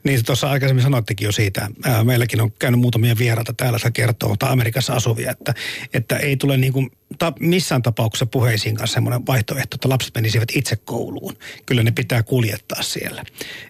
Niin 0.03 0.25
tuossa 0.25 0.49
aikaisemmin 0.49 0.83
sanoittekin 0.83 1.25
jo 1.25 1.31
siitä, 1.31 1.69
meilläkin 2.03 2.41
on 2.41 2.51
käynyt 2.51 2.79
muutamia 2.79 3.17
vieraita 3.17 3.53
täällä, 3.53 3.79
se 3.79 3.91
kertoo, 3.91 4.35
tai 4.39 4.51
Amerikassa 4.51 4.93
asuvia, 4.93 5.31
että, 5.31 5.53
että 5.93 6.17
ei 6.17 6.37
tule 6.37 6.57
niin 6.57 6.73
kuin, 6.73 6.91
ta, 7.17 7.33
missään 7.39 7.81
tapauksessa 7.81 8.25
puheisiin 8.25 8.75
kanssa 8.75 8.93
semmoinen 8.93 9.25
vaihtoehto, 9.27 9.75
että 9.75 9.89
lapset 9.89 10.15
menisivät 10.15 10.49
itse 10.55 10.75
kouluun. 10.75 11.37
Kyllä 11.65 11.83
ne 11.83 11.91
pitää 11.91 12.23
kuljettaa 12.23 12.81
siellä. 12.81 13.23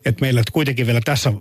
Et 0.06 0.22
meillä 0.22 0.42
kuitenkin 0.52 0.88
vielä 0.88 1.02
tässä 1.06 1.34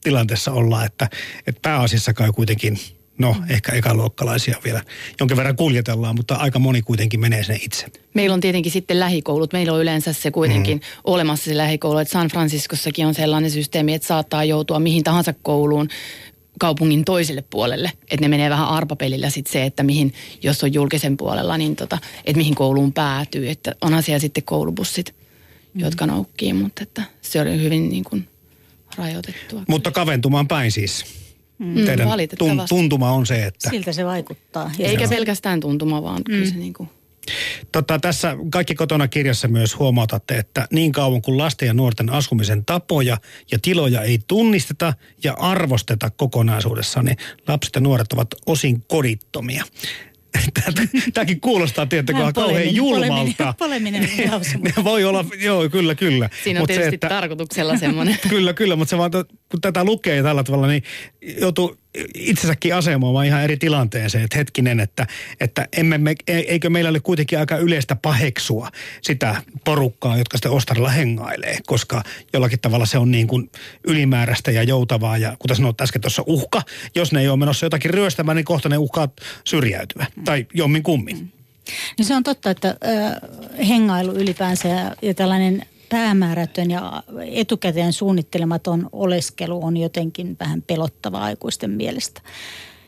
tilanteessa 0.00 0.52
ollaan, 0.52 0.86
että, 0.86 1.08
että 1.46 1.60
pääasiassa 1.62 2.14
kai 2.14 2.32
kuitenkin 2.32 2.78
No, 3.18 3.36
ehkä 3.48 3.72
ekaluokkalaisia 3.72 4.58
vielä 4.64 4.82
jonkin 5.20 5.36
verran 5.36 5.56
kuljetellaan, 5.56 6.16
mutta 6.16 6.34
aika 6.34 6.58
moni 6.58 6.82
kuitenkin 6.82 7.20
menee 7.20 7.42
sinne 7.42 7.60
itse. 7.62 7.86
Meillä 8.14 8.34
on 8.34 8.40
tietenkin 8.40 8.72
sitten 8.72 9.00
lähikoulut. 9.00 9.52
Meillä 9.52 9.72
on 9.72 9.80
yleensä 9.80 10.12
se 10.12 10.30
kuitenkin 10.30 10.78
mm. 10.78 10.82
olemassa 11.04 11.44
se 11.44 11.56
lähikoulu. 11.56 11.98
Että 11.98 12.12
San 12.12 12.28
Franciscossakin 12.28 13.06
on 13.06 13.14
sellainen 13.14 13.50
systeemi, 13.50 13.94
että 13.94 14.08
saattaa 14.08 14.44
joutua 14.44 14.78
mihin 14.78 15.04
tahansa 15.04 15.34
kouluun 15.42 15.88
kaupungin 16.60 17.04
toiselle 17.04 17.44
puolelle. 17.50 17.92
Että 18.10 18.24
ne 18.24 18.28
menee 18.28 18.50
vähän 18.50 18.68
arpapelillä 18.68 19.30
sitten 19.30 19.52
se, 19.52 19.64
että 19.64 19.82
mihin, 19.82 20.12
jos 20.42 20.64
on 20.64 20.74
julkisen 20.74 21.16
puolella, 21.16 21.58
niin 21.58 21.76
tota, 21.76 21.98
että 22.24 22.38
mihin 22.38 22.54
kouluun 22.54 22.92
päätyy. 22.92 23.50
Että 23.50 23.74
on 23.80 23.94
asia 23.94 24.18
sitten 24.18 24.44
koulubussit, 24.44 25.14
mm. 25.74 25.80
jotka 25.80 26.06
noukkii, 26.06 26.52
mutta 26.52 26.82
että 26.82 27.02
se 27.22 27.40
oli 27.40 27.62
hyvin 27.62 27.88
niin 27.88 28.04
kuin 28.04 28.28
rajoitettua. 28.96 29.62
Mutta 29.68 29.90
kaventumaan 29.90 30.48
päin 30.48 30.72
siis. 30.72 31.21
Mm, 31.62 31.84
Teidän 31.84 32.08
tuntuma 32.68 33.10
on 33.10 33.26
se, 33.26 33.46
että... 33.46 33.70
Siltä 33.70 33.92
se 33.92 34.04
vaikuttaa. 34.04 34.70
Eikä 34.78 35.08
pelkästään 35.08 35.60
tuntuma, 35.60 36.02
vaan 36.02 36.18
mm. 36.18 36.24
kyllä 36.24 36.46
se 36.46 36.54
niin 36.54 36.72
kuin... 36.72 36.88
Tota, 37.72 37.98
tässä 37.98 38.36
Kaikki 38.50 38.74
kotona 38.74 39.08
kirjassa 39.08 39.48
myös 39.48 39.78
huomautatte, 39.78 40.34
että 40.34 40.68
niin 40.70 40.92
kauan 40.92 41.22
kuin 41.22 41.38
lasten 41.38 41.66
ja 41.66 41.74
nuorten 41.74 42.10
asumisen 42.10 42.64
tapoja 42.64 43.16
ja 43.52 43.58
tiloja 43.62 44.02
ei 44.02 44.18
tunnisteta 44.26 44.94
ja 45.24 45.32
arvosteta 45.32 46.10
kokonaisuudessaan, 46.10 47.06
niin 47.06 47.16
lapset 47.48 47.74
ja 47.74 47.80
nuoret 47.80 48.12
ovat 48.12 48.28
osin 48.46 48.84
kodittomia. 48.88 49.64
Tämäkin 51.14 51.40
kuulostaa 51.40 51.86
tiettäkö 51.86 52.18
kauhean 52.34 52.74
julmalta. 52.74 53.54
Poleminen, 53.58 54.08
poleminen 54.08 54.84
Voi 54.84 55.04
olla, 55.04 55.24
joo, 55.40 55.68
kyllä, 55.68 55.94
kyllä. 55.94 56.30
Siinä 56.44 56.60
on 56.60 56.62
mut 56.62 56.66
tietysti 56.66 56.90
se, 56.90 56.94
että, 56.94 57.08
tarkoituksella 57.08 57.76
semmoinen. 57.76 58.16
kyllä, 58.28 58.52
kyllä, 58.52 58.76
mutta 58.76 58.90
se 58.90 58.98
vaan, 58.98 59.10
kun 59.50 59.60
tätä 59.60 59.84
lukee 59.84 60.22
tällä 60.22 60.44
tavalla, 60.44 60.66
niin 60.66 60.82
joutuu 61.40 61.81
itsensäkin 62.14 62.74
asemoimaan 62.74 63.26
ihan 63.26 63.42
eri 63.42 63.56
tilanteeseen, 63.56 64.24
että 64.24 64.38
hetkinen, 64.38 64.80
että, 64.80 65.06
että 65.40 65.68
emme 65.76 65.98
me, 65.98 66.14
e, 66.26 66.38
eikö 66.38 66.70
meillä 66.70 66.90
ole 66.90 67.00
kuitenkin 67.00 67.38
aika 67.38 67.56
yleistä 67.56 67.96
paheksua 67.96 68.68
sitä 69.02 69.42
porukkaa, 69.64 70.16
jotka 70.16 70.36
sitten 70.36 70.52
Ostarilla 70.52 70.88
hengailee, 70.88 71.58
koska 71.66 72.02
jollakin 72.32 72.60
tavalla 72.60 72.86
se 72.86 72.98
on 72.98 73.10
niin 73.10 73.26
kuin 73.26 73.50
ylimääräistä 73.84 74.50
ja 74.50 74.62
joutavaa 74.62 75.18
ja 75.18 75.36
kuten 75.38 75.56
sanoit 75.56 75.80
äsken 75.80 76.00
tuossa 76.00 76.22
uhka, 76.26 76.62
jos 76.94 77.12
ne 77.12 77.20
ei 77.20 77.28
ole 77.28 77.38
menossa 77.38 77.66
jotakin 77.66 77.90
ryöstämään, 77.90 78.36
niin 78.36 78.44
kohta 78.44 78.68
ne 78.68 78.76
uhkaa 78.76 79.08
syrjäytyä 79.44 80.06
tai 80.24 80.46
jommin 80.54 80.82
kummin. 80.82 81.32
Niin 81.98 82.06
se 82.06 82.14
on 82.14 82.22
totta, 82.22 82.50
että 82.50 82.68
äh, 82.68 83.68
hengailu 83.68 84.12
ylipäänsä 84.12 84.68
ja, 84.68 84.96
ja 85.02 85.14
tällainen 85.14 85.66
päämäärätön 85.92 86.70
ja 86.70 87.02
etukäteen 87.26 87.92
suunnittelematon 87.92 88.88
oleskelu 88.92 89.64
on 89.64 89.76
jotenkin 89.76 90.36
vähän 90.40 90.62
pelottava 90.62 91.18
aikuisten 91.18 91.70
mielestä. 91.70 92.20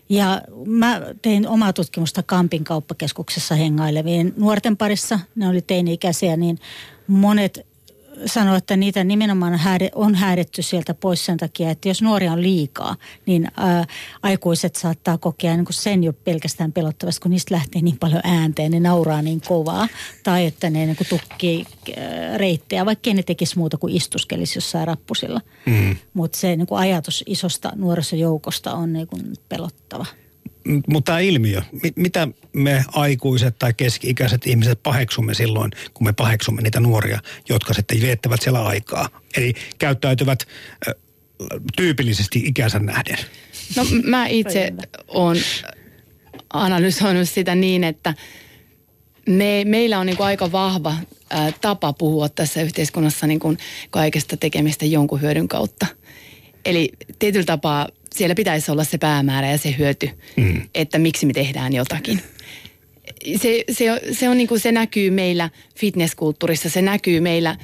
Ja 0.09 0.43
mä 0.67 1.01
tein 1.23 1.49
omaa 1.49 1.73
tutkimusta 1.73 2.23
Kampin 2.23 2.65
kauppakeskuksessa 2.65 3.55
hengailevien 3.55 4.35
nuorten 4.37 4.77
parissa. 4.77 5.21
Ne 5.35 5.49
oli 5.49 5.63
teini-ikäisiä, 5.63 6.37
niin 6.37 6.59
monet 7.07 7.67
sanoi, 8.27 8.59
että 8.59 8.77
niitä 8.77 9.05
nimenomaan 9.05 9.61
on 9.95 10.15
häädetty 10.15 10.63
sieltä 10.63 10.95
pois 10.95 11.27
sen 11.27 11.37
takia, 11.37 11.71
että 11.71 11.89
jos 11.89 12.03
nuoria 12.03 12.33
on 12.33 12.43
liikaa, 12.43 12.97
niin 13.27 13.49
ää, 13.57 13.85
aikuiset 14.23 14.77
saattaa 14.77 15.19
kokea 15.19 15.57
niin 15.57 15.65
kuin 15.65 15.75
sen 15.75 16.05
jo 16.05 16.13
pelkästään 16.13 16.73
pelottavasti, 16.73 17.21
kun 17.21 17.31
niistä 17.31 17.55
lähtee 17.55 17.83
niin 17.83 17.99
paljon 17.99 18.21
äänteen, 18.25 18.71
ne 18.71 18.81
nauraa 18.81 19.23
niin 19.23 19.41
kovaa. 19.41 19.89
Tai 20.23 20.47
että 20.47 20.71
ne 20.71 20.87
niin 20.87 20.97
kuin 20.97 21.09
tukkii 21.09 21.65
ää, 21.97 22.39
reittejä, 22.39 22.87
vaikka 22.87 23.15
ne 23.15 23.23
tekisi 23.23 23.59
muuta 23.59 23.77
kuin 23.77 23.97
istuskelisi 23.97 24.57
jossain 24.57 24.87
rappusilla. 24.87 25.41
Mm. 25.67 25.97
Mutta 26.15 26.39
se 26.39 26.57
niin 26.57 26.67
kuin 26.67 26.79
ajatus 26.79 27.25
isosta 27.27 27.73
nuorisojoukosta 27.77 28.75
on 28.75 28.93
niin 28.93 29.07
kuin 29.07 29.23
pelottava 29.49 30.07
mutta 30.65 31.13
tämä 31.13 31.19
ilmiö, 31.19 31.63
mitä 31.97 32.29
me 32.53 32.85
aikuiset 32.93 33.59
tai 33.59 33.75
keski-ikäiset 33.75 34.47
ihmiset 34.47 34.83
paheksumme 34.83 35.35
silloin, 35.35 35.71
kun 35.95 36.07
me 36.07 36.13
paheksumme 36.13 36.63
niitä 36.63 36.81
nuoria, 36.81 37.21
jotka 37.49 37.75
sitten 37.75 38.01
viettävät 38.01 38.43
siellä 38.43 38.65
aikaa. 38.65 39.09
Eli 39.37 39.55
käyttäytyvät 39.79 40.39
tyypillisesti 41.77 42.39
ikänsä 42.39 42.79
nähden. 42.79 43.19
No 43.77 43.87
mä 44.05 44.27
itse 44.27 44.73
olen 45.09 45.43
analysoinut 46.53 47.29
sitä 47.29 47.55
niin, 47.55 47.85
että 47.85 48.15
me, 49.29 49.65
meillä 49.65 49.99
on 49.99 50.07
niin 50.07 50.17
kuin 50.17 50.27
aika 50.27 50.53
vahva 50.53 50.95
ä, 51.33 51.53
tapa 51.61 51.93
puhua 51.93 52.29
tässä 52.29 52.63
yhteiskunnassa 52.63 53.27
niin 53.27 53.41
kuin 53.41 53.59
kaikesta 53.91 54.37
tekemistä 54.37 54.85
jonkun 54.85 55.21
hyödyn 55.21 55.49
kautta. 55.49 55.87
Eli 56.65 56.89
tietyllä 57.19 57.45
tapaa 57.45 57.89
siellä 58.15 58.35
pitäisi 58.35 58.71
olla 58.71 58.85
se 58.85 58.99
päämäärä 58.99 59.51
ja 59.51 59.59
se 59.59 59.75
hyöty, 59.79 60.11
mm. 60.37 60.63
että 60.75 60.99
miksi 60.99 61.27
me 61.27 61.33
tehdään 61.33 61.73
jotakin. 61.73 62.21
Se, 63.43 63.65
se, 63.71 64.01
se, 64.13 64.29
on 64.29 64.37
niin 64.37 64.49
kuin, 64.49 64.61
se 64.61 64.73
näkyy 64.73 65.11
meillä 65.11 65.51
fitnesskulttuurissa, 65.77 66.69
se 66.71 66.83
näkyy 66.83 67.21
meillä 67.21 67.57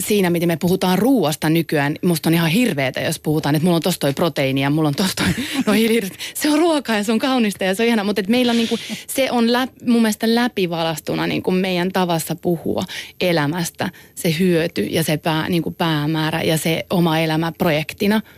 siinä, 0.00 0.30
miten 0.30 0.48
me 0.48 0.56
puhutaan 0.56 0.98
ruuasta 0.98 1.50
nykyään. 1.50 1.96
Musta 2.04 2.28
on 2.28 2.34
ihan 2.34 2.50
hirveetä, 2.50 3.00
jos 3.00 3.18
puhutaan, 3.18 3.54
että 3.54 3.64
mulla 3.64 3.76
on 3.76 3.82
tosta 3.82 4.00
toi 4.00 4.12
proteiini 4.12 4.62
ja 4.62 4.70
mulla 4.70 4.88
on 4.88 4.94
tosta 4.94 5.22
toi, 5.22 5.76
no 6.00 6.08
Se 6.34 6.50
on 6.50 6.58
ruokaa 6.58 6.96
ja 6.96 7.04
se 7.04 7.12
on 7.12 7.18
kaunista 7.18 7.64
ja 7.64 7.74
se 7.74 7.82
on 7.82 7.86
ihana, 7.86 8.04
mutta 8.04 8.20
että 8.20 8.30
meillä 8.30 8.50
on 8.50 8.56
niin 8.56 8.68
kuin, 8.68 8.80
se 9.06 9.30
on 9.30 9.52
läp, 9.52 9.70
mun 9.86 10.02
mielestä 10.02 10.34
läpivalastuna 10.34 11.26
niin 11.26 11.42
kuin 11.42 11.56
meidän 11.56 11.92
tavassa 11.92 12.36
puhua 12.36 12.84
elämästä, 13.20 13.90
se 14.14 14.34
hyöty 14.38 14.82
ja 14.82 15.02
se 15.02 15.16
pää, 15.16 15.48
niin 15.48 15.62
kuin 15.62 15.74
päämäärä 15.74 16.42
ja 16.42 16.58
se 16.58 16.86
oma 16.90 17.18
elämä 17.18 17.52
projektina– 17.52 18.20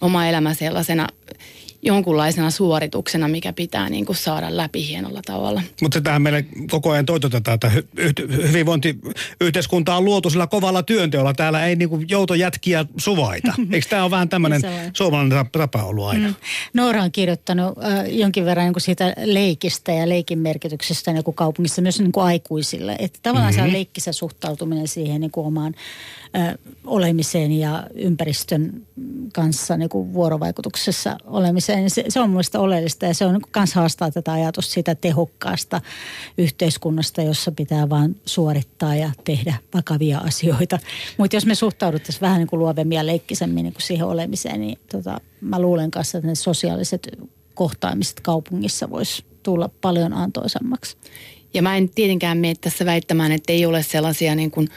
oma 0.00 0.26
elämä 0.26 0.54
sellaisena 0.54 1.08
jonkunlaisena 1.82 2.50
suorituksena, 2.50 3.28
mikä 3.28 3.52
pitää 3.52 3.88
niin 3.88 4.06
kuin 4.06 4.16
saada 4.16 4.56
läpi 4.56 4.86
hienolla 4.88 5.20
tavalla. 5.26 5.62
Mutta 5.82 6.00
tähän 6.00 6.22
meille 6.22 6.44
koko 6.70 6.90
ajan 6.90 7.06
toitotetaan, 7.06 7.54
että 7.54 7.72
hy- 7.74 8.48
hyvinvointiyhteiskunta 8.48 9.96
on 9.96 10.04
luotu 10.04 10.30
sillä 10.30 10.46
kovalla 10.46 10.82
työnteolla. 10.82 11.34
Täällä 11.34 11.66
ei 11.66 11.76
niin 11.76 11.88
kuin 11.88 12.06
joutojätkiä 12.08 12.84
suvaita. 12.96 13.54
Eikö 13.72 13.88
tämä 13.88 14.02
ole 14.02 14.10
vähän 14.10 14.28
tämmöinen 14.28 14.62
suomalainen 14.92 15.46
tapa 15.52 15.82
ollut 15.82 16.06
aina? 16.06 16.28
Mm. 16.28 16.34
Noora 16.74 17.02
on 17.02 17.12
kirjoittanut 17.12 17.78
äh, 17.84 18.08
jonkin 18.08 18.44
verran 18.44 18.64
niin 18.64 18.74
kuin 18.74 18.82
siitä 18.82 19.14
leikistä 19.24 19.92
ja 19.92 20.08
leikin 20.08 20.38
merkityksestä 20.38 21.12
niin 21.12 21.24
kuin 21.24 21.34
kaupungissa 21.34 21.82
myös 21.82 22.00
niin 22.00 22.12
kuin 22.12 22.24
aikuisille. 22.24 22.96
Että 22.98 23.18
tavallaan 23.22 23.54
mm-hmm. 23.54 23.68
se 23.68 23.72
leikkisä 23.72 24.12
suhtautuminen 24.12 24.88
siihen 24.88 25.20
niin 25.20 25.30
kuin 25.30 25.46
omaan 25.46 25.74
olemiseen 26.84 27.52
ja 27.52 27.86
ympäristön 27.94 28.86
kanssa 29.34 29.76
niin 29.76 29.88
kuin 29.88 30.12
vuorovaikutuksessa 30.12 31.16
olemiseen 31.24 31.90
se, 31.90 32.04
se, 32.08 32.20
on 32.20 32.30
mielestäni 32.30 32.64
oleellista 32.64 33.06
ja 33.06 33.14
se 33.14 33.24
on 33.24 33.40
myös 33.56 33.74
haastaa 33.74 34.10
tätä 34.10 34.32
ajatusta 34.32 34.72
siitä 34.72 34.94
tehokkaasta 34.94 35.80
yhteiskunnasta, 36.38 37.22
jossa 37.22 37.52
pitää 37.52 37.88
vaan 37.88 38.16
suorittaa 38.24 38.94
ja 38.94 39.10
tehdä 39.24 39.54
vakavia 39.74 40.18
asioita. 40.18 40.78
Mutta 41.18 41.36
jos 41.36 41.46
me 41.46 41.54
suhtauduttaisiin 41.54 42.20
vähän 42.20 42.38
niin 42.38 42.48
kuin 42.48 42.60
luovemmin 42.60 42.96
ja 42.96 43.06
leikkisemmin 43.06 43.62
niin 43.62 43.74
kuin 43.74 43.82
siihen 43.82 44.06
olemiseen, 44.06 44.60
niin 44.60 44.78
tota, 44.92 45.20
mä 45.40 45.60
luulen 45.60 45.90
kanssa, 45.90 46.18
että 46.18 46.28
ne 46.28 46.34
sosiaaliset 46.34 47.08
kohtaamiset 47.54 48.20
kaupungissa 48.20 48.90
voisi 48.90 49.24
tulla 49.42 49.70
paljon 49.80 50.12
antoisammaksi. 50.12 50.96
Ja 51.54 51.62
mä 51.62 51.76
en 51.76 51.88
tietenkään 51.88 52.38
mene 52.38 52.54
tässä 52.60 52.86
väittämään, 52.86 53.32
että 53.32 53.52
ei 53.52 53.66
ole 53.66 53.82
sellaisia 53.82 54.34
niin 54.34 54.50
kuin 54.50 54.68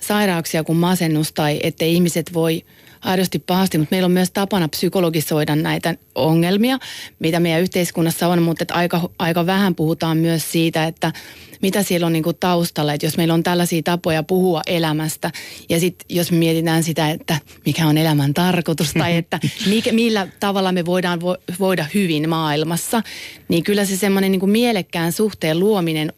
sairauksia 0.00 0.64
kuin 0.64 0.78
masennus 0.78 1.32
tai 1.32 1.60
että 1.62 1.84
ihmiset 1.84 2.34
voi– 2.34 2.62
aidosti 3.00 3.38
pahasti, 3.38 3.78
mutta 3.78 3.94
meillä 3.94 4.06
on 4.06 4.12
myös 4.12 4.30
tapana 4.30 4.68
psykologisoida 4.68 5.56
näitä 5.56 5.94
ongelmia, 6.14 6.78
mitä 7.18 7.40
meidän 7.40 7.60
yhteiskunnassa 7.60 8.28
on, 8.28 8.42
mutta 8.42 8.64
että 8.64 8.74
aika, 8.74 9.10
aika 9.18 9.46
vähän 9.46 9.74
puhutaan 9.74 10.16
myös 10.18 10.52
siitä, 10.52 10.84
että 10.84 11.12
mitä 11.62 11.82
siellä 11.82 12.06
on 12.06 12.12
niin 12.12 12.22
kuin 12.22 12.36
taustalla, 12.40 12.92
että 12.92 13.06
jos 13.06 13.16
meillä 13.16 13.34
on 13.34 13.42
tällaisia 13.42 13.82
tapoja 13.82 14.22
puhua 14.22 14.60
elämästä 14.66 15.30
ja 15.68 15.80
sitten 15.80 16.06
jos 16.08 16.32
mietitään 16.32 16.82
sitä, 16.82 17.10
että 17.10 17.38
mikä 17.66 17.86
on 17.86 17.98
elämän 17.98 18.34
tarkoitus 18.34 18.92
tai 18.92 19.16
että 19.16 19.40
mikä, 19.66 19.92
millä 19.92 20.28
tavalla 20.40 20.72
me 20.72 20.86
voidaan 20.86 21.20
vo, 21.20 21.36
voida 21.60 21.86
hyvin 21.94 22.28
maailmassa, 22.28 23.02
niin 23.48 23.64
kyllä 23.64 23.84
se 23.84 23.96
semmoinen 23.96 24.32
niin 24.32 24.50
mielekkään 24.50 25.12
suhteen 25.12 25.58
luominen 25.58 26.12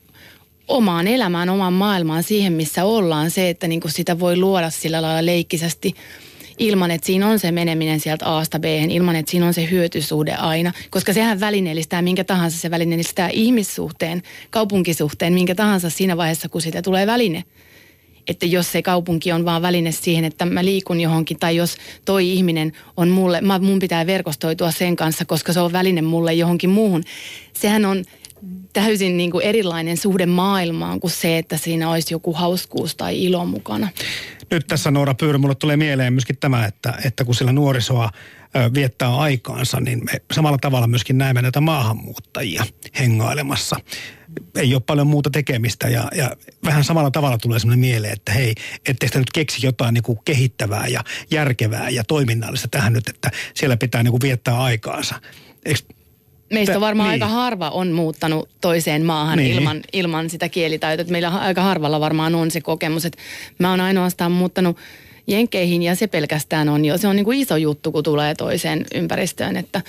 omaan 0.71 1.09
elämään, 1.09 1.49
omaan 1.49 1.73
maailmaan, 1.73 2.23
siihen 2.23 2.53
missä 2.53 2.85
ollaan. 2.85 3.31
Se, 3.31 3.51
että 3.51 3.69
niin 3.69 3.81
kuin 3.81 3.93
sitä 3.93 4.19
voi 4.21 4.37
luoda 4.37 4.71
sillä 4.71 5.03
lailla 5.03 5.27
leikkisesti 5.27 5.95
ilman, 6.59 6.91
että 6.91 7.07
siinä 7.07 7.29
on 7.29 7.39
se 7.39 7.53
meneminen 7.53 8.01
sieltä 8.01 8.27
Aasta 8.27 8.59
B, 8.59 8.65
ilman, 8.89 9.17
että 9.17 9.31
siinä 9.31 9.47
on 9.47 9.55
se 9.55 9.71
hyötysuhde 9.71 10.35
aina. 10.35 10.73
Koska 10.91 11.13
sehän 11.13 11.41
välineellistää 11.41 12.03
minkä 12.03 12.25
tahansa, 12.25 12.59
se 12.59 12.71
välineellistää 12.71 13.29
ihmissuhteen, 13.29 14.23
kaupunkisuhteen, 14.51 15.33
minkä 15.33 15.55
tahansa 15.55 15.91
siinä 15.91 16.17
vaiheessa, 16.17 16.49
kun 16.49 16.63
siitä 16.63 16.83
tulee 16.83 17.07
väline. 17.07 17.45
Että 18.29 18.47
jos 18.47 18.73
se 18.73 18.83
kaupunki 18.83 19.33
on 19.33 19.45
vaan 19.45 19.63
väline 19.63 19.93
siihen, 19.93 20.25
että 20.25 20.47
mä 20.47 20.65
liikun 20.65 21.01
johonkin, 21.01 21.37
tai 21.41 21.57
jos 21.57 21.77
toi 22.05 22.33
ihminen 22.33 22.73
on 22.97 23.09
mulle, 23.09 23.41
mä, 23.41 23.59
mun 23.59 23.79
pitää 23.79 24.07
verkostoitua 24.07 24.71
sen 24.71 24.97
kanssa, 24.97 25.25
koska 25.25 25.53
se 25.53 25.61
on 25.61 25.73
väline 25.73 26.03
mulle 26.03 26.35
johonkin 26.35 26.71
muuhun. 26.71 27.03
Sehän 27.53 27.85
on 27.85 28.05
täysin 28.73 29.17
niin 29.17 29.31
kuin 29.31 29.45
erilainen 29.45 29.97
suhde 29.97 30.27
maailmaan 30.27 31.01
kuin 31.01 31.11
se, 31.11 31.39
että 31.39 31.57
siinä 31.57 31.91
olisi 31.91 32.15
joku 32.15 32.33
hauskuus 32.33 32.97
tai 32.97 33.25
ilo 33.25 33.47
mukana. 33.47 33.89
Nyt 34.51 34.67
tässä 34.67 34.91
Noora 34.91 35.15
Pyyry, 35.15 35.39
mulle 35.39 35.55
tulee 35.55 35.77
mieleen 35.77 36.13
myöskin 36.13 36.37
tämä, 36.41 36.67
että, 36.67 36.95
että 37.05 37.25
kun 37.25 37.35
sillä 37.35 37.53
nuorisoa 37.53 38.11
viettää 38.75 39.17
aikaansa, 39.17 39.81
niin 39.81 40.05
me 40.05 40.13
samalla 40.33 40.59
tavalla 40.59 40.87
myöskin 40.87 41.19
näemme 41.19 41.43
näitä 41.43 41.61
maahanmuuttajia 41.61 42.67
hengailemassa. 42.99 43.77
Ei 44.57 44.75
ole 44.75 44.83
paljon 44.87 45.07
muuta 45.07 45.31
tekemistä 45.31 45.89
ja, 45.89 46.09
ja 46.15 46.31
vähän 46.65 46.85
samalla 46.85 47.11
tavalla 47.11 47.39
tulee 47.39 47.59
sellainen 47.59 47.81
mieleen, 47.81 48.13
että 48.13 48.33
hei, 48.33 48.55
etteikö 48.89 49.19
nyt 49.19 49.33
keksi 49.35 49.67
jotain 49.67 49.95
niin 49.95 50.03
kuin 50.03 50.19
kehittävää 50.25 50.87
ja 50.87 51.05
järkevää 51.31 51.91
ja 51.91 52.05
toiminnallista 52.05 52.69
tähän 52.69 52.93
nyt, 52.93 53.09
että 53.09 53.31
siellä 53.55 53.77
pitää 53.77 54.03
niin 54.03 54.11
kuin 54.11 54.23
viettää 54.23 54.63
aikaansa. 54.63 55.21
Eikö 55.65 55.81
Meistä 56.51 56.75
on 56.75 56.81
varmaan 56.81 57.11
niin. 57.11 57.23
aika 57.23 57.35
harva 57.35 57.71
on 57.71 57.93
muuttanut 57.93 58.49
toiseen 58.61 59.05
maahan 59.05 59.39
niin. 59.39 59.57
ilman, 59.57 59.81
ilman 59.93 60.31
sitä 60.31 60.49
kielitaitoa. 60.49 61.07
Meillä 61.09 61.29
aika 61.29 61.63
harvalla 61.63 62.01
varmaan 62.01 62.35
on 62.35 62.51
se 62.51 62.61
kokemus, 62.61 63.05
että 63.05 63.19
mä 63.59 63.71
oon 63.71 63.81
ainoastaan 63.81 64.33
muuttanut 64.33 64.77
Jenkeihin 65.27 65.83
ja 65.83 65.95
se 65.95 66.07
pelkästään 66.07 66.69
on 66.69 66.85
jo, 66.85 66.99
se 66.99 67.09
on 67.09 67.17
niin 67.17 67.25
kuin 67.25 67.41
iso 67.41 67.57
juttu, 67.57 67.93
kun 67.93 68.05
tulee 68.05 68.35
toiseen 68.35 68.87
ympäristöön, 68.95 69.57
että, 69.57 69.83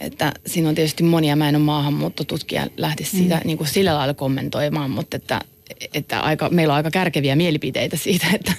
että 0.00 0.32
siinä 0.46 0.68
on 0.68 0.74
tietysti 0.74 1.02
monia, 1.02 1.36
mä 1.36 1.48
en 1.48 1.56
ole 1.56 1.64
maahanmuuttotutkija 1.64 2.66
lähti 2.76 3.04
sitä 3.04 3.34
mm. 3.36 3.40
niin 3.44 3.58
kuin 3.58 3.68
sillä 3.68 3.94
lailla 3.94 4.14
kommentoimaan, 4.14 4.90
mutta 4.90 5.16
että, 5.16 5.40
että 5.94 6.20
aika, 6.20 6.48
meillä 6.48 6.72
on 6.72 6.76
aika 6.76 6.90
kärkeviä 6.90 7.36
mielipiteitä 7.36 7.96
siitä, 7.96 8.26
että 8.34 8.52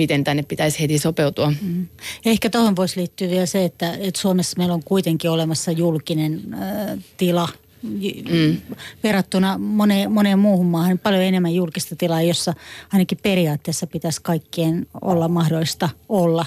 miten 0.00 0.24
tänne 0.24 0.42
pitäisi 0.42 0.80
heti 0.80 0.98
sopeutua. 0.98 1.52
Mm. 1.62 1.86
Ehkä 2.24 2.50
tuohon 2.50 2.76
voisi 2.76 3.00
liittyä 3.00 3.30
vielä 3.30 3.46
se, 3.46 3.64
että, 3.64 3.92
että 3.92 4.20
Suomessa 4.20 4.58
meillä 4.58 4.74
on 4.74 4.84
kuitenkin 4.84 5.30
olemassa 5.30 5.72
julkinen 5.72 6.40
äh, 6.54 6.98
tila 7.16 7.48
mm. 7.82 8.56
verrattuna 9.02 9.58
moneen, 9.58 10.12
moneen 10.12 10.38
muuhun 10.38 10.66
maahan 10.66 10.98
paljon 10.98 11.22
enemmän 11.22 11.54
julkista 11.54 11.96
tilaa, 11.96 12.22
jossa 12.22 12.54
ainakin 12.92 13.18
periaatteessa 13.22 13.86
pitäisi 13.86 14.22
kaikkien 14.22 14.86
olla 15.00 15.28
mahdollista 15.28 15.88
olla, 16.08 16.46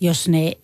jos 0.00 0.28
ne 0.28 0.56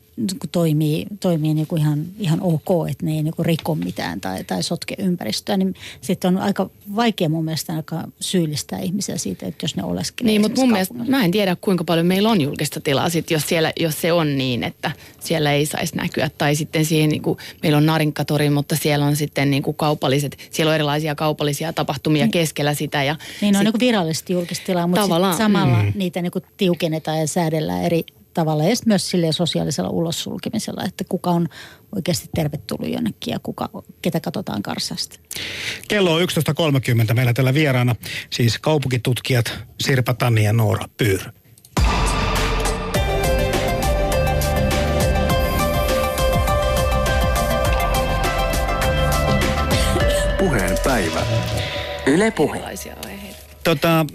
toimii, 0.52 1.07
toimii 1.20 1.54
niin 1.54 1.66
kuin 1.66 1.83
ihan, 1.83 2.04
ihan 2.18 2.40
ok, 2.42 2.88
että 2.90 3.07
ne 3.07 3.12
ei 3.12 3.22
niin 3.22 3.35
kuin 3.37 3.46
riko 3.46 3.74
mitään 3.74 4.20
tai, 4.20 4.44
tai 4.44 4.62
sotke 4.62 4.94
ympäristöä, 4.98 5.57
niin 5.57 5.74
sitten 6.00 6.37
on 6.37 6.42
aika 6.42 6.70
vaikea 6.96 7.28
mun 7.28 7.44
mielestä 7.44 7.76
aika 7.76 8.04
syyllistää 8.20 8.78
ihmisiä 8.78 9.18
siitä, 9.18 9.46
että 9.46 9.64
jos 9.64 9.76
ne 9.76 9.85
oleskelee. 9.85 10.31
Niin, 10.31 10.40
mutta 10.40 10.61
mun 10.61 10.72
mielestä 10.72 10.94
mä 10.94 11.24
en 11.24 11.31
tiedä 11.31 11.57
kuinka 11.61 11.85
paljon 11.85 12.07
meillä 12.07 12.31
on 12.31 12.40
julkista 12.40 12.81
tilaa 12.81 13.09
sit, 13.09 13.31
jos, 13.31 13.48
siellä, 13.48 13.72
jos 13.81 14.00
se 14.00 14.12
on 14.12 14.38
niin, 14.38 14.64
että 14.64 14.90
siellä 15.20 15.52
ei 15.52 15.66
saisi 15.66 15.96
näkyä. 15.96 16.31
Tai 16.38 16.54
sitten 16.54 16.85
siihen, 16.85 17.11
niin 17.11 17.22
kuin, 17.22 17.38
meillä 17.62 17.78
on 17.78 17.87
Narinkatori, 17.87 18.50
mutta 18.50 18.76
siellä 18.76 19.07
on 19.07 19.16
sitten 19.16 19.50
niin 19.50 19.62
kuin 19.62 19.76
kaupalliset, 19.76 20.38
siellä 20.50 20.70
on 20.70 20.74
erilaisia 20.74 21.14
kaupallisia 21.14 21.72
tapahtumia 21.72 22.24
niin, 22.24 22.31
keskellä 22.31 22.74
sitä. 22.74 23.04
Ja 23.04 23.16
niin, 23.40 23.57
on 23.57 23.59
sit, 23.59 23.64
niin 23.64 23.72
kuin 23.72 23.81
virallisesti 23.81 24.33
julkista 24.33 24.66
tilaa, 24.66 24.87
mutta 24.87 25.37
samalla 25.37 25.83
mm. 25.83 25.92
niitä 25.94 26.22
niin 26.22 26.33
kuin 26.33 26.44
tiukennetaan 26.57 27.18
ja 27.18 27.26
säädellään 27.26 27.85
eri 27.85 28.04
tavalla 28.38 28.64
ja 28.64 28.77
myös 28.87 29.11
sille 29.11 29.33
sosiaalisella 29.33 29.90
ulossulkemisella, 29.90 30.85
että 30.85 31.05
kuka 31.09 31.31
on 31.31 31.48
oikeasti 31.96 32.29
tervetullut 32.35 32.92
jonnekin 32.92 33.33
ja 33.33 33.38
kuka, 33.42 33.68
ketä 34.03 34.20
katsotaan 34.20 34.62
karsasta. 34.62 35.18
Kello 35.88 36.14
on 36.14 36.22
11.30 37.09 37.14
meillä 37.14 37.33
tällä 37.33 37.55
vieraana 37.55 37.96
siis 38.31 38.59
kaupunkitutkijat 38.59 39.59
Sirpa 39.81 40.14
Tanni 40.14 40.44
ja 40.44 40.53
Noora 40.53 40.88
Pyyr. 40.96 41.20
Puheen 50.38 50.79
päivä. 50.85 51.20
Yle 52.07 52.31
Puhe 52.31 52.62
tota, 53.68 54.07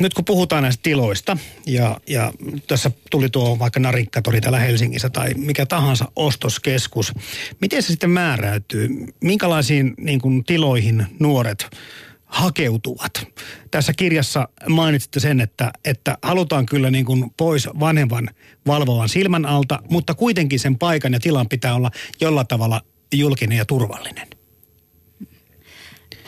nyt 0.00 0.14
kun 0.14 0.24
puhutaan 0.24 0.62
näistä 0.62 0.82
tiloista 0.82 1.36
ja, 1.66 2.00
ja 2.06 2.32
tässä 2.66 2.90
tuli 3.10 3.28
tuo 3.28 3.58
vaikka 3.58 3.80
Narinkkatori 3.80 4.40
täällä 4.40 4.58
Helsingissä 4.58 5.10
tai 5.10 5.34
mikä 5.34 5.66
tahansa 5.66 6.12
ostoskeskus, 6.16 7.12
miten 7.60 7.82
se 7.82 7.86
sitten 7.86 8.10
määräytyy? 8.10 8.88
Minkälaisiin 9.24 9.94
niin 10.00 10.20
kuin, 10.20 10.44
tiloihin 10.44 11.06
nuoret 11.18 11.76
hakeutuvat. 12.24 13.26
Tässä 13.70 13.92
kirjassa 13.92 14.48
mainitsitte 14.68 15.20
sen, 15.20 15.40
että, 15.40 15.70
että 15.84 16.18
halutaan 16.22 16.66
kyllä 16.66 16.90
niin 16.90 17.04
kuin 17.04 17.30
pois 17.36 17.68
vanhemman 17.80 18.28
valvovan 18.66 19.08
silmän 19.08 19.46
alta, 19.46 19.82
mutta 19.90 20.14
kuitenkin 20.14 20.60
sen 20.60 20.78
paikan 20.78 21.12
ja 21.12 21.20
tilan 21.20 21.48
pitää 21.48 21.74
olla 21.74 21.90
jollain 22.20 22.46
tavalla 22.46 22.80
julkinen 23.12 23.58
ja 23.58 23.64
turvallinen. 23.64 24.39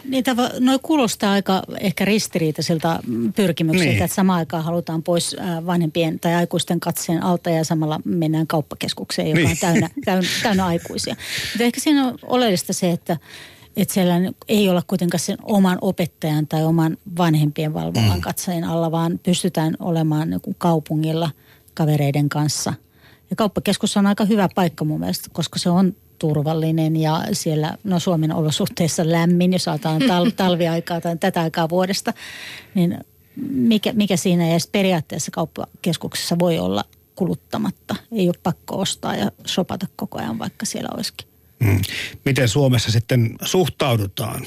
Niin 0.05 0.25
noin 0.61 0.81
kuulostaa 0.83 1.33
aika 1.33 1.63
ehkä 1.81 2.05
ristiriitaisilta 2.05 3.01
pyrkimyksiltä, 3.37 3.93
niin. 3.93 4.03
että 4.03 4.15
samaan 4.15 4.39
aikaan 4.39 4.65
halutaan 4.65 5.03
pois 5.03 5.37
vanhempien 5.67 6.21
tai 6.21 6.35
aikuisten 6.35 6.81
katseen 6.81 7.23
alta 7.23 7.51
ja 7.51 7.65
samalla 7.65 8.01
mennään 8.05 8.47
kauppakeskukseen, 8.47 9.29
joka 9.29 9.41
niin. 9.41 9.51
on 9.51 9.57
täynnä, 9.61 9.91
täynnä, 10.05 10.29
täynnä 10.43 10.67
aikuisia. 10.67 11.17
Mutta 11.53 11.65
ehkä 11.65 11.81
siinä 11.81 12.07
on 12.07 12.19
oleellista 12.23 12.73
se, 12.73 12.91
että 12.91 13.17
että 13.77 13.95
siellä 13.95 14.15
ei 14.49 14.69
olla 14.69 14.83
kuitenkaan 14.87 15.21
sen 15.21 15.39
oman 15.43 15.79
opettajan 15.81 16.47
tai 16.47 16.65
oman 16.65 16.97
vanhempien 17.19 17.75
valvovan 17.75 18.15
mm. 18.15 18.21
katseen 18.21 18.65
alla, 18.65 18.91
vaan 18.91 19.21
pystytään 19.23 19.77
olemaan 19.79 20.31
niin 20.31 20.41
kaupungilla 20.59 21.31
kavereiden 21.75 22.29
kanssa. 22.29 22.75
Ja 23.31 23.37
kauppakeskus 23.37 23.97
on 23.97 24.07
aika 24.07 24.25
hyvä 24.25 24.49
paikka 24.55 24.85
mun 24.85 25.01
mielestä, 25.01 25.29
koska 25.33 25.59
se 25.59 25.71
on 25.71 25.97
turvallinen 26.23 26.97
ja 26.97 27.23
siellä 27.33 27.77
no 27.85 27.99
Suomen 27.99 28.35
olosuhteissa 28.35 29.03
lämmin, 29.07 29.53
jos 29.53 29.65
saadaan 29.65 30.03
tal- 30.03 30.33
talviaikaa 30.37 31.01
tai 31.01 31.17
tätä 31.17 31.41
aikaa 31.41 31.69
vuodesta, 31.69 32.13
niin 32.75 32.99
mikä, 33.51 33.93
mikä 33.93 34.17
siinä 34.17 34.51
edes 34.51 34.67
periaatteessa 34.67 35.31
kauppakeskuksessa 35.31 36.39
voi 36.39 36.59
olla 36.59 36.85
kuluttamatta. 37.15 37.97
Ei 38.13 38.29
ole 38.29 38.35
pakko 38.43 38.81
ostaa 38.81 39.17
ja 39.17 39.33
sopata 39.47 39.87
koko 39.97 40.19
ajan, 40.19 40.39
vaikka 40.39 40.67
siellä 40.67 40.89
olisikin. 40.95 41.29
Hmm. 41.65 41.81
Miten 42.25 42.49
Suomessa 42.49 42.91
sitten 42.91 43.37
suhtaudutaan? 43.45 44.47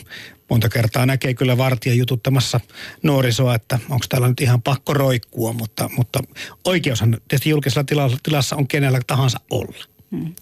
Monta 0.50 0.70
kertaa 0.70 1.06
näkee 1.06 1.34
kyllä 1.34 1.58
vartija 1.58 1.96
jututtamassa 1.96 2.60
nuorisoa, 3.04 3.56
että 3.56 3.80
onko 3.90 4.06
täällä 4.10 4.28
nyt 4.28 4.42
ihan 4.42 4.62
pakko 4.62 4.94
roikkua, 4.94 5.54
mutta, 5.54 5.90
mutta 5.98 6.20
oikeushan 6.66 7.18
tietysti 7.28 7.50
julkisella 7.50 7.86
tilassa 8.24 8.56
on 8.56 8.68
kenellä 8.68 9.00
tahansa 9.08 9.40
olla. 9.50 9.86
Hmm. 10.12 10.36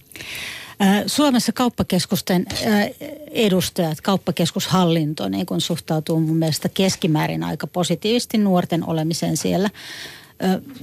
Suomessa 1.07 1.51
kauppakeskusten 1.51 2.45
edustajat, 3.31 4.01
kauppakeskushallinto 4.01 5.29
niin 5.29 5.45
kun 5.45 5.61
suhtautuu 5.61 6.19
mun 6.19 6.37
mielestä 6.37 6.69
keskimäärin 6.69 7.43
aika 7.43 7.67
positiivisesti 7.67 8.37
nuorten 8.37 8.89
olemiseen 8.89 9.37
siellä 9.37 9.69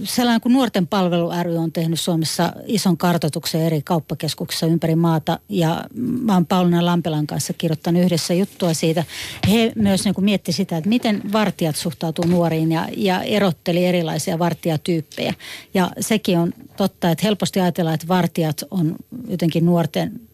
sellainen 0.05 0.41
kuin 0.41 0.53
Nuorten 0.53 0.87
palvelu 0.87 1.31
ry 1.43 1.57
on 1.57 1.73
tehnyt 1.73 2.01
Suomessa 2.01 2.53
ison 2.67 2.97
kartoituksen 2.97 3.61
eri 3.61 3.83
kauppakeskuksissa 3.83 4.67
ympäri 4.67 4.95
maata 4.95 5.39
ja 5.49 5.85
mä 5.97 6.35
oon 6.35 6.47
Pauliina 6.47 6.85
Lampelan 6.85 7.27
kanssa 7.27 7.53
kirjoittanut 7.53 8.03
yhdessä 8.03 8.35
juttua 8.35 8.75
siitä. 8.75 9.05
He 9.51 9.73
myös 9.75 10.05
niin 10.05 10.15
mietti 10.21 10.53
sitä, 10.53 10.77
että 10.77 10.89
miten 10.89 11.23
vartijat 11.33 11.77
suhtautuu 11.77 12.25
nuoriin 12.25 12.73
ja, 12.73 12.89
ja 12.97 13.23
erotteli 13.23 13.87
erilaisia 13.87 14.39
vartijatyyppejä. 14.39 15.35
Ja 15.75 15.91
sekin 16.01 16.39
on 16.39 16.53
totta, 16.77 17.11
että 17.11 17.27
helposti 17.27 17.61
ajatellaan, 17.61 17.95
että 17.95 18.09
vartijat 18.09 18.65
on 18.71 18.97
jotenkin 19.29 19.67
nuorten 19.67 20.30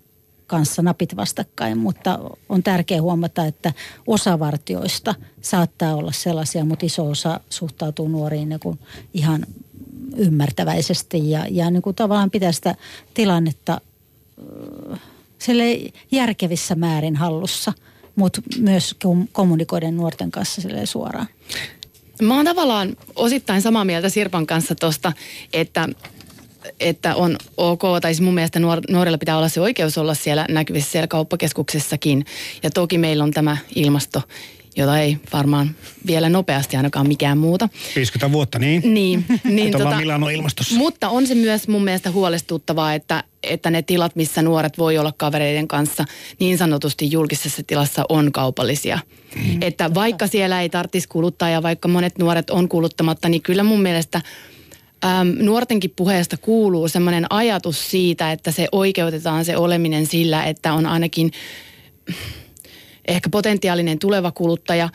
kanssa 0.47 0.83
napit 0.83 1.17
vastakkain, 1.17 1.79
mutta 1.79 2.19
on 2.49 2.63
tärkeää 2.63 3.03
huomata, 3.03 3.47
että 3.47 3.73
osa 4.07 4.39
vartioista 4.39 5.15
saattaa 5.41 5.95
olla 5.95 6.13
sellaisia, 6.13 6.65
mutta 6.65 6.87
iso 6.87 7.09
osa 7.09 7.41
suhtautuu 7.51 8.09
nuoriin 8.09 8.49
niin 8.49 8.61
kuin 8.61 8.79
ihan 9.15 9.47
ymmärtäväisesti 10.17 11.31
ja, 11.31 11.47
ja 11.51 11.71
niin 11.71 11.83
kuin 11.83 11.97
tavallaan 11.97 12.31
pitää 12.31 12.53
sitä 12.53 12.75
tilannetta 13.15 13.81
sille 15.39 15.93
järkevissä 16.11 16.75
määrin 16.75 17.17
hallussa, 17.17 17.73
mutta 18.17 18.43
myös 18.59 18.97
kommunikoiden 19.33 19.97
nuorten 19.97 20.31
kanssa 20.31 20.63
sille 20.63 20.87
suoraan. 20.87 21.27
Mä 22.23 22.37
oon 22.37 22.45
tavallaan 22.45 22.97
osittain 23.17 23.63
samaa 23.63 23.85
mieltä 23.85 24.09
Sirpan 24.09 24.47
kanssa 24.47 24.75
tuosta, 24.75 25.13
että 25.53 25.89
että 26.81 27.15
on 27.15 27.37
ok, 27.57 27.83
tai 28.01 28.15
siis 28.15 28.25
mun 28.25 28.35
mielestä 28.35 28.59
nuor, 28.59 28.81
nuorilla 28.91 29.19
pitää 29.19 29.37
olla 29.37 29.49
se 29.49 29.61
oikeus 29.61 29.99
olla 29.99 30.15
siellä 30.15 30.47
näkyvissä 30.49 30.91
siellä 30.91 31.07
kauppakeskuksessakin. 31.07 32.25
Ja 32.63 32.71
toki 32.71 32.99
meillä 32.99 33.25
on 33.25 33.31
tämä 33.31 33.57
ilmasto 33.75 34.23
jota 34.77 34.99
ei 34.99 35.19
varmaan 35.33 35.71
vielä 36.07 36.29
nopeasti 36.29 36.77
ainakaan 36.77 37.09
mikään 37.09 37.39
muuta. 37.39 37.69
50 37.97 38.33
vuotta, 38.33 38.59
niin? 38.59 38.95
Niin. 38.95 39.25
niin 39.45 39.73
tota, 39.73 39.97
Milano 39.97 40.29
ilmastossa. 40.29 40.75
Mutta 40.75 41.09
on 41.09 41.27
se 41.27 41.35
myös 41.35 41.69
mun 41.69 41.85
mielestä 41.85 42.11
huolestuttavaa, 42.11 42.95
että, 42.95 43.25
että 43.43 43.71
ne 43.71 43.83
tilat, 43.83 44.17
missä 44.17 44.43
nuoret 44.43 44.79
voi 44.79 44.99
olla 44.99 45.13
kavereiden 45.17 45.69
kanssa 45.69 46.05
niin 46.41 46.59
sanotusti 46.59 47.11
julkisessa 47.11 47.63
tilassa 47.67 48.05
on 48.09 48.33
kaupallisia. 48.33 48.99
Mm. 49.37 49.63
Että 49.63 49.95
vaikka 49.95 50.27
siellä 50.27 50.63
ei 50.63 50.69
tarvitsisi 50.69 51.09
kuluttaa 51.09 51.51
ja 51.51 51.63
vaikka 51.63 51.89
monet 51.89 52.19
nuoret 52.19 52.51
on 52.51 52.69
kuluttamatta, 52.69 53.29
niin 53.29 53.43
kyllä 53.43 53.63
mun 53.63 53.83
mielestä 53.83 54.21
äm, 55.05 55.35
nuortenkin 55.39 55.93
puheesta 55.97 56.37
kuuluu 56.37 56.89
semmoinen 56.89 57.27
ajatus 57.31 57.91
siitä, 57.91 58.33
että 58.33 58.51
se 58.51 58.69
oikeutetaan 58.73 59.45
se 59.45 59.57
oleminen 59.57 60.07
sillä, 60.07 60.45
että 60.45 60.73
on 60.73 60.87
ainakin 60.87 61.31
ehkä 63.09 63.29
potentiaalinen 63.29 63.99
tuleva 63.99 64.33
kuluttaja. 64.33 64.89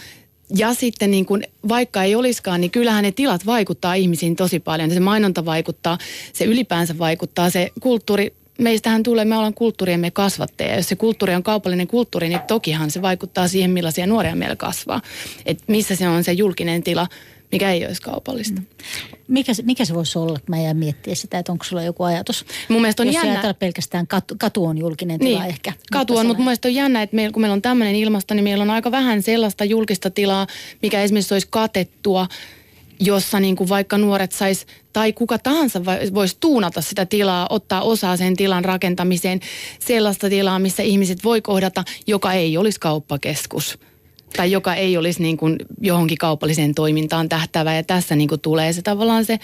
Ja 0.56 0.74
sitten 0.74 1.12
niin 1.12 1.26
kuin, 1.26 1.44
vaikka 1.70 2.04
ei 2.04 2.16
olisikaan, 2.16 2.62
niin 2.62 2.72
kyllähän 2.72 3.04
ne 3.04 3.12
tilat 3.12 3.46
vaikuttaa 3.46 3.94
ihmisiin 3.94 4.36
tosi 4.36 4.60
paljon. 4.60 4.92
Se 4.92 5.00
mainonta 5.00 5.46
vaikuttaa, 5.46 5.98
se 6.34 6.46
ylipäänsä 6.46 6.98
vaikuttaa, 6.98 7.50
se 7.50 7.72
kulttuuri, 7.80 8.34
meistähän 8.60 9.04
tulee, 9.04 9.26
me 9.26 9.36
ollaan 9.36 9.54
kulttuuriemme 9.54 10.12
kasvatteja. 10.12 10.76
Jos 10.76 10.90
se 10.90 10.96
kulttuuri 10.96 11.36
on 11.36 11.44
kaupallinen 11.44 11.88
kulttuuri, 11.88 12.30
niin 12.30 12.40
tokihan 12.48 12.92
se 12.92 13.02
vaikuttaa 13.02 13.48
siihen, 13.48 13.72
millaisia 13.72 14.08
nuoria 14.08 14.36
meillä 14.36 14.56
kasvaa. 14.56 15.02
Et 15.46 15.64
missä 15.68 15.96
se 15.96 16.08
on 16.08 16.24
se 16.24 16.32
julkinen 16.32 16.84
tila, 16.84 17.08
mikä 17.52 17.72
ei 17.72 17.86
olisi 17.86 18.02
kaupallista. 18.02 18.62
Mm. 18.62 18.68
Mikä, 19.28 19.52
mikä 19.64 19.86
se 19.86 19.94
voisi 19.94 20.20
olla, 20.20 20.38
että 20.38 20.52
mä 20.52 20.60
jään 20.62 20.78
miettiä 20.78 21.16
sitä, 21.16 21.40
että 21.40 21.52
onko 21.52 21.64
sulla 21.64 21.84
joku 21.84 22.04
ajatus? 22.04 22.46
Mun 22.70 22.82
mielestä 22.82 23.04
on 23.04 23.08
Jos 23.08 23.16
jännä. 23.16 23.42
Jos 23.44 23.56
pelkästään 23.60 24.08
katu, 24.08 24.36
katu 24.40 24.66
on 24.66 24.78
julkinen 24.78 25.20
tila 25.20 25.40
niin, 25.40 25.50
ehkä. 25.50 25.74
Katu 25.92 26.18
on, 26.18 26.26
mutta 26.26 26.38
mun 26.38 26.46
mielestä 26.46 26.68
on 26.68 26.74
jännä, 26.76 27.02
että 27.02 27.16
meillä, 27.16 27.34
kun 27.34 27.42
meillä 27.42 27.54
on 27.54 27.62
tämmöinen 27.62 27.96
ilmasto, 27.96 28.34
niin 28.34 28.44
meillä 28.44 28.62
on 28.62 28.70
aika 28.70 28.92
vähän 28.92 29.22
sellaista 29.22 29.66
julkista 29.66 30.10
tilaa, 30.10 30.48
mikä 30.82 31.02
esimerkiksi 31.02 31.34
olisi 31.34 31.48
katettua, 31.50 32.28
jossa 33.00 33.40
niin 33.40 33.56
kuin 33.56 33.70
vaikka 33.70 33.98
nuoret 33.98 34.32
sais 34.32 34.66
tai 34.94 35.14
kuka 35.14 35.38
tahansa 35.38 35.86
voisi 36.14 36.38
tuunata 36.40 36.82
sitä 36.82 37.06
tilaa, 37.06 37.48
ottaa 37.50 37.82
osaa 37.82 38.18
sen 38.18 38.36
tilan 38.36 38.66
rakentamiseen, 38.66 39.40
sellaista 39.80 40.30
tilaa, 40.30 40.60
missä 40.60 40.84
ihmiset 40.84 41.24
voi 41.24 41.42
kohdata, 41.42 41.84
joka 42.08 42.34
ei 42.34 42.58
olisi 42.58 42.80
kauppakeskus 42.80 43.80
tai 44.38 44.52
joka 44.52 44.76
ei 44.76 44.98
olisi 44.98 45.22
niin 45.22 45.38
kuin 45.38 45.56
johonkin 45.82 46.18
kaupalliseen 46.18 46.76
toimintaan 46.76 47.30
tähtävä. 47.30 47.76
Ja 47.76 47.84
tässä 47.84 48.16
niin 48.16 48.30
kuin 48.30 48.42
tulee 48.42 48.74
se 48.74 48.82
tavallaan 48.82 49.26
se, 49.26 49.40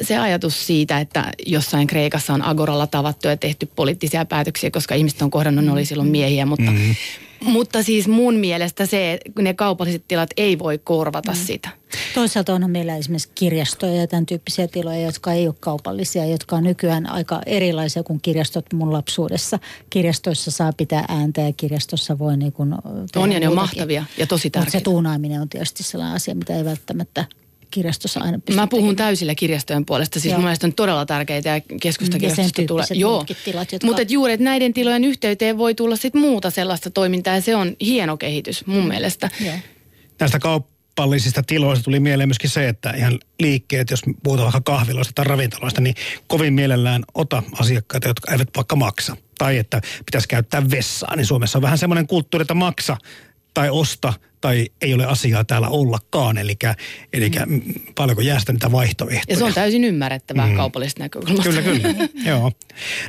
se 0.00 0.18
ajatus 0.18 0.66
siitä, 0.66 1.00
että 1.00 1.32
jossain 1.46 1.86
Kreikassa 1.86 2.34
on 2.34 2.42
agoralla 2.42 2.86
tavattu 2.86 3.28
ja 3.28 3.36
tehty 3.36 3.68
poliittisia 3.76 4.24
päätöksiä, 4.24 4.70
koska 4.70 4.94
ihmiset 4.94 5.22
on 5.22 5.30
kohdannut, 5.30 5.64
ne 5.64 5.72
oli 5.72 5.84
silloin 5.84 6.08
miehiä, 6.08 6.46
mutta, 6.46 6.70
mm-hmm. 6.70 6.94
mutta 7.40 7.82
siis 7.82 8.08
mun 8.08 8.34
mielestä 8.34 8.86
se, 8.86 9.18
ne 9.38 9.54
kaupalliset 9.54 10.04
tilat 10.08 10.30
ei 10.36 10.58
voi 10.58 10.78
korvata 10.78 11.32
mm. 11.32 11.38
sitä. 11.38 11.68
Toisaalta 12.14 12.54
on 12.54 12.70
meillä 12.70 12.96
esimerkiksi 12.96 13.30
kirjastoja 13.34 13.94
ja 13.94 14.06
tämän 14.06 14.26
tyyppisiä 14.26 14.68
tiloja, 14.68 15.00
jotka 15.00 15.32
ei 15.32 15.46
ole 15.46 15.54
kaupallisia, 15.60 16.26
jotka 16.26 16.56
on 16.56 16.64
nykyään 16.64 17.10
aika 17.10 17.40
erilaisia 17.46 18.02
kuin 18.02 18.20
kirjastot 18.20 18.72
mun 18.72 18.92
lapsuudessa. 18.92 19.58
Kirjastoissa 19.90 20.50
saa 20.50 20.72
pitää 20.72 21.04
ääntä 21.08 21.40
ja 21.40 21.52
kirjastossa 21.52 22.18
voi 22.18 22.36
niin 22.36 22.52
kuin 22.52 22.74
On 23.16 23.32
ja 23.32 23.40
ne 23.40 23.48
on 23.48 23.54
mahtavia 23.54 24.04
ja 24.18 24.26
tosi 24.26 24.50
tärkeitä. 24.50 24.66
Mutta 24.66 24.78
se 24.78 24.84
tuunaaminen 24.84 25.40
on 25.40 25.48
tietysti 25.48 25.82
sellainen 25.82 26.16
asia, 26.16 26.34
mitä 26.34 26.56
ei 26.56 26.64
välttämättä 26.64 27.24
kirjastossa 27.70 28.20
aina 28.20 28.38
pysty 28.38 28.60
Mä 28.60 28.66
puhun 28.66 28.84
tekemään. 28.84 28.96
täysillä 28.96 29.34
kirjastojen 29.34 29.86
puolesta. 29.86 30.20
Siis 30.20 30.32
Joo. 30.32 30.40
mun 30.40 30.50
on 30.64 30.72
todella 30.72 31.06
tärkeitä 31.06 31.48
ja 31.48 31.60
keskustakirjastosta 31.80 32.62
tulee. 32.66 32.86
Joo, 32.94 33.24
tilat, 33.44 33.72
jotka... 33.72 33.86
mutta 33.86 34.02
juuri, 34.02 34.32
että 34.32 34.44
näiden 34.44 34.72
tilojen 34.72 35.04
yhteyteen 35.04 35.58
voi 35.58 35.74
tulla 35.74 35.96
sit 35.96 36.14
muuta 36.14 36.50
sellaista 36.50 36.90
toimintaa 36.90 37.34
ja 37.34 37.40
se 37.40 37.56
on 37.56 37.76
hieno 37.80 38.16
kehitys 38.16 38.66
mun 38.66 38.88
mielestä. 38.88 39.30
Joo. 39.40 39.54
Näistä 40.20 40.38
kaup- 40.38 40.76
kaupallisista 40.96 41.42
tiloista 41.42 41.84
tuli 41.84 42.00
mieleen 42.00 42.28
myöskin 42.28 42.50
se, 42.50 42.68
että 42.68 42.90
ihan 42.90 43.18
liikkeet, 43.40 43.90
jos 43.90 44.02
puhutaan 44.22 44.52
vaikka 44.52 44.72
kahviloista 44.72 45.12
tai 45.14 45.24
ravintoloista, 45.24 45.80
niin 45.80 45.94
kovin 46.26 46.54
mielellään 46.54 47.04
ota 47.14 47.42
asiakkaita, 47.52 48.08
jotka 48.08 48.32
eivät 48.32 48.48
vaikka 48.56 48.76
maksa. 48.76 49.16
Tai 49.38 49.58
että 49.58 49.80
pitäisi 50.06 50.28
käyttää 50.28 50.70
vessaa, 50.70 51.16
niin 51.16 51.26
Suomessa 51.26 51.58
on 51.58 51.62
vähän 51.62 51.78
semmoinen 51.78 52.06
kulttuuri, 52.06 52.42
että 52.42 52.54
maksa 52.54 52.96
tai 53.54 53.70
osta 53.70 54.12
tai 54.46 54.68
ei 54.80 54.94
ole 54.94 55.04
asiaa 55.04 55.44
täällä 55.44 55.68
ollakaan. 55.68 56.38
Eli, 56.38 56.56
eli 57.12 57.30
mm. 57.46 57.62
paljonko 57.94 58.22
jää 58.22 58.38
sitä 58.38 58.52
niitä 58.52 58.72
vaihtoehtoja. 58.72 59.22
Ja 59.28 59.36
se 59.36 59.44
on 59.44 59.54
täysin 59.54 59.84
ymmärrettävää 59.84 60.46
mm. 60.46 60.56
kaupallisesta 60.56 61.02
näkökulmasta. 61.02 61.62
Kyllä, 61.62 61.62
kyllä. 61.62 62.08
Joo. 62.30 62.52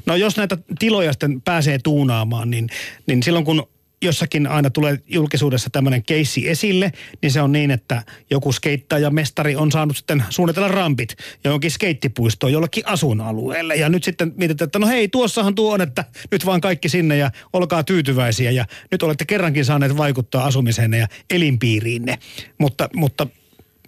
No 0.06 0.16
jos 0.16 0.38
näitä 0.38 0.58
tiloja 0.80 1.14
sitten 1.14 1.42
pääsee 1.42 1.80
tuunaamaan, 1.80 2.50
niin, 2.50 2.70
niin 3.08 3.24
silloin 3.24 3.46
kun 3.46 3.68
jossakin 4.02 4.48
aina 4.48 4.70
tulee 4.70 5.00
julkisuudessa 5.08 5.70
tämmöinen 5.70 6.04
keissi 6.04 6.50
esille, 6.50 6.92
niin 7.22 7.32
se 7.32 7.42
on 7.42 7.52
niin, 7.52 7.72
että 7.72 8.04
joku 8.30 8.52
skeittaja 8.52 9.10
mestari 9.10 9.56
on 9.56 9.72
saanut 9.72 9.98
sitten 9.98 10.24
suunnitella 10.30 10.68
rampit 10.68 11.16
johonkin 11.44 11.72
skeittipuistoon 11.72 12.54
jollekin 12.54 12.84
asuinalueelle. 12.88 13.76
Ja 13.76 13.90
nyt 13.90 14.04
sitten 14.04 14.34
mietitään, 14.36 14.66
että 14.66 14.80
no 14.80 14.88
hei, 14.88 15.08
tuossahan 15.08 15.56
tuo 15.56 15.74
on, 15.74 15.82
että 15.82 16.04
nyt 16.32 16.46
vaan 16.46 16.62
kaikki 16.62 16.90
sinne 16.90 17.18
ja 17.18 17.32
olkaa 17.54 17.84
tyytyväisiä. 17.84 18.52
Ja 18.52 18.66
nyt 18.92 19.04
olette 19.04 19.26
kerrankin 19.26 19.66
saaneet 19.66 19.98
vaikuttaa 19.98 20.46
asumiseenne 20.46 20.98
ja 20.98 21.08
elinpiiriinne. 21.30 22.20
Mutta, 22.58 22.90
mutta 22.96 23.28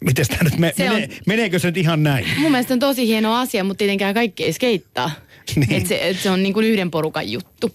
Miten 0.05 0.27
tämä 0.27 0.43
nyt 0.43 0.57
me, 0.57 0.73
menee, 0.77 1.03
on, 1.03 1.09
meneekö 1.27 1.59
se 1.59 1.67
nyt 1.67 1.77
ihan 1.77 2.03
näin? 2.03 2.25
Mun 2.37 2.51
mielestä 2.51 2.73
on 2.73 2.79
tosi 2.79 3.07
hieno 3.07 3.35
asia, 3.35 3.63
mutta 3.63 3.77
tietenkään 3.77 4.13
kaikki 4.13 4.43
ei 4.43 4.53
skeittaa. 4.53 5.11
Niin. 5.55 5.73
Et 5.73 5.87
se, 5.87 5.99
et 6.01 6.19
se 6.19 6.29
on 6.29 6.43
niin 6.43 6.53
kuin 6.53 6.65
yhden 6.65 6.91
porukan 6.91 7.31
juttu. 7.31 7.71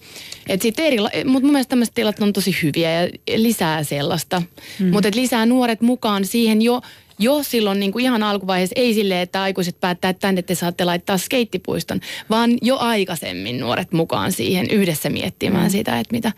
Et 0.47 0.61
sit 0.61 0.79
eri, 0.79 0.97
mutta 0.97 1.29
mun 1.29 1.51
mielestä 1.51 1.69
tämmöiset 1.69 1.95
tilat 1.95 2.19
on 2.19 2.33
tosi 2.33 2.55
hyviä 2.63 3.03
ja 3.03 3.09
lisää 3.35 3.83
sellaista. 3.83 4.41
Mm. 4.79 4.87
Mutta 4.87 5.09
lisää 5.15 5.45
nuoret 5.45 5.81
mukaan 5.81 6.25
siihen 6.25 6.61
jo, 6.61 6.81
jo 7.19 7.43
silloin 7.43 7.79
niin 7.79 7.91
kuin 7.91 8.05
ihan 8.05 8.23
alkuvaiheessa, 8.23 8.73
ei 8.75 8.93
silleen, 8.93 9.21
että 9.21 9.41
aikuiset 9.41 9.79
päättää, 9.79 10.09
että 10.09 10.21
tänne 10.21 10.41
te 10.41 10.55
saatte 10.55 10.85
laittaa 10.85 11.17
skeittipuiston, 11.17 11.99
vaan 12.29 12.51
jo 12.61 12.77
aikaisemmin 12.77 13.59
nuoret 13.59 13.91
mukaan 13.91 14.31
siihen 14.31 14.69
yhdessä 14.71 15.09
miettimään 15.09 15.67
mm. 15.67 15.71
sitä, 15.71 15.99
että 15.99 16.15
mitä, 16.15 16.31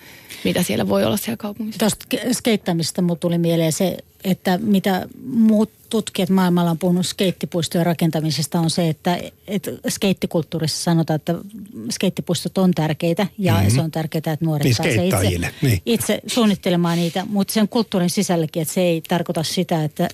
mitä 0.43 0.63
siellä 0.63 0.89
voi 0.89 1.03
olla 1.05 1.17
siellä 1.17 1.37
kaupungissa. 1.37 1.79
Tuosta 1.79 2.05
skeittämistä 2.31 3.01
mulle 3.01 3.19
tuli 3.19 3.37
mieleen 3.37 3.71
se, 3.71 3.97
että 4.27 4.57
mitä 4.57 5.07
muut 5.25 5.71
tutkijat 5.89 6.29
maailmalla 6.29 6.71
on 6.71 6.77
puhunut 6.77 7.05
skeittipuistojen 7.05 7.85
rakentamisesta 7.85 8.59
on 8.59 8.69
se, 8.69 8.89
että, 8.89 9.19
että 9.47 9.71
skeittikulttuurissa 9.89 10.83
sanotaan, 10.83 11.15
että 11.15 11.35
skeittipuistot 11.89 12.57
on 12.57 12.71
tärkeitä 12.71 13.27
ja 13.37 13.53
mm-hmm. 13.53 13.69
se 13.69 13.81
on 13.81 13.91
tärkeää, 13.91 14.19
että 14.19 14.45
nuoret 14.45 14.63
niin, 14.63 14.75
pääsee 14.77 15.07
itse, 15.07 15.51
niin. 15.61 15.81
itse 15.85 16.21
suunnittelemaan 16.27 16.97
niitä, 16.97 17.25
mutta 17.29 17.53
sen 17.53 17.67
kulttuurin 17.67 18.09
sisälläkin, 18.09 18.61
että 18.61 18.73
se 18.73 18.81
ei 18.81 19.01
tarkoita 19.07 19.43
sitä, 19.43 19.83
että 19.83 20.03
äh, 20.03 20.09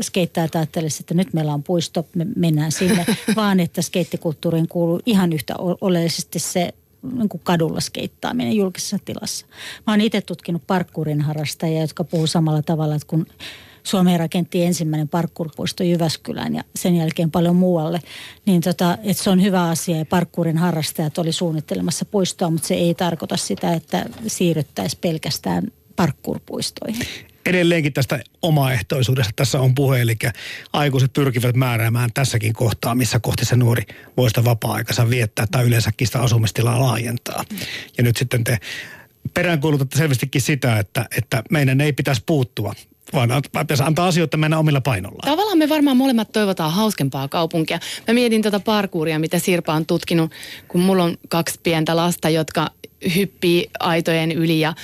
skeittäjät 0.00 0.54
ajattelisivat, 0.54 1.00
että 1.00 1.14
nyt 1.14 1.32
meillä 1.32 1.54
on 1.54 1.62
puisto, 1.62 2.06
me 2.14 2.26
mennään 2.36 2.72
sinne, 2.72 3.06
vaan 3.36 3.60
että 3.60 3.82
skeittikulttuuriin 3.82 4.68
kuuluu 4.68 5.00
ihan 5.06 5.32
yhtä 5.32 5.54
oleellisesti 5.80 6.38
se 6.38 6.74
niin 7.02 7.28
kuin 7.28 7.40
kadulla 7.44 7.80
skeittaaminen 7.80 8.52
julkisessa 8.52 8.98
tilassa. 9.04 9.46
Mä 9.86 9.92
oon 9.92 10.00
itse 10.00 10.20
tutkinut 10.20 10.66
parkkuurin 10.66 11.20
harrastajia, 11.20 11.80
jotka 11.80 12.04
puhuu 12.04 12.26
samalla 12.26 12.62
tavalla, 12.62 12.94
että 12.94 13.08
kun 13.08 13.26
Suomeen 13.82 14.20
rakentti 14.20 14.64
ensimmäinen 14.64 15.08
parkkurpuisto 15.08 15.84
Jyväskylään 15.84 16.54
ja 16.54 16.64
sen 16.76 16.96
jälkeen 16.96 17.30
paljon 17.30 17.56
muualle, 17.56 18.00
niin 18.46 18.60
tota, 18.60 18.98
että 19.02 19.22
se 19.22 19.30
on 19.30 19.42
hyvä 19.42 19.62
asia 19.62 19.96
ja 19.96 20.04
parkkuurin 20.04 20.58
harrastajat 20.58 21.18
oli 21.18 21.32
suunnittelemassa 21.32 22.04
puistoa, 22.04 22.50
mutta 22.50 22.68
se 22.68 22.74
ei 22.74 22.94
tarkoita 22.94 23.36
sitä, 23.36 23.72
että 23.72 24.06
siirryttäisiin 24.26 25.00
pelkästään 25.00 25.64
parkkurpuistoihin 25.96 27.06
edelleenkin 27.48 27.92
tästä 27.92 28.20
omaehtoisuudesta 28.42 29.32
tässä 29.36 29.60
on 29.60 29.74
puhe, 29.74 30.00
eli 30.00 30.16
aikuiset 30.72 31.12
pyrkivät 31.12 31.56
määräämään 31.56 32.10
tässäkin 32.14 32.52
kohtaa, 32.52 32.94
missä 32.94 33.20
kohti 33.20 33.44
se 33.44 33.56
nuori 33.56 33.82
voi 34.16 34.28
sitä 34.30 34.44
vapaa-aikansa 34.44 35.10
viettää 35.10 35.46
tai 35.50 35.64
yleensäkin 35.64 36.06
sitä 36.06 36.20
asumistilaa 36.20 36.80
laajentaa. 36.80 37.44
Ja 37.98 38.04
nyt 38.04 38.16
sitten 38.16 38.44
te 38.44 38.58
peräänkuulutatte 39.34 39.98
selvästikin 39.98 40.42
sitä, 40.42 40.78
että, 40.78 41.06
että 41.16 41.42
meidän 41.50 41.80
ei 41.80 41.92
pitäisi 41.92 42.22
puuttua 42.26 42.74
vaan 43.12 43.42
pitäisi 43.60 43.82
antaa 43.82 44.06
asioita 44.06 44.36
mennä 44.36 44.58
omilla 44.58 44.80
painollaan. 44.80 45.30
Tavallaan 45.30 45.58
me 45.58 45.68
varmaan 45.68 45.96
molemmat 45.96 46.32
toivotaan 46.32 46.72
hauskempaa 46.72 47.28
kaupunkia. 47.28 47.78
Mä 48.08 48.14
mietin 48.14 48.42
tuota 48.42 48.60
parkuuria, 48.60 49.18
mitä 49.18 49.38
Sirpa 49.38 49.74
on 49.74 49.86
tutkinut, 49.86 50.32
kun 50.68 50.80
mulla 50.80 51.04
on 51.04 51.16
kaksi 51.28 51.60
pientä 51.62 51.96
lasta, 51.96 52.28
jotka 52.28 52.70
hyppii 53.14 53.70
aitojen 53.80 54.32
yli 54.32 54.60
ja 54.60 54.74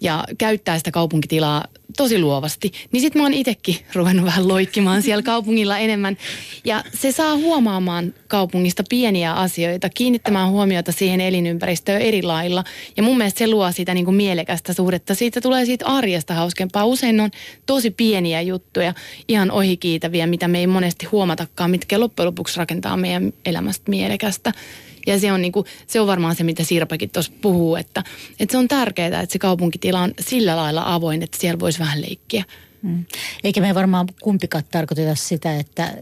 ja 0.00 0.24
käyttää 0.38 0.78
sitä 0.78 0.90
kaupunkitilaa 0.90 1.64
tosi 1.96 2.18
luovasti. 2.18 2.72
Niin 2.92 3.00
sitten 3.00 3.22
mä 3.22 3.26
oon 3.26 3.34
itsekin 3.34 3.76
ruvennut 3.94 4.26
vähän 4.26 4.48
loikkimaan 4.48 5.02
siellä 5.02 5.22
kaupungilla 5.22 5.78
enemmän. 5.78 6.16
Ja 6.64 6.84
se 6.94 7.12
saa 7.12 7.36
huomaamaan 7.36 8.14
kaupungista 8.28 8.84
pieniä 8.88 9.32
asioita, 9.32 9.88
kiinnittämään 9.88 10.50
huomiota 10.50 10.92
siihen 10.92 11.20
elinympäristöön 11.20 12.00
eri 12.00 12.22
lailla. 12.22 12.64
Ja 12.96 13.02
mun 13.02 13.16
mielestä 13.16 13.38
se 13.38 13.48
luo 13.48 13.72
sitä 13.72 13.94
niin 13.94 14.04
kuin 14.04 14.14
mielekästä 14.14 14.72
suhdetta. 14.72 15.14
Siitä 15.14 15.40
tulee 15.40 15.64
siitä 15.64 15.86
arjesta 15.86 16.34
hauskempaa. 16.34 16.84
Usein 16.84 17.20
on 17.20 17.30
tosi 17.66 17.90
pieniä 17.90 18.40
juttuja, 18.40 18.94
ihan 19.28 19.50
ohikiitäviä, 19.50 20.26
mitä 20.26 20.48
me 20.48 20.58
ei 20.58 20.66
monesti 20.66 21.06
huomatakaan, 21.06 21.70
mitkä 21.70 22.00
loppujen 22.00 22.26
lopuksi 22.26 22.58
rakentaa 22.58 22.96
meidän 22.96 23.32
elämästä 23.46 23.90
mielekästä. 23.90 24.52
Ja 25.12 25.20
se 25.20 25.32
on, 25.32 25.42
niin 25.42 25.52
kuin, 25.52 25.66
se 25.86 26.00
on 26.00 26.06
varmaan 26.06 26.36
se, 26.36 26.44
mitä 26.44 26.64
Sirpakin 26.64 27.10
tuossa 27.10 27.32
puhuu, 27.40 27.76
että, 27.76 28.04
että 28.40 28.52
se 28.52 28.58
on 28.58 28.68
tärkeää, 28.68 29.20
että 29.20 29.32
se 29.32 29.38
kaupunkitila 29.38 30.00
on 30.00 30.14
sillä 30.20 30.56
lailla 30.56 30.82
avoin, 30.86 31.22
että 31.22 31.38
siellä 31.40 31.60
voisi 31.60 31.78
vähän 31.78 32.00
leikkiä. 32.00 32.44
Mm. 32.82 33.04
Eikä 33.44 33.60
me 33.60 33.74
varmaan 33.74 34.08
kumpikaan 34.22 34.64
tarkoiteta 34.70 35.14
sitä, 35.14 35.56
että 35.56 35.94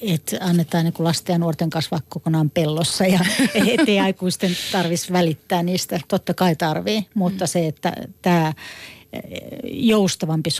että 0.00 0.36
annetaan 0.40 0.84
niin 0.84 0.94
lasten 0.98 1.34
ja 1.34 1.38
nuorten 1.38 1.70
kasvaa 1.70 2.00
kokonaan 2.08 2.50
pellossa 2.50 3.06
ja 3.06 3.20
ettei 3.78 4.00
aikuisten 4.00 4.50
tarvitsisi 4.72 5.12
välittää 5.12 5.62
niistä. 5.62 6.00
Totta 6.08 6.34
kai 6.34 6.56
tarvii, 6.56 7.06
mutta 7.14 7.46
se, 7.46 7.66
että 7.66 7.92
tämä 8.22 8.52
joustavampi 9.64 10.50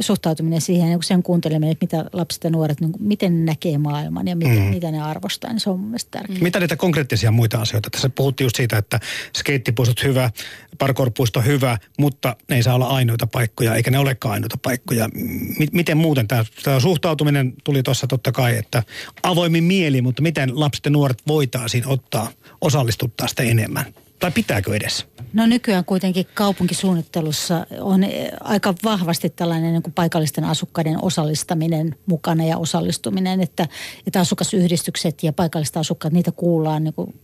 suhtautuminen 0.00 0.60
siihen, 0.60 0.88
niin 0.88 1.02
sen 1.02 1.22
kuunteleminen, 1.22 1.72
että 1.72 1.84
mitä 1.84 2.10
lapset 2.12 2.44
ja 2.44 2.50
nuoret, 2.50 2.80
niin 2.80 2.92
miten 2.98 3.38
ne 3.38 3.52
näkee 3.52 3.78
maailman 3.78 4.28
ja 4.28 4.36
miten, 4.36 4.58
mm. 4.58 4.62
mitä 4.62 4.90
ne 4.90 5.02
arvostaa, 5.02 5.52
niin 5.52 5.60
se 5.60 5.70
on 5.70 5.80
mun 5.80 5.88
mielestä 5.88 6.10
tärkeää. 6.10 6.42
Mitä 6.42 6.60
niitä 6.60 6.76
konkreettisia 6.76 7.30
muita 7.30 7.58
asioita? 7.58 7.90
Tässä 7.90 8.08
puhuttiin 8.08 8.44
just 8.44 8.56
siitä, 8.56 8.78
että 8.78 9.00
skeittipuistot 9.36 10.02
hyvä, 10.02 10.30
parkourpuisto 10.78 11.40
hyvä, 11.40 11.78
mutta 11.98 12.36
ne 12.50 12.56
ei 12.56 12.62
saa 12.62 12.74
olla 12.74 12.86
ainoita 12.86 13.26
paikkoja, 13.26 13.74
eikä 13.74 13.90
ne 13.90 13.98
olekaan 13.98 14.32
ainoita 14.32 14.58
paikkoja. 14.62 15.08
M- 15.08 15.72
miten 15.72 15.96
muuten 15.96 16.28
tämä, 16.28 16.44
tämä 16.62 16.80
suhtautuminen 16.80 17.54
tuli 17.64 17.82
tuossa 17.82 18.06
totta 18.06 18.32
kai, 18.32 18.56
että 18.56 18.82
avoimin 19.22 19.64
mieli, 19.64 20.02
mutta 20.02 20.22
miten 20.22 20.60
lapset 20.60 20.84
ja 20.84 20.90
nuoret 20.90 21.22
voitaisiin 21.26 21.86
ottaa, 21.86 22.30
osallistuttaa 22.60 23.28
sitä 23.28 23.42
enemmän? 23.42 23.84
Tai 24.18 24.30
pitääkö 24.30 24.76
edes? 24.76 25.06
No 25.34 25.46
nykyään 25.46 25.84
kuitenkin 25.84 26.26
kaupunkisuunnittelussa 26.34 27.66
on 27.80 28.04
eh, 28.04 28.30
aika 28.40 28.74
vahvasti 28.84 29.30
tällainen 29.30 29.72
niin 29.72 29.82
kuin 29.82 29.92
paikallisten 29.94 30.44
asukkaiden 30.44 31.04
osallistaminen 31.04 31.96
mukana 32.06 32.44
ja 32.44 32.58
osallistuminen, 32.58 33.40
että, 33.40 33.68
että 34.06 34.20
asukasyhdistykset 34.20 35.22
ja 35.22 35.32
paikalliset 35.32 35.76
asukkaat, 35.76 36.14
niitä 36.14 36.32
kuullaan 36.32 36.84
niin 36.84 36.94
kuin 36.94 37.20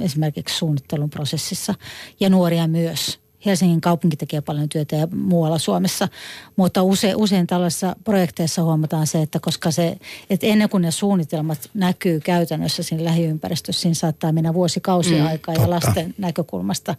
esimerkiksi 0.00 0.58
suunnittelun 0.58 1.10
prosessissa 1.10 1.74
ja 2.20 2.30
nuoria 2.30 2.66
myös. 2.66 3.23
Helsingin 3.46 3.80
kaupunki 3.80 4.16
tekee 4.16 4.40
paljon 4.40 4.68
työtä 4.68 4.96
ja 4.96 5.08
muualla 5.14 5.58
Suomessa, 5.58 6.08
mutta 6.56 6.82
usein, 6.82 7.16
usein 7.16 7.46
tällaisissa 7.46 7.96
projekteissa 8.04 8.62
huomataan 8.62 9.06
se, 9.06 9.22
että 9.22 9.40
koska 9.40 9.70
se, 9.70 9.96
että 10.30 10.46
ennen 10.46 10.68
kuin 10.68 10.82
ne 10.82 10.90
suunnitelmat 10.90 11.70
näkyy 11.74 12.20
käytännössä 12.20 12.82
siinä 12.82 13.04
lähiympäristössä, 13.04 13.82
siinä 13.82 13.94
saattaa 13.94 14.32
mennä 14.32 14.54
vuosikausia 14.54 15.22
mm, 15.22 15.26
aikaa 15.26 15.54
totta. 15.54 15.70
ja 15.70 15.74
lasten 15.74 16.14
näkökulmasta 16.18 16.94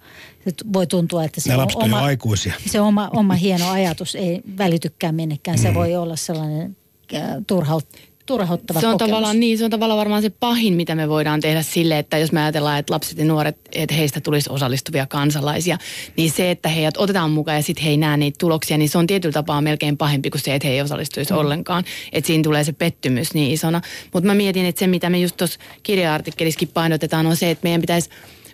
voi 0.73 0.87
tuntua, 0.87 1.23
että 1.23 1.41
se, 1.41 1.55
on 1.55 1.67
oma, 1.75 1.99
aikuisia. 1.99 2.53
se 2.67 2.81
oma, 2.81 3.09
oma 3.13 3.33
hieno 3.33 3.69
ajatus 3.69 4.15
ei 4.15 4.41
välitykään 4.57 5.15
minnekään. 5.15 5.57
Se 5.57 5.69
mm. 5.69 5.75
voi 5.75 5.95
olla 5.95 6.15
sellainen 6.15 6.77
äh, 7.13 7.21
turhaut, 7.47 7.87
turhauttava 8.25 8.79
se 8.79 8.87
on 8.87 8.93
kokemus. 8.93 9.09
tavallaan 9.09 9.39
niin, 9.39 9.57
se 9.57 9.65
on 9.65 9.71
tavallaan 9.71 9.97
varmaan 9.97 10.21
se 10.21 10.29
pahin, 10.29 10.73
mitä 10.73 10.95
me 10.95 11.09
voidaan 11.09 11.41
tehdä 11.41 11.61
sille, 11.61 11.99
että 11.99 12.17
jos 12.17 12.31
me 12.31 12.41
ajatellaan, 12.41 12.79
että 12.79 12.93
lapset 12.93 13.17
ja 13.17 13.25
nuoret, 13.25 13.57
että 13.71 13.95
heistä 13.95 14.21
tulisi 14.21 14.49
osallistuvia 14.49 15.05
kansalaisia, 15.05 15.77
niin 16.17 16.31
se, 16.31 16.51
että 16.51 16.69
heidät 16.69 16.97
otetaan 16.97 17.31
mukaan 17.31 17.57
ja 17.57 17.63
sitten 17.63 17.83
he 17.83 17.89
ei 17.89 17.97
näe 17.97 18.17
niitä 18.17 18.37
tuloksia, 18.39 18.77
niin 18.77 18.89
se 18.89 18.97
on 18.97 19.07
tietyllä 19.07 19.33
tapaa 19.33 19.61
melkein 19.61 19.97
pahempi 19.97 20.29
kuin 20.29 20.41
se, 20.41 20.55
että 20.55 20.67
he 20.67 20.73
ei 20.73 20.81
osallistuisi 20.81 21.33
mm. 21.33 21.39
ollenkaan. 21.39 21.83
Että 22.11 22.27
siinä 22.27 22.43
tulee 22.43 22.63
se 22.63 22.73
pettymys 22.73 23.33
niin 23.33 23.51
isona. 23.51 23.81
Mutta 24.13 24.27
mä 24.27 24.33
mietin, 24.33 24.65
että 24.65 24.79
se, 24.79 24.87
mitä 24.87 25.09
me 25.09 25.19
just 25.19 25.37
tuossa 25.37 25.59
kirja-artikkelissakin 25.83 26.69
painotetaan, 26.73 27.25
on 27.25 27.35
se, 27.35 27.51
että 27.51 27.63
meidän 27.63 27.81
pitäisi 27.81 28.09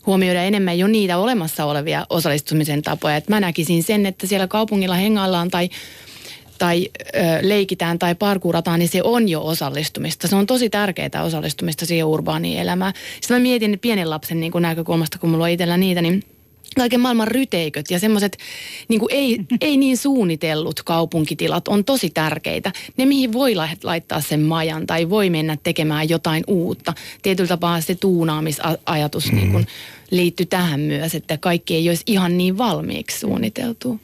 huomioida 0.06 0.44
enemmän 0.44 0.80
jo 0.80 0.88
niitä 0.88 1.18
olemassa 1.18 1.66
olevia 1.66 2.06
osallistumisen 2.10 2.82
tapoja. 2.82 3.16
Et 3.16 3.30
mä 3.30 3.40
näkisin 3.40 3.84
sen, 3.84 4.06
että 4.06 4.28
siellä 4.28 4.48
kaupungilla 4.48 4.96
hengaillaan 4.96 5.50
tai 5.50 5.70
tai 6.62 6.88
ö, 7.16 7.20
leikitään 7.42 8.00
tai 8.00 8.16
parkuurataan, 8.16 8.80
niin 8.80 8.90
se 8.90 9.04
on 9.04 9.30
jo 9.30 9.46
osallistumista. 9.46 10.28
Se 10.28 10.36
on 10.36 10.48
tosi 10.48 10.70
tärkeää 10.70 11.24
osallistumista 11.24 11.86
siihen 11.86 12.06
urbaaniin 12.06 12.60
elämään. 12.60 12.94
Sitten 13.22 13.38
mä 13.38 13.42
mietin 13.42 13.80
pienen 13.82 14.10
lapsen 14.10 14.40
niin 14.40 14.52
kuin 14.52 14.62
näkökulmasta, 14.62 15.18
kun 15.20 15.30
mulla 15.30 15.44
on 15.44 15.50
itsellä 15.50 15.78
niitä, 15.78 16.02
niin 16.02 16.24
kaiken 16.76 17.00
maailman 17.00 17.28
ryteiköt 17.28 17.92
ja 17.92 18.00
semmoiset 18.00 18.38
niin 18.88 19.02
ei, 19.10 19.40
ei 19.62 19.78
niin 19.78 19.98
suunnitellut 19.98 20.84
kaupunkitilat 20.84 21.68
on 21.68 21.86
tosi 21.86 22.10
tärkeitä. 22.10 22.72
Ne, 22.98 23.06
mihin 23.06 23.34
voi 23.34 23.56
laittaa 23.84 24.22
sen 24.22 24.42
majan 24.42 24.88
tai 24.88 25.10
voi 25.10 25.30
mennä 25.30 25.58
tekemään 25.64 26.10
jotain 26.10 26.44
uutta. 26.48 26.94
Tietyllä 27.22 27.48
tapaa 27.48 27.82
se 27.82 27.96
tuunaamisajatus 27.96 29.32
mm. 29.32 29.36
niin 29.36 29.52
kuin 29.52 29.68
liittyy 30.12 30.46
tähän 30.46 30.80
myös, 30.80 31.16
että 31.16 31.38
kaikki 31.38 31.76
ei 31.76 31.90
olisi 31.90 32.04
ihan 32.08 32.38
niin 32.38 32.58
valmiiksi 32.58 33.20
suunniteltu. 33.20 34.00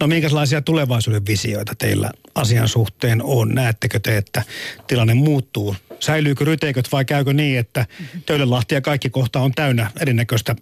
No 0.00 0.06
minkälaisia 0.06 0.62
tulevaisuuden 0.62 1.26
visioita 1.26 1.72
teillä 1.78 2.10
asian 2.34 2.68
suhteen 2.68 3.22
on? 3.22 3.48
Näettekö 3.48 4.00
te, 4.00 4.16
että 4.16 4.42
tilanne 4.86 5.14
muuttuu? 5.14 5.76
Säilyykö 6.02 6.44
ryteiköt 6.44 6.92
vai 6.92 7.04
käykö 7.04 7.32
niin, 7.32 7.58
että 7.58 7.86
Töölönlahti 8.26 8.74
ja 8.74 8.80
kaikki 8.80 9.10
kohta 9.10 9.40
on 9.40 9.52
täynnä 9.52 9.90
erinäköistä 10.00 10.56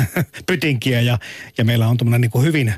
pytinkiä 0.46 1.00
ja, 1.00 1.18
ja 1.58 1.64
meillä 1.64 1.88
on 1.88 1.96
tämmöinen 1.96 2.20
niin 2.20 2.44
hyvin 2.44 2.74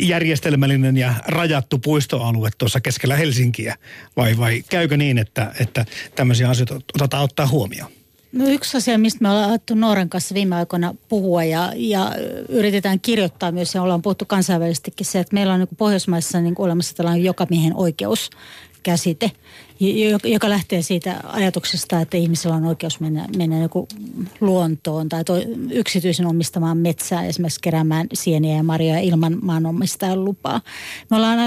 järjestelmällinen 0.00 0.96
ja 0.96 1.14
rajattu 1.26 1.78
puistoalue 1.78 2.50
tuossa 2.58 2.80
keskellä 2.80 3.16
Helsinkiä? 3.16 3.76
Vai, 4.16 4.38
vai 4.38 4.62
käykö 4.70 4.96
niin, 4.96 5.18
että, 5.18 5.52
että 5.60 5.84
tämmöisiä 6.14 6.48
asioita 6.48 6.74
otetaan 6.94 7.24
ottaa 7.24 7.46
huomioon? 7.46 7.90
No 8.32 8.46
yksi 8.48 8.76
asia, 8.76 8.98
mistä 8.98 9.18
me 9.22 9.30
ollaan 9.30 9.50
alettu 9.50 9.74
Nooren 9.74 10.08
kanssa 10.08 10.34
viime 10.34 10.56
aikoina 10.56 10.94
puhua 11.08 11.44
ja, 11.44 11.72
ja 11.76 12.12
yritetään 12.48 13.00
kirjoittaa 13.00 13.52
myös 13.52 13.74
ja 13.74 13.82
ollaan 13.82 14.02
puhuttu 14.02 14.24
kansainvälisestikin 14.24 15.06
se, 15.06 15.18
että 15.18 15.34
meillä 15.34 15.52
on 15.52 15.60
niin 15.60 15.68
Pohjoismaissa 15.78 16.40
niin 16.40 16.54
olemassa 16.58 16.96
tällainen 16.96 17.24
jokamiehen 17.24 17.74
oikeus 17.76 18.30
käsite, 18.82 19.30
joka 20.24 20.50
lähtee 20.50 20.82
siitä 20.82 21.20
ajatuksesta, 21.24 22.00
että 22.00 22.16
ihmisellä 22.16 22.56
on 22.56 22.64
oikeus 22.64 23.00
mennä, 23.00 23.28
mennä 23.36 23.58
joku 23.58 23.88
luontoon 24.40 25.08
tai 25.08 25.24
to, 25.24 25.34
yksityisen 25.70 26.26
omistamaan 26.26 26.78
metsään 26.78 27.26
esimerkiksi 27.26 27.60
keräämään 27.60 28.06
sieniä 28.12 28.56
ja 28.56 28.62
marjoja 28.62 29.00
ilman 29.00 29.38
maanomistajan 29.42 30.24
lupaa. 30.24 30.60
Me 31.10 31.16
ollaan 31.16 31.38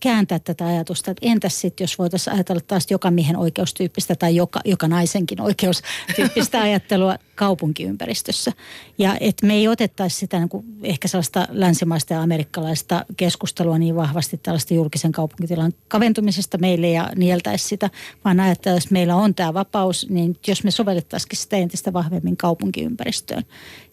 kääntää 0.00 0.38
tätä 0.38 0.66
ajatusta, 0.66 1.10
että 1.10 1.26
entäs 1.26 1.60
sitten, 1.60 1.84
jos 1.84 1.98
voitaisiin 1.98 2.34
ajatella 2.34 2.60
taas 2.66 2.86
joka 2.90 3.10
miehen 3.10 3.36
oikeustyyppistä 3.36 4.14
tai 4.14 4.36
joka, 4.36 4.60
joka 4.64 4.88
naisenkin 4.88 5.40
oikeustyyppistä 5.40 6.60
ajattelua 6.70 7.16
kaupunkiympäristössä. 7.34 8.52
Ja 8.98 9.16
että 9.20 9.46
me 9.46 9.54
ei 9.54 9.68
otettaisi 9.68 10.16
sitä 10.16 10.38
niin 10.38 10.48
kuin 10.48 10.64
ehkä 10.82 11.08
sellaista 11.08 11.48
länsimaista 11.50 12.14
ja 12.14 12.22
amerikkalaista 12.22 13.04
keskustelua 13.16 13.78
niin 13.78 13.96
vahvasti 13.96 14.40
tällaista 14.42 14.74
julkisen 14.74 15.12
kaupunkitilan 15.12 15.72
kaventumisesta 15.88 16.58
meille 16.58 16.90
ja 16.90 17.10
nieltäisi 17.16 17.68
sitä, 17.68 17.90
vaan 18.24 18.40
ajatella, 18.40 18.78
että 18.78 18.92
meillä 18.92 19.16
on 19.16 19.34
tämä 19.34 19.54
vapaus, 19.54 20.06
niin 20.10 20.36
jos 20.46 20.64
me 20.64 20.70
sovellettaisikin 20.70 21.38
sitä 21.38 21.56
entistä 21.56 21.92
vahvemmin 21.92 22.36
kaupunkiympäristöön. 22.36 23.44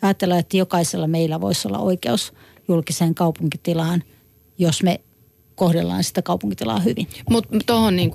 Ja 0.01 0.08
ajatella, 0.08 0.38
että 0.38 0.58
jokaisella 0.58 1.08
meillä 1.08 1.41
voisi 1.41 1.68
olla 1.68 1.80
oikeus 1.80 2.34
julkiseen 2.68 3.16
kaupunkitilaan, 3.16 4.03
jos 4.58 4.84
me 4.84 4.99
kohdellaan 5.58 6.03
sitä 6.03 6.22
kaupunkitilaa 6.22 6.80
hyvin. 6.80 7.08
Mutta 7.30 7.58
tuohon 7.66 7.95
niin 7.95 8.12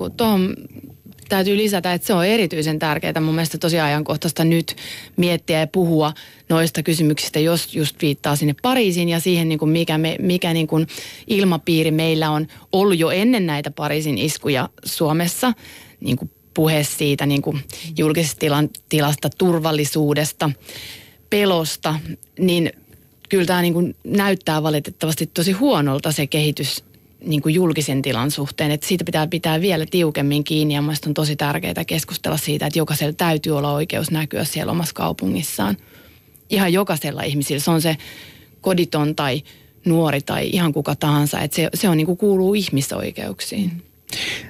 täytyy 1.29 1.57
lisätä, 1.57 1.93
että 1.93 2.07
se 2.07 2.15
on 2.15 2.27
erityisen 2.27 2.79
tärkeää 2.79 3.21
mun 3.21 3.35
mielestä 3.35 3.59
tosi 3.59 3.81
ajankohtaista 3.81 4.45
nyt 4.45 4.77
miettiä 5.17 5.61
ja 5.61 5.67
puhua 5.67 6.13
noista 6.49 6.83
kysymyksistä, 6.83 7.39
jos 7.39 7.75
just 7.75 7.97
viittaa 8.03 8.37
sinne 8.37 8.55
Pariisiin 8.63 9.09
ja 9.09 9.21
siihen, 9.21 9.49
niin 9.49 9.59
kuin 9.59 9.71
mikä, 9.71 9.99
me, 9.99 10.17
mikä 10.19 10.53
niin 10.53 10.67
kuin 10.67 10.87
ilmapiiri 11.27 11.91
meillä 11.91 12.31
on 12.31 12.47
ollut 12.73 12.99
jo 12.99 13.11
ennen 13.11 13.47
näitä 13.47 13.71
Pariisin 13.71 14.19
iskuja 14.19 14.69
Suomessa, 14.85 15.53
niin 16.01 16.17
kuin 16.17 16.31
puhe 16.55 16.85
siitä 16.85 17.27
niin 17.27 17.43
kuin 17.43 17.65
julkisesta 17.99 18.39
tilan, 18.39 18.71
tilasta, 18.89 19.31
turvallisuudesta, 19.39 20.51
pelosta, 21.31 21.95
niin 22.39 22.73
kyllä 23.29 23.47
tämä 23.47 23.63
niin 23.63 23.97
näyttää 24.05 24.63
valitettavasti 24.63 25.27
tosi 25.27 25.53
huonolta 25.53 26.13
se 26.13 26.27
kehitys 26.27 26.85
niin 27.25 27.43
kuin 27.43 27.55
julkisen 27.55 28.03
tilan 28.03 28.31
suhteen, 28.31 28.71
että 28.71 28.87
siitä 28.87 29.05
pitää 29.05 29.27
pitää 29.27 29.61
vielä 29.61 29.87
tiukemmin 29.87 30.45
kiinni 30.45 30.75
ja 30.75 30.83
mielestäni 30.83 31.11
on 31.11 31.15
tosi 31.15 31.37
tärkeää 31.37 31.85
keskustella 31.87 32.37
siitä, 32.37 32.67
että 32.67 32.79
jokaisella 32.79 33.13
täytyy 33.13 33.57
olla 33.59 33.73
oikeus 33.73 34.11
näkyä 34.11 34.45
siellä 34.45 34.73
omassa 34.73 34.95
kaupungissaan. 34.95 35.77
Ihan 36.51 36.73
jokaisella 36.73 37.23
ihmisillä, 37.23 37.61
se 37.61 37.71
on 37.71 37.83
se 37.83 37.97
koditon 38.61 39.15
tai 39.17 39.43
nuori 39.85 40.21
tai 40.21 40.51
ihan 40.53 40.73
kuka 40.73 40.97
tahansa, 40.97 41.41
että 41.41 41.55
se, 41.57 41.69
se 41.75 41.89
on 41.89 41.97
niin 41.97 42.07
kuin 42.07 42.19
kuuluu 42.19 42.55
ihmisoikeuksiin. 42.55 43.92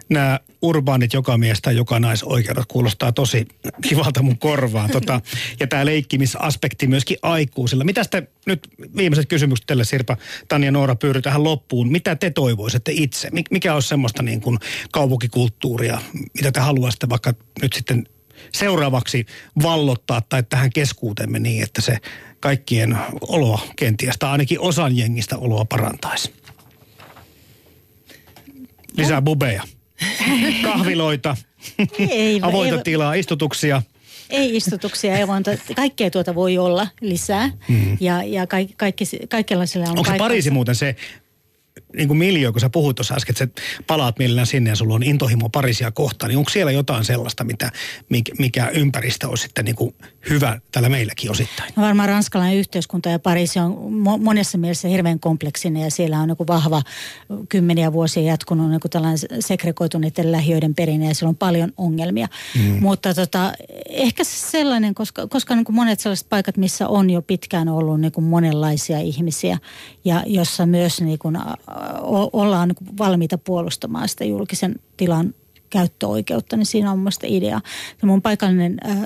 Nämä 0.09 0.41
urbaanit 0.63 1.13
joka 1.13 1.39
mies 1.39 1.63
tai 1.63 1.77
joka 1.77 2.01
naisoikeudet 2.01 2.65
kuulostaa 2.69 3.13
tosi 3.13 3.47
kivalta 3.89 4.23
mun 4.23 4.39
korvaan. 4.39 4.91
Tota, 4.91 5.21
ja 5.61 5.67
tämä 5.67 5.87
leikkimisaspekti 5.87 6.87
myöskin 6.87 7.17
aikuisilla. 7.23 7.85
Mitä 7.85 8.05
te 8.11 8.23
nyt 8.47 8.69
viimeiset 8.97 9.29
kysymykset 9.29 9.67
teille 9.67 9.85
Sirpa, 9.85 10.17
Tanja 10.49 10.71
Noora 10.71 10.97
Pyyry 10.97 11.23
tähän 11.23 11.45
loppuun. 11.45 11.93
Mitä 11.93 12.17
te 12.17 12.31
toivoisitte 12.31 12.93
itse? 12.95 13.29
Mikä 13.51 13.75
olisi 13.75 13.89
semmoista 13.89 14.23
niin 14.23 14.41
kuin 14.41 14.59
kaupunkikulttuuria, 14.93 16.01
mitä 16.35 16.53
te 16.53 16.61
haluaisitte 16.61 17.09
vaikka 17.09 17.35
nyt 17.63 17.73
sitten 17.73 18.07
seuraavaksi 18.53 19.27
vallottaa 19.63 20.21
tai 20.21 20.43
tähän 20.43 20.73
keskuutemme 20.73 21.39
niin, 21.39 21.63
että 21.63 21.81
se 21.81 21.99
kaikkien 22.41 22.99
oloa 23.21 23.61
kenties 23.77 24.15
tai 24.19 24.31
ainakin 24.31 24.61
osan 24.61 24.97
jengistä 24.97 25.39
oloa 25.39 25.65
parantaisi? 25.65 26.42
Lisää 28.97 29.23
bubeja. 29.23 29.63
Kahviloita. 30.65 31.37
Ei, 31.99 32.41
avointa 32.43 32.77
ei, 32.77 32.83
tilaa, 32.83 33.15
istutuksia. 33.15 33.83
Ei 34.31 34.57
istutuksia, 34.57 35.19
ei 35.19 35.27
vaan 35.27 35.43
kaikkea 35.77 36.11
tuota 36.11 36.35
voi 36.35 36.59
olla 36.59 36.89
lisää. 37.01 37.51
Mm. 37.69 37.97
Ja, 38.01 38.23
ja 38.23 38.47
kaikki, 38.47 38.75
kaikki, 38.77 39.05
kaikenlaisilla 39.29 39.85
on 39.85 39.99
Onko 39.99 40.11
se 40.11 40.19
Pariisi 40.19 40.51
muuten 40.51 40.75
se 40.75 40.97
niin 41.97 42.09
kuin 42.09 42.19
miljö, 42.19 42.53
kun 42.53 42.61
sä 42.61 42.71
puhuit 42.71 42.97
tuossa 42.97 43.15
äsken, 43.15 43.35
että 43.41 43.63
sä 43.63 43.83
palaat 43.87 44.19
mielellään 44.19 44.47
sinne 44.47 44.71
ja 44.71 44.77
sulla 44.77 44.95
on 44.95 45.03
intohimo 45.03 45.49
Parisia 45.49 45.91
kohtaan, 45.91 46.29
niin 46.29 46.39
onko 46.39 46.51
siellä 46.51 46.73
jotain 46.73 47.05
sellaista, 47.05 47.45
mitä, 47.45 47.71
mikä 48.39 48.69
ympäristö 48.69 49.29
on 49.29 49.39
sitten 49.39 49.65
niin 49.65 49.77
kuin 49.77 49.95
hyvä 50.31 50.61
täällä 50.73 50.89
meilläkin 50.89 51.31
osittain? 51.31 51.73
No 51.77 51.83
varmaan 51.83 52.09
ranskalainen 52.09 52.59
yhteiskunta 52.59 53.09
ja 53.09 53.19
Pariisi 53.19 53.59
on 53.59 53.93
monessa 54.21 54.59
mielessä 54.59 54.89
hirveän 54.89 55.21
kompleksinen 55.21 55.83
ja 55.83 55.91
siellä 55.91 56.21
on 56.21 56.29
niin 56.29 56.49
vahva 56.49 56.83
kymmeniä 57.49 57.93
vuosia 57.93 58.23
jatkunut 58.23 58.71
niin 58.71 58.81
kuin 58.81 58.91
tällainen 58.91 59.19
segregoituneiden 59.41 60.33
lähiöiden 60.33 60.75
perinne 60.75 61.07
ja 61.07 61.15
siellä 61.15 61.29
on 61.29 61.37
paljon 61.37 61.73
ongelmia. 61.77 62.29
Mm. 62.55 62.81
Mutta 62.81 63.15
tota, 63.15 63.53
ehkä 63.89 64.25
sellainen, 64.25 64.95
koska, 64.95 65.27
koska 65.27 65.55
niin 65.55 65.65
kuin 65.65 65.77
monet 65.77 66.01
sellaiset 66.01 66.29
paikat, 66.29 66.57
missä 66.57 66.89
on 66.89 67.11
jo 67.11 67.23
pitkään 67.23 67.69
ollut 67.69 68.01
niin 68.01 68.13
kuin 68.13 68.25
monenlaisia 68.25 68.99
ihmisiä 68.99 69.59
ja 70.05 70.23
jossa 70.27 70.67
myös 70.67 71.01
niin 71.01 71.19
kuin 71.19 71.37
ollaan 72.33 72.69
niin 72.69 72.99
valmiita 72.99 73.39
puolustamaan 73.39 74.09
sitä 74.09 74.25
julkisen 74.25 74.75
tilan 74.97 75.35
käyttöoikeutta, 75.71 76.57
niin 76.57 76.67
siinä 76.67 76.93
on 76.93 76.99
mun 76.99 77.11
idea. 77.27 77.61
Ja 78.03 78.09
mun 78.09 78.23
paikallinen 78.23 78.77
äh, 78.87 78.99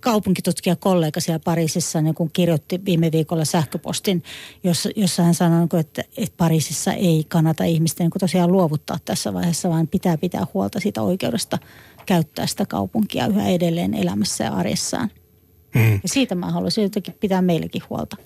kaupunkitutkija 0.00 0.76
kollega 0.76 1.20
siellä 1.20 1.40
Pariisissa 1.44 2.00
niin 2.00 2.14
kun 2.14 2.30
kirjoitti 2.32 2.80
viime 2.84 3.12
viikolla 3.12 3.44
sähköpostin, 3.44 4.22
jossa, 4.64 4.88
jossa 4.96 5.22
hän 5.22 5.34
sanoi, 5.34 5.58
niin 5.58 5.80
että, 5.80 6.04
että 6.16 6.36
Pariisissa 6.36 6.92
ei 6.92 7.24
kannata 7.28 7.64
ihmisten 7.64 8.04
niin 8.04 8.20
tosiaan 8.20 8.52
luovuttaa 8.52 8.98
tässä 9.04 9.34
vaiheessa, 9.34 9.68
vaan 9.68 9.88
pitää 9.88 10.18
pitää 10.18 10.46
huolta 10.54 10.80
siitä 10.80 11.02
oikeudesta 11.02 11.58
käyttää 12.06 12.46
sitä 12.46 12.66
kaupunkia 12.66 13.26
yhä 13.26 13.48
edelleen 13.48 13.94
elämässä 13.94 14.44
ja 14.44 14.52
arjessaan. 14.52 15.10
Mm. 15.74 15.92
Ja 15.92 16.08
siitä 16.08 16.34
mä 16.34 16.50
haluaisin 16.50 16.82
jotenkin 16.82 17.14
pitää 17.20 17.42
meillekin 17.42 17.82
huolta. 17.90 18.16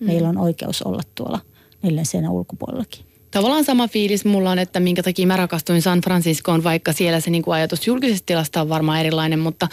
Meillä 0.00 0.28
on 0.28 0.38
oikeus 0.38 0.82
olla 0.82 1.02
tuolla 1.14 1.40
neljän 1.82 2.06
seinän 2.06 2.32
ulkopuolellakin 2.32 3.15
tavallaan 3.36 3.64
sama 3.64 3.88
fiilis 3.88 4.24
mulla 4.24 4.50
on, 4.50 4.58
että 4.58 4.80
minkä 4.80 5.02
takia 5.02 5.26
mä 5.26 5.36
rakastuin 5.36 5.82
San 5.82 6.00
Franciscoon, 6.00 6.64
vaikka 6.64 6.92
siellä 6.92 7.20
se 7.20 7.30
niin 7.30 7.42
kuin 7.42 7.54
ajatus 7.54 7.86
julkisesta 7.86 8.26
tilasta 8.26 8.60
on 8.60 8.68
varmaan 8.68 9.00
erilainen, 9.00 9.38
mutta 9.38 9.68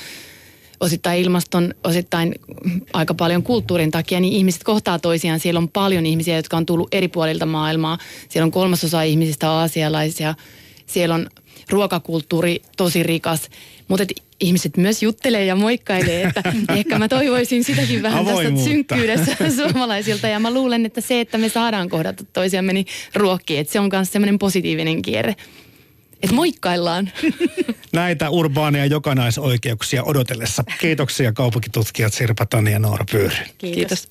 osittain 0.80 1.22
ilmaston, 1.22 1.74
osittain 1.84 2.36
aika 2.94 3.14
paljon 3.14 3.44
kulttuurin 3.44 3.92
takia, 3.92 4.20
niin 4.20 4.34
ihmiset 4.34 4.64
kohtaa 4.64 5.00
toisiaan. 5.00 5.40
Siellä 5.40 5.58
on 5.58 5.70
paljon 5.70 6.06
ihmisiä, 6.06 6.36
jotka 6.36 6.58
on 6.58 6.66
tullut 6.66 6.94
eri 6.94 7.08
puolilta 7.08 7.46
maailmaa. 7.46 7.98
Siellä 8.30 8.46
on 8.46 8.52
kolmasosa 8.52 9.02
ihmisistä 9.02 9.52
aasialaisia. 9.52 10.36
Siellä 10.86 11.16
on 11.16 11.30
ruokakulttuuri 11.70 12.62
tosi 12.78 13.04
rikas. 13.04 13.50
Mutta 13.88 14.06
ihmiset 14.40 14.78
myös 14.78 15.04
juttelee 15.04 15.46
ja 15.46 15.56
moikkailee, 15.56 16.24
että 16.24 16.54
ehkä 16.76 17.00
mä 17.00 17.08
toivoisin 17.08 17.64
sitäkin 17.64 18.02
vähän 18.02 18.26
tästä 18.26 18.64
synkkyydessä 18.64 19.36
suomalaisilta. 19.64 20.28
Ja 20.28 20.40
mä 20.40 20.54
luulen, 20.54 20.86
että 20.86 21.02
se, 21.02 21.22
että 21.22 21.38
me 21.38 21.50
saadaan 21.50 21.90
kohdata 21.90 22.24
toisiamme, 22.34 22.74
niin 22.74 22.86
ruokkii. 23.16 23.58
Että 23.58 23.74
se 23.74 23.80
on 23.80 23.90
myös 23.92 24.12
semmoinen 24.12 24.40
positiivinen 24.40 25.02
kierre. 25.02 25.36
Että 26.24 26.36
moikkaillaan. 26.36 27.12
Näitä 27.94 28.30
urbaania 28.30 28.86
jokanaisoikeuksia 28.86 30.04
odotellessa. 30.04 30.64
Kiitoksia 30.80 31.34
kaupunkitutkijat 31.34 32.14
Sirpa 32.14 32.46
Tani 32.46 32.72
ja 32.72 32.80
Noora 32.80 33.06
Pyyry. 33.12 33.36
Kiitos. 33.58 33.76
Kiitos. 33.76 34.08